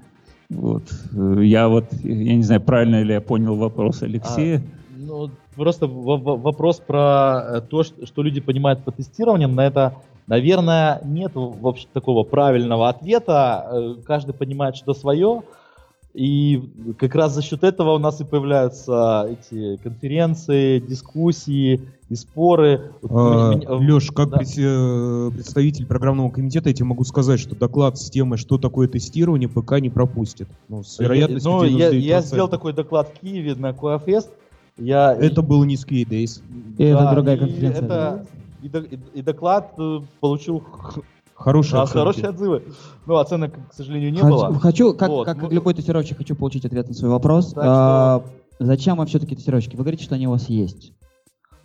Вот. 0.48 0.82
Э, 1.12 1.40
я 1.42 1.68
вот, 1.68 1.86
я 2.02 2.36
не 2.36 2.42
знаю, 2.42 2.60
правильно 2.60 3.02
ли 3.02 3.14
я 3.14 3.20
понял 3.20 3.56
вопрос 3.56 4.02
Алексея. 4.02 4.58
А, 4.58 4.62
ну, 4.96 5.30
просто 5.54 5.86
вопрос 5.86 6.80
про 6.80 7.42
э, 7.42 7.60
то, 7.62 7.82
что 7.82 8.22
люди 8.22 8.40
понимают 8.40 8.84
по 8.84 8.92
тестированием, 8.92 9.54
на 9.54 9.66
это, 9.66 9.94
наверное, 10.26 11.00
нет 11.04 11.32
вообще 11.34 11.86
такого 11.92 12.24
правильного 12.24 12.88
ответа. 12.88 13.96
Каждый 14.04 14.34
понимает 14.34 14.76
что 14.76 14.94
свое. 14.94 15.42
И 16.12 16.60
как 16.98 17.14
раз 17.14 17.34
за 17.34 17.42
счет 17.42 17.62
этого 17.62 17.92
у 17.92 17.98
нас 17.98 18.20
и 18.20 18.24
появляются 18.24 19.28
эти 19.30 19.76
конференции, 19.76 20.80
дискуссии 20.80 21.80
и 22.08 22.14
споры. 22.16 22.90
А, 23.08 23.52
Леш, 23.76 24.10
как 24.10 24.30
да. 24.30 24.38
Э, 24.38 25.30
представитель 25.32 25.86
программного 25.86 26.30
комитета, 26.30 26.68
я 26.70 26.74
тебе 26.74 26.86
могу 26.86 27.04
сказать, 27.04 27.38
что 27.38 27.54
доклад 27.54 27.96
с 27.96 28.10
темой, 28.10 28.38
что 28.38 28.58
такое 28.58 28.88
тестирование, 28.88 29.48
ПК 29.48 29.74
не 29.80 29.88
пропустит. 29.88 30.48
Ну, 30.68 30.82
с 30.82 30.98
вероятностью 30.98 31.52
ну, 31.52 31.64
я, 31.64 31.90
я 31.90 32.20
сделал 32.22 32.48
такой 32.48 32.72
доклад 32.72 33.12
в 33.14 33.20
Киеве 33.20 33.54
на 33.54 33.72
Коафест. 33.72 34.30
Я... 34.76 35.14
Это 35.14 35.42
был 35.42 35.62
не 35.62 35.76
Squid 35.76 36.08
Days. 36.08 36.42
И 36.76 36.92
да, 36.92 37.04
это 37.04 37.14
другая 37.14 37.36
конференция. 37.36 37.84
Это, 37.84 38.26
и, 38.62 38.66
и, 38.66 38.98
и 39.20 39.22
доклад 39.22 39.74
э, 39.78 40.00
получил 40.18 40.64
Хорошие, 41.40 41.80
а, 41.80 41.86
хорошие 41.86 42.28
отзывы. 42.28 42.62
Ну, 43.06 43.16
оценок, 43.16 43.54
к 43.70 43.72
сожалению, 43.72 44.12
не 44.12 44.18
хочу, 44.18 44.30
было. 44.30 44.60
Хочу, 44.60 44.92
как, 44.92 45.08
вот. 45.08 45.24
как 45.24 45.40
ну, 45.40 45.48
любой 45.48 45.72
тестировщик, 45.72 46.18
хочу 46.18 46.36
получить 46.36 46.66
ответ 46.66 46.86
на 46.86 46.94
свой 46.94 47.10
вопрос. 47.10 47.54
А, 47.56 48.20
что... 48.20 48.66
Зачем 48.66 48.98
вам 48.98 49.06
все-таки 49.06 49.36
тестировщики? 49.36 49.74
Вы 49.74 49.84
говорите, 49.84 50.04
что 50.04 50.16
они 50.16 50.26
у 50.26 50.32
вас 50.32 50.50
есть. 50.50 50.92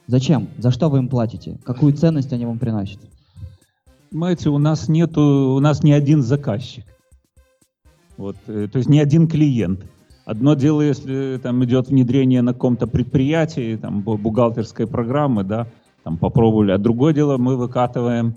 Зачем? 0.07 0.47
За 0.59 0.71
что 0.71 0.87
вы 0.87 0.99
им 0.99 1.09
платите? 1.09 1.59
Какую 1.65 1.91
ценность 1.91 2.31
они 2.31 2.45
вам 2.45 2.57
приносят? 2.57 3.01
Понимаете, 4.11 4.49
у 4.49 4.57
нас 4.59 4.87
нету, 4.87 5.21
у 5.21 5.59
нас 5.59 5.83
не 5.83 5.91
один 5.91 6.21
заказчик. 6.21 6.85
Вот, 8.15 8.37
э, 8.47 8.69
то 8.71 8.77
есть 8.77 8.87
не 8.87 9.01
один 9.01 9.27
клиент. 9.27 9.81
Одно 10.23 10.53
дело, 10.53 10.81
если 10.81 11.37
там 11.43 11.61
идет 11.65 11.89
внедрение 11.89 12.41
на 12.41 12.53
каком-то 12.53 12.87
предприятии, 12.87 13.75
там 13.75 14.03
бухгалтерской 14.03 14.87
программы, 14.87 15.43
да, 15.43 15.67
там 16.05 16.17
попробовали. 16.17 16.71
А 16.71 16.77
другое 16.77 17.13
дело, 17.13 17.35
мы 17.35 17.57
выкатываем 17.57 18.35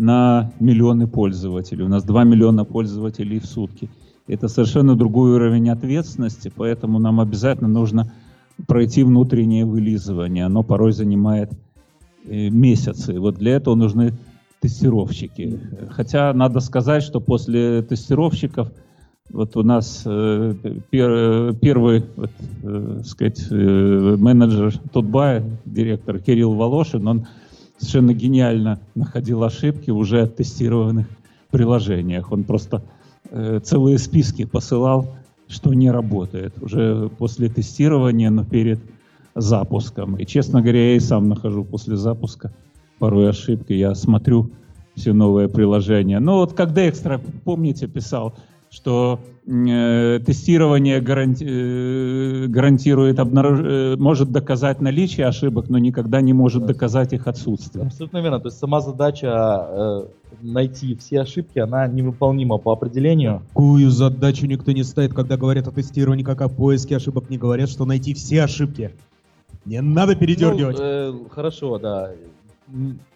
на 0.00 0.52
миллионы 0.60 1.06
пользователей. 1.06 1.84
У 1.84 1.88
нас 1.88 2.04
2 2.04 2.24
миллиона 2.24 2.64
пользователей 2.64 3.38
в 3.38 3.44
сутки. 3.44 3.90
Это 4.26 4.48
совершенно 4.48 4.96
другой 4.96 5.32
уровень 5.32 5.68
ответственности, 5.68 6.50
поэтому 6.54 6.98
нам 6.98 7.20
обязательно 7.20 7.68
нужно 7.68 8.10
пройти 8.66 9.02
внутреннее 9.02 9.66
вылизывание. 9.66 10.46
Оно 10.46 10.62
порой 10.62 10.92
занимает 10.92 11.50
э, 12.24 12.48
месяцы. 12.48 13.20
Вот 13.20 13.36
для 13.36 13.56
этого 13.56 13.74
нужны 13.74 14.14
тестировщики. 14.60 15.60
Хотя 15.90 16.32
надо 16.32 16.60
сказать, 16.60 17.02
что 17.02 17.20
после 17.20 17.82
тестировщиков 17.82 18.72
вот 19.28 19.54
у 19.56 19.62
нас 19.62 20.02
э, 20.06 20.54
пер, 20.90 21.54
первый, 21.56 22.04
вот, 22.16 22.30
э, 22.62 23.02
сказать, 23.04 23.46
э, 23.50 23.54
менеджер 23.54 24.78
Тутбая, 24.92 25.44
директор 25.66 26.18
Кирилл 26.18 26.54
Волошин, 26.54 27.06
он 27.06 27.26
совершенно 27.80 28.12
гениально 28.12 28.78
находил 28.94 29.42
ошибки 29.42 29.90
уже 29.90 30.22
оттестированных 30.22 31.06
приложениях. 31.50 32.30
Он 32.30 32.44
просто 32.44 32.82
э, 33.30 33.60
целые 33.64 33.98
списки 33.98 34.44
посылал, 34.44 35.08
что 35.48 35.72
не 35.72 35.90
работает. 35.90 36.54
Уже 36.62 37.08
после 37.18 37.48
тестирования, 37.48 38.30
но 38.30 38.44
перед 38.44 38.80
запуском. 39.34 40.16
И, 40.16 40.26
честно 40.26 40.60
говоря, 40.60 40.90
я 40.90 40.96
и 40.96 41.00
сам 41.00 41.28
нахожу 41.28 41.64
после 41.64 41.96
запуска 41.96 42.52
порой 42.98 43.30
ошибки. 43.30 43.72
Я 43.72 43.94
смотрю 43.94 44.50
все 44.94 45.12
новые 45.12 45.48
приложения. 45.48 46.20
Но 46.20 46.36
вот 46.36 46.52
когда 46.52 46.88
экстра, 46.88 47.20
помните, 47.44 47.86
писал, 47.86 48.34
что 48.70 49.20
тестирование 49.50 51.00
гаранти, 51.00 51.44
э, 51.44 52.46
гарантирует, 52.46 53.18
обнаружи, 53.18 53.64
э, 53.64 53.96
может 53.96 54.30
доказать 54.30 54.80
наличие 54.80 55.26
ошибок, 55.26 55.68
но 55.68 55.78
никогда 55.78 56.20
не 56.20 56.32
может 56.32 56.66
доказать 56.66 57.12
их 57.12 57.26
отсутствие. 57.26 57.86
Абсолютно 57.86 58.18
верно. 58.18 58.38
То 58.38 58.46
есть 58.46 58.58
сама 58.58 58.80
задача 58.80 59.26
э, 59.28 60.04
найти 60.40 60.94
все 60.94 61.22
ошибки, 61.22 61.58
она 61.58 61.88
невыполнима 61.88 62.58
по 62.58 62.72
определению. 62.72 63.42
Какую 63.48 63.90
задачу 63.90 64.46
никто 64.46 64.70
не 64.70 64.84
ставит, 64.84 65.14
когда 65.14 65.36
говорят 65.36 65.66
о 65.66 65.72
тестировании, 65.72 66.22
как 66.22 66.42
о 66.42 66.48
поиске 66.48 66.96
ошибок, 66.96 67.28
не 67.28 67.36
говорят, 67.36 67.68
что 67.68 67.84
найти 67.84 68.14
все 68.14 68.44
ошибки. 68.44 68.92
Не 69.64 69.80
надо 69.80 70.14
передергивать. 70.14 70.78
Ну, 70.78 70.84
э, 70.84 71.12
хорошо, 71.28 71.78
да. 71.78 72.12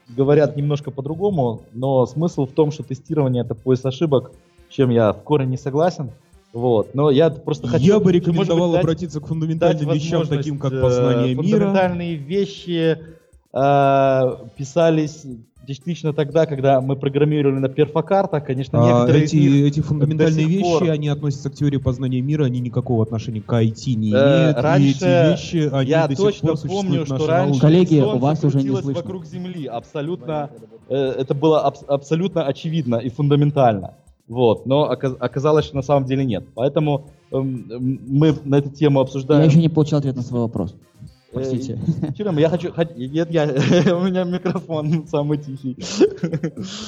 Говорят 0.08 0.56
немножко 0.56 0.90
по-другому, 0.90 1.62
но 1.72 2.06
смысл 2.06 2.46
в 2.46 2.50
том, 2.50 2.72
что 2.72 2.82
тестирование 2.82 3.44
это 3.44 3.54
поиск 3.54 3.86
ошибок 3.86 4.32
чем 4.74 4.90
я 4.90 5.12
в 5.12 5.22
корне 5.22 5.46
не 5.46 5.56
согласен. 5.56 6.10
Вот. 6.54 6.94
Но 6.94 7.10
я 7.10 7.30
просто 7.30 7.66
хочу... 7.66 7.84
Я 7.84 7.98
бы 7.98 8.12
рекомендовал 8.12 8.70
быть, 8.70 8.80
обратиться 8.80 9.20
к 9.20 9.26
фундаментальным 9.26 9.90
вещам, 9.90 10.26
таким 10.26 10.58
как 10.58 10.80
познание 10.80 11.32
э, 11.32 11.34
мира. 11.34 11.58
Фундаментальные 11.58 12.14
вещи 12.14 12.96
э, 13.52 14.36
писались 14.56 15.26
частично 15.66 16.12
тогда, 16.12 16.46
когда 16.46 16.80
мы 16.80 16.94
программировали 16.94 17.58
на 17.58 17.68
перфокартах, 17.68 18.44
конечно, 18.44 18.80
а 18.80 18.86
некоторые 18.86 19.24
эти, 19.24 19.36
них 19.36 19.66
эти 19.66 19.80
фундаментальные 19.80 20.46
вещи, 20.46 20.62
пор... 20.62 20.90
они 20.90 21.08
относятся 21.08 21.50
к 21.50 21.54
теории 21.54 21.78
познания 21.78 22.20
мира, 22.20 22.44
они 22.44 22.60
никакого 22.60 23.02
отношения 23.02 23.40
к 23.40 23.52
IT 23.52 23.94
не 23.94 24.12
э, 24.12 24.42
имеют. 24.42 24.58
раньше 24.58 24.86
и 24.86 24.90
эти 24.90 25.30
вещи, 25.30 25.70
они 25.72 25.90
я 25.90 26.06
до 26.06 26.14
точно 26.14 26.56
сих 26.56 26.70
пор 26.70 26.84
помню, 26.84 27.06
что 27.06 27.26
раньше 27.26 27.60
коллеги, 27.60 27.98
у 27.98 28.18
вас 28.18 28.44
уже 28.44 28.58
не 28.58 28.68
слышно. 28.68 28.92
вокруг 28.92 29.26
Земли, 29.26 29.66
абсолютно, 29.66 30.50
э, 30.88 31.14
это 31.18 31.34
было 31.34 31.62
аб- 31.62 31.88
абсолютно 31.88 32.46
очевидно 32.46 32.96
и 32.96 33.08
фундаментально. 33.08 33.94
Вот, 34.26 34.64
но 34.64 34.84
оказалось, 34.90 35.66
что 35.66 35.76
на 35.76 35.82
самом 35.82 36.06
деле 36.06 36.24
нет. 36.24 36.44
Поэтому 36.54 37.08
э, 37.30 37.38
мы 37.38 38.34
на 38.44 38.56
эту 38.56 38.70
тему 38.70 39.00
обсуждаем. 39.00 39.42
Я 39.42 39.48
еще 39.48 39.60
не 39.60 39.68
получил 39.68 39.98
ответ 39.98 40.16
на 40.16 40.22
свой 40.22 40.40
вопрос. 40.40 40.74
Э, 41.34 41.34
Простите. 41.34 41.78
Черем, 42.16 42.38
я 42.38 42.48
хочу... 42.48 42.72
Нет, 42.96 43.30
я, 43.30 43.44
у 43.96 44.00
меня 44.00 44.24
микрофон 44.24 45.06
самый 45.08 45.38
тихий. 45.38 45.76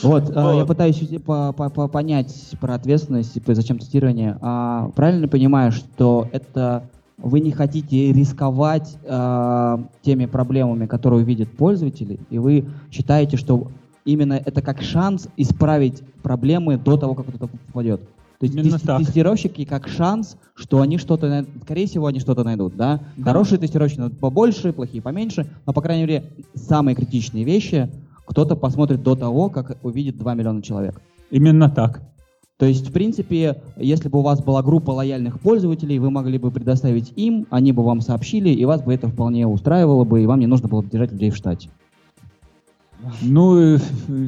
Вот, 0.02 0.24
вот. 0.24 0.56
я 0.56 0.64
пытаюсь 0.64 0.98
по, 1.24 1.52
по, 1.52 1.68
по 1.68 1.88
понять 1.88 2.32
про 2.60 2.74
ответственность 2.74 3.36
и 3.36 3.54
зачем 3.54 3.78
тестирование. 3.78 4.38
А, 4.40 4.90
правильно 4.96 5.28
понимаю, 5.28 5.72
что 5.72 6.28
это 6.32 6.88
вы 7.18 7.40
не 7.40 7.50
хотите 7.50 8.12
рисковать 8.12 8.96
а, 9.06 9.84
теми 10.02 10.26
проблемами, 10.26 10.86
которые 10.86 11.22
увидят 11.22 11.50
пользователи, 11.50 12.18
и 12.30 12.38
вы 12.38 12.66
считаете, 12.90 13.36
что 13.36 13.68
именно 14.06 14.34
это 14.34 14.62
как 14.62 14.80
шанс 14.80 15.28
исправить 15.36 16.02
проблемы 16.22 16.78
до 16.78 16.96
того, 16.96 17.14
как 17.14 17.26
кто-то 17.26 17.48
попадет. 17.48 18.00
То 18.38 18.44
есть 18.44 18.54
Именно 18.54 18.78
тест, 18.78 18.98
тестировщики 18.98 19.64
как 19.64 19.88
шанс, 19.88 20.36
что 20.54 20.80
они 20.80 20.98
что-то, 20.98 21.46
скорее 21.62 21.86
всего, 21.86 22.06
они 22.06 22.20
что-то 22.20 22.44
найдут, 22.44 22.76
да? 22.76 23.00
да. 23.16 23.24
Хорошие 23.24 23.58
тестировщики 23.58 24.00
найдут 24.00 24.18
побольше, 24.18 24.72
плохие 24.72 25.02
поменьше, 25.02 25.46
но, 25.66 25.72
по 25.72 25.80
крайней 25.80 26.02
мере, 26.02 26.24
самые 26.54 26.94
критичные 26.94 27.44
вещи 27.44 27.90
кто-то 28.26 28.56
посмотрит 28.56 29.02
до 29.02 29.16
того, 29.16 29.48
как 29.48 29.78
увидит 29.82 30.18
2 30.18 30.34
миллиона 30.34 30.62
человек. 30.62 31.00
Именно 31.30 31.70
так. 31.70 32.02
То 32.58 32.64
есть, 32.64 32.88
в 32.88 32.92
принципе, 32.92 33.62
если 33.76 34.08
бы 34.08 34.20
у 34.20 34.22
вас 34.22 34.42
была 34.42 34.62
группа 34.62 34.90
лояльных 34.90 35.40
пользователей, 35.40 35.98
вы 35.98 36.10
могли 36.10 36.38
бы 36.38 36.50
предоставить 36.50 37.12
им, 37.16 37.46
они 37.50 37.72
бы 37.72 37.84
вам 37.84 38.00
сообщили, 38.00 38.48
и 38.48 38.64
вас 38.64 38.82
бы 38.82 38.94
это 38.94 39.08
вполне 39.08 39.46
устраивало 39.46 40.04
бы, 40.04 40.22
и 40.22 40.26
вам 40.26 40.40
не 40.40 40.46
нужно 40.46 40.68
было 40.68 40.80
бы 40.80 40.88
держать 40.88 41.12
людей 41.12 41.30
в 41.30 41.36
штате. 41.36 41.68
Ну, 43.22 43.78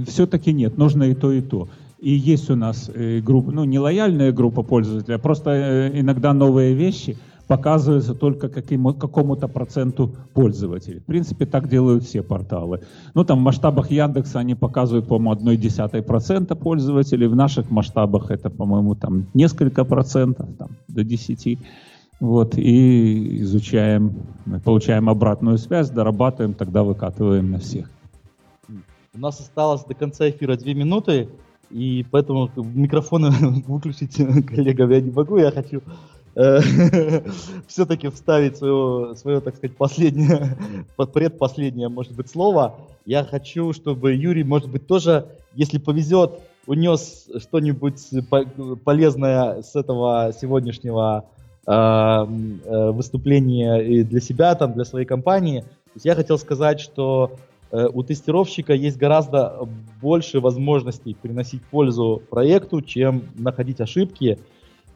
все-таки 0.06 0.52
нет, 0.52 0.78
нужно 0.78 1.04
и 1.04 1.14
то, 1.14 1.32
и 1.32 1.40
то. 1.40 1.68
И 1.98 2.12
есть 2.12 2.48
у 2.50 2.56
нас 2.56 2.90
э, 2.94 3.20
группа, 3.20 3.50
ну, 3.50 3.64
не 3.64 3.78
лояльная 3.78 4.32
группа 4.32 4.62
пользователей, 4.62 5.16
а 5.16 5.18
просто 5.18 5.50
э, 5.50 6.00
иногда 6.00 6.32
новые 6.32 6.74
вещи 6.74 7.16
показываются 7.48 8.14
только 8.14 8.48
каким, 8.48 8.92
какому-то 8.94 9.48
проценту 9.48 10.14
пользователей. 10.34 11.00
В 11.00 11.06
принципе, 11.06 11.46
так 11.46 11.68
делают 11.68 12.04
все 12.04 12.22
порталы. 12.22 12.82
Ну, 13.14 13.24
там 13.24 13.38
в 13.38 13.42
масштабах 13.42 13.90
Яндекса 13.90 14.38
они 14.38 14.54
показывают, 14.54 15.08
по-моему, 15.08 15.32
одной 15.32 15.56
десятой 15.56 16.02
процента 16.02 16.54
пользователей. 16.54 17.26
В 17.26 17.34
наших 17.34 17.70
масштабах 17.70 18.30
это, 18.30 18.50
по-моему, 18.50 18.94
там 18.94 19.26
несколько 19.34 19.84
процентов, 19.84 20.46
там, 20.58 20.68
до 20.88 21.02
десяти. 21.02 21.58
Вот, 22.20 22.58
и 22.58 23.42
изучаем, 23.42 24.12
получаем 24.64 25.08
обратную 25.08 25.56
связь, 25.56 25.88
дорабатываем, 25.88 26.52
тогда 26.52 26.82
выкатываем 26.82 27.50
на 27.52 27.58
всех. 27.58 27.88
У 29.18 29.20
нас 29.20 29.40
осталось 29.40 29.82
до 29.82 29.94
конца 29.94 30.30
эфира 30.30 30.54
две 30.54 30.74
минуты, 30.74 31.28
и 31.72 32.06
поэтому 32.08 32.48
микрофоны 32.54 33.30
выключить, 33.66 34.14
коллега, 34.46 34.86
я 34.86 35.00
не 35.00 35.10
могу. 35.10 35.38
Я 35.38 35.50
хочу 35.50 35.82
э, 36.36 36.60
все-таки 37.66 38.10
вставить 38.10 38.58
свое, 38.58 39.16
свое, 39.16 39.40
так 39.40 39.56
сказать, 39.56 39.76
последнее, 39.76 40.56
предпоследнее, 41.12 41.88
может 41.88 42.12
быть, 42.12 42.30
слово. 42.30 42.76
Я 43.06 43.24
хочу, 43.24 43.72
чтобы 43.72 44.14
Юрий, 44.14 44.44
может 44.44 44.70
быть, 44.70 44.86
тоже, 44.86 45.26
если 45.52 45.78
повезет, 45.78 46.38
унес 46.68 47.26
что-нибудь 47.40 48.00
полезное 48.84 49.62
с 49.62 49.74
этого 49.74 50.32
сегодняшнего 50.40 51.24
э, 51.66 51.72
э, 51.72 52.90
выступления 52.92 54.04
для 54.04 54.20
себя, 54.20 54.54
там, 54.54 54.74
для 54.74 54.84
своей 54.84 55.06
компании. 55.06 55.64
я 56.04 56.14
хотел 56.14 56.38
сказать, 56.38 56.78
что 56.78 57.32
у 57.70 58.02
тестировщика 58.02 58.72
есть 58.72 58.96
гораздо 58.96 59.68
больше 60.00 60.40
возможностей 60.40 61.14
приносить 61.14 61.62
пользу 61.64 62.22
проекту, 62.30 62.80
чем 62.80 63.24
находить 63.36 63.80
ошибки. 63.80 64.38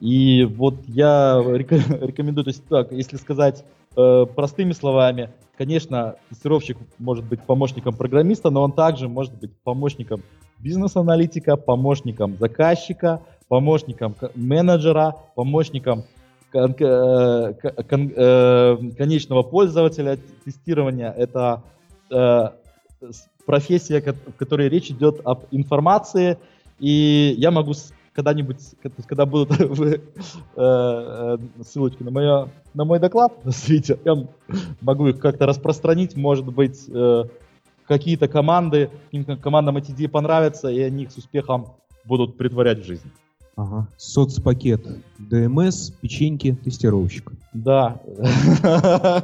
И 0.01 0.45
вот 0.45 0.77
я 0.87 1.43
рекомендую, 1.47 2.45
то 2.45 2.51
есть 2.51 2.67
так, 2.67 2.93
если 2.93 3.17
сказать 3.17 3.65
э, 3.97 4.27
простыми 4.35 4.73
словами, 4.73 5.31
конечно, 5.57 6.17
тестировщик 6.29 6.77
может 6.99 7.25
быть 7.25 7.41
помощником 7.43 7.95
программиста, 7.95 8.51
но 8.51 8.63
он 8.63 8.73
также 8.73 9.09
может 9.09 9.35
быть 9.35 9.53
помощником 9.63 10.23
бизнес-аналитика, 10.59 11.57
помощником 11.57 12.37
заказчика, 12.39 13.21
помощником 13.49 14.15
менеджера, 14.35 15.17
помощником 15.35 16.05
кон- 16.51 16.75
э, 16.79 17.55
кон- 17.89 18.13
э, 18.17 18.77
конечного 18.97 19.43
пользователя 19.43 20.19
тестирования. 20.45 21.13
Это 21.13 21.63
э, 22.11 22.49
профессия, 23.47 24.01
в 24.01 24.37
которой 24.37 24.69
речь 24.69 24.91
идет 24.91 25.21
об 25.25 25.45
информации, 25.51 26.39
и 26.79 27.35
я 27.39 27.51
могу 27.51 27.75
когда-нибудь, 28.13 28.59
когда 29.07 29.27
будут 29.27 29.59
э, 29.61 29.99
э, 30.57 31.39
ссылочки 31.63 32.03
на, 32.03 32.11
моё, 32.11 32.49
на 32.75 32.85
мой 32.85 32.99
доклад 32.99 33.33
на 33.45 33.53
я 34.05 34.27
могу 34.81 35.09
их 35.09 35.19
как-то 35.19 35.47
распространить, 35.47 36.17
может 36.17 36.45
быть, 36.45 36.89
э, 36.89 37.25
какие-то 37.87 38.29
команды, 38.29 38.91
командам 39.43 39.77
эти 39.77 39.91
идеи 39.93 40.07
понравятся, 40.07 40.69
и 40.69 40.81
они 40.81 41.05
их 41.05 41.13
с 41.13 41.17
успехом 41.17 41.75
будут 42.05 42.37
притворять 42.37 42.81
в 42.81 42.87
жизнь. 42.87 43.11
Ага. 43.63 43.87
Соцпакет 43.97 44.85
ДМС, 45.19 45.91
печеньки, 45.91 46.59
тестировщик. 46.65 47.31
Да. 47.53 48.01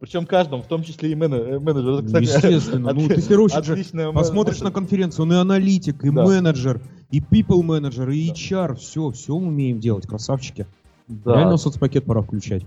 Причем 0.00 0.26
каждому, 0.26 0.62
в 0.62 0.66
том 0.66 0.82
числе 0.82 1.12
и 1.12 1.14
менеджер. 1.14 2.04
Кстати, 2.04 2.24
Естественно. 2.24 2.92
Ну, 2.92 3.08
тестировщик 3.08 3.64
же, 3.64 3.82
посмотришь 4.12 4.60
на 4.60 4.70
конференцию, 4.70 5.24
он 5.24 5.32
и 5.32 5.36
аналитик, 5.36 6.04
и 6.04 6.10
менеджер, 6.10 6.82
и 7.10 7.20
people 7.20 7.62
менеджер, 7.62 8.10
и 8.10 8.30
HR. 8.30 8.74
Все, 8.74 9.10
все 9.10 9.34
умеем 9.34 9.80
делать, 9.80 10.06
красавчики. 10.06 10.66
Да. 11.08 11.36
Реально 11.36 11.56
соцпакет 11.56 12.04
пора 12.04 12.20
включать. 12.20 12.66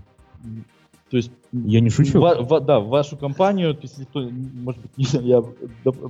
То 1.10 1.16
есть 1.16 1.30
я 1.52 1.80
не 1.80 1.90
шучу. 1.90 2.20
В, 2.20 2.42
в, 2.42 2.60
да, 2.60 2.80
в 2.80 2.88
вашу 2.88 3.16
компанию, 3.16 3.78
есть, 3.80 4.04
кто, 4.08 4.28
может 4.28 4.80
быть, 4.82 5.12
я, 5.22 5.44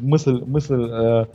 мысль, 0.00 0.42
мысль 0.46 0.88
э, 0.88 1.26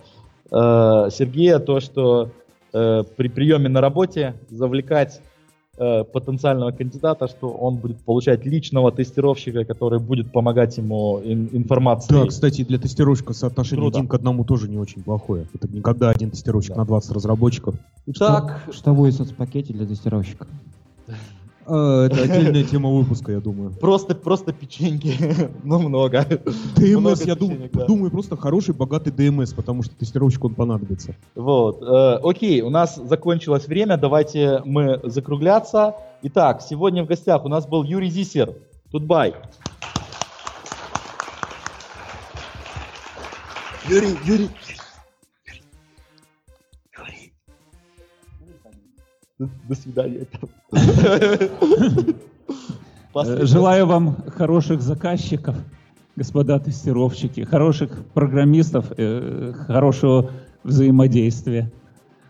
э, 0.52 1.10
Сергея, 1.12 1.60
то, 1.60 1.80
что 1.80 2.32
э, 2.74 3.04
при 3.16 3.28
приеме 3.28 3.70
на 3.70 3.82
работе 3.82 4.36
завлекать 4.50 5.22
э, 5.78 6.04
потенциального 6.04 6.72
кандидата, 6.72 7.28
что 7.28 7.50
он 7.50 7.78
будет 7.78 8.00
получать 8.02 8.46
личного 8.46 8.92
тестировщика, 8.92 9.66
который 9.66 10.00
будет 10.00 10.32
помогать 10.32 10.78
ему 10.78 11.20
ин- 11.24 11.50
информацией. 11.52 12.22
Да, 12.22 12.28
кстати, 12.28 12.64
для 12.64 12.78
тестировщика 12.78 13.34
соотношение 13.34 13.88
один 13.88 14.08
к 14.08 14.14
одному 14.14 14.44
тоже 14.44 14.70
не 14.70 14.78
очень 14.78 15.04
плохое. 15.04 15.48
Это 15.54 15.68
никогда 15.68 16.10
один 16.10 16.32
тестировщик 16.32 16.74
да. 16.74 16.82
на 16.82 16.86
20 16.86 17.12
разработчиков. 17.12 17.76
Так. 18.18 18.62
Что, 18.64 18.74
что 18.74 18.94
будет 18.94 19.14
в 19.14 19.18
соцпакете 19.18 19.74
для 19.74 19.86
тестировщика? 19.86 20.48
А, 21.66 22.06
это 22.06 22.24
отдельная 22.24 22.64
тема 22.64 22.90
выпуска, 22.90 23.32
я 23.32 23.40
думаю. 23.40 23.72
Просто, 23.72 24.16
просто 24.16 24.54
печеньки, 24.54 25.16
но 25.64 25.80
много. 25.80 26.26
ДМС, 26.76 27.24
я 27.26 27.36
думаю, 27.36 28.12
просто 28.12 28.36
хороший, 28.38 28.74
богатый 28.74 29.12
ДМС, 29.12 29.54
потому 29.54 29.84
что 29.84 29.96
тестировщику 29.96 30.48
он 30.48 30.56
понадобится. 30.56 31.16
Вот. 31.36 31.82
Э, 31.82 32.20
окей, 32.24 32.62
у 32.62 32.70
нас 32.70 32.96
закончилось 32.96 33.68
время, 33.68 33.98
давайте 33.98 34.62
мы 34.66 35.00
закругляться. 35.04 35.96
Итак, 36.24 36.62
сегодня 36.62 37.04
в 37.04 37.08
гостях 37.08 37.46
у 37.46 37.48
нас 37.48 37.68
был 37.68 37.84
Юрий 37.84 38.10
Зисер, 38.10 38.54
Тутбай. 38.92 39.34
Юрий, 43.90 44.18
Юрий. 44.26 44.50
До 49.70 49.76
свидания. 49.76 50.28
Э, 53.14 53.46
желаю 53.46 53.88
вам 53.88 54.16
хороших 54.38 54.82
заказчиков, 54.82 55.58
господа 56.16 56.60
тестировщики, 56.60 57.42
хороших 57.42 58.06
программистов, 58.14 58.86
э, 58.96 59.52
хорошего 59.68 60.32
взаимодействия 60.64 61.70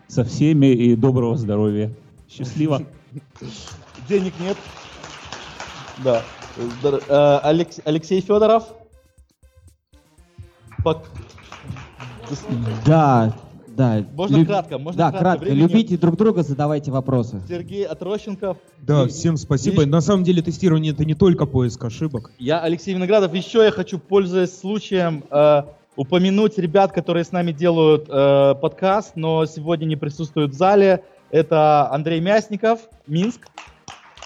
со 0.08 0.24
всеми 0.24 0.66
и 0.66 0.96
доброго 0.96 1.36
здоровья. 1.36 1.92
Счастливо. 2.28 2.82
Денег 4.08 4.32
нет. 4.40 4.56
Да. 6.02 6.22
Э, 7.08 7.38
Алексей 7.84 8.20
Федоров. 8.20 8.64
Да, 12.84 13.32
да. 13.76 14.04
Можно 14.14 14.36
Лю... 14.36 14.46
кратко, 14.46 14.78
можно 14.78 14.98
Да, 14.98 15.10
кратко. 15.10 15.44
кратко. 15.44 15.54
Любите 15.54 15.96
друг 15.96 16.16
друга, 16.16 16.42
задавайте 16.42 16.90
вопросы. 16.90 17.42
Сергей 17.48 17.84
Отрощенков. 17.84 18.56
Да, 18.80 19.04
и... 19.04 19.08
всем 19.08 19.36
спасибо. 19.36 19.82
И... 19.82 19.86
На 19.86 20.00
самом 20.00 20.24
деле 20.24 20.42
тестирование 20.42 20.92
это 20.92 21.04
не 21.04 21.14
только 21.14 21.46
поиск 21.46 21.84
ошибок. 21.84 22.32
Я 22.38 22.60
Алексей 22.60 22.94
Виноградов. 22.94 23.34
Еще 23.34 23.64
я 23.64 23.70
хочу, 23.70 23.98
пользуясь 23.98 24.58
случаем, 24.58 25.24
э, 25.30 25.62
упомянуть 25.96 26.58
ребят, 26.58 26.92
которые 26.92 27.24
с 27.24 27.32
нами 27.32 27.52
делают 27.52 28.06
э, 28.08 28.54
подкаст, 28.60 29.12
но 29.16 29.46
сегодня 29.46 29.86
не 29.86 29.96
присутствуют 29.96 30.52
в 30.52 30.54
зале. 30.54 31.04
Это 31.30 31.90
Андрей 31.90 32.20
Мясников, 32.20 32.80
Минск. 33.06 33.48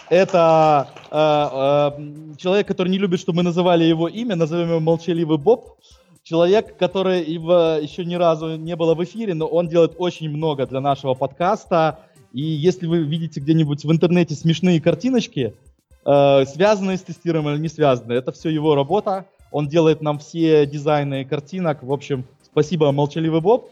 Это 0.09 0.89
э, 1.11 1.17
э, 1.17 2.37
человек, 2.37 2.69
который 2.69 2.89
не 2.89 2.99
любит, 2.99 3.19
чтобы 3.21 3.39
мы 3.39 3.43
называли 3.43 3.85
его 3.85 4.09
имя, 4.09 4.37
назовем 4.37 4.69
его 4.69 4.81
молчаливый 4.81 5.39
Боб 5.39 5.79
человек, 6.27 6.77
который 6.77 7.23
еще 7.23 8.05
ни 8.05 8.17
разу 8.17 8.57
не 8.57 8.75
было 8.75 8.95
в 8.95 9.05
эфире, 9.05 9.35
но 9.35 9.47
он 9.47 9.69
делает 9.69 9.95
очень 9.97 10.29
много 10.29 10.67
для 10.67 10.81
нашего 10.81 11.15
подкаста. 11.15 12.01
И 12.33 12.43
если 12.43 12.87
вы 12.89 13.05
видите 13.05 13.39
где-нибудь 13.39 13.85
в 13.85 13.93
интернете 13.93 14.35
смешные 14.35 14.81
картиночки, 14.81 15.55
э, 16.05 16.45
связанные 16.47 16.97
с 16.97 17.03
тестированием 17.03 17.55
или 17.55 17.63
не 17.63 17.69
связанные, 17.69 18.19
это 18.19 18.33
все 18.33 18.51
его 18.51 18.75
работа. 18.75 19.27
Он 19.53 19.69
делает 19.69 20.03
нам 20.03 20.19
все 20.19 20.67
дизайны 20.67 21.25
картинок. 21.25 21.85
В 21.85 21.93
общем, 21.93 22.25
спасибо, 22.43 22.91
молчаливый 22.91 23.41
Боб. 23.41 23.71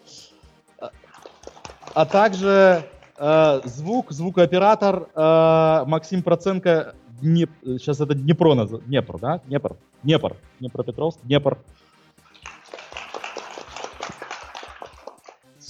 А 1.92 2.06
также 2.06 2.84
э, 3.18 3.60
звук, 3.64 4.12
звукооператор 4.12 5.08
э, 5.12 5.84
Максим 5.86 6.22
Проценко. 6.22 6.94
Днеп... 7.20 7.50
Сейчас 7.64 8.00
это 8.00 8.14
Днепро, 8.14 8.54
Днепр, 8.86 9.18
да? 9.18 9.40
Днепр, 9.46 9.76
Днепр, 10.04 10.36
Днепропетровск, 10.60 11.18
Днепр. 11.24 11.58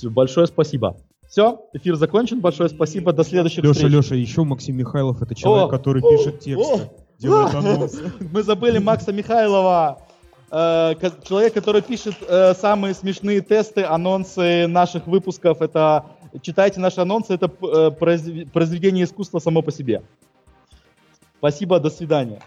Большое 0.03 0.47
спасибо. 0.47 0.97
Все, 1.29 1.67
эфир 1.73 1.97
закончен. 1.97 2.41
Большое 2.41 2.69
спасибо. 2.69 3.13
До 3.13 3.25
следующих 3.25 3.65
Леша, 3.65 3.73
встреч. 3.73 3.93
Леша, 3.93 4.15
еще 4.15 4.45
Максим 4.45 4.77
Михайлов, 4.77 5.21
это 5.23 5.35
человек, 5.35 5.67
о, 5.67 5.69
который 5.69 6.03
о, 6.03 6.17
пишет 6.17 6.41
тексты, 6.41 6.75
о, 6.75 6.93
делает 7.19 7.55
анонсы. 7.55 8.13
Мы 8.33 8.43
забыли 8.43 8.79
Макса 8.79 9.13
Михайлова, 9.13 9.99
э, 10.51 10.95
человек, 11.27 11.55
который 11.55 11.83
пишет 11.83 12.15
э, 12.29 12.55
самые 12.55 12.95
смешные 12.95 13.41
тесты, 13.41 13.83
анонсы 13.83 14.67
наших 14.67 15.07
выпусков. 15.07 15.61
Это 15.61 16.07
читайте 16.43 16.81
наши 16.81 17.01
анонсы, 17.01 17.35
это 17.35 17.47
э, 17.47 17.91
произведение 17.91 19.05
искусства 19.05 19.39
само 19.39 19.63
по 19.63 19.73
себе. 19.73 20.03
Спасибо, 21.39 21.81
до 21.81 21.91
свидания. 21.91 22.41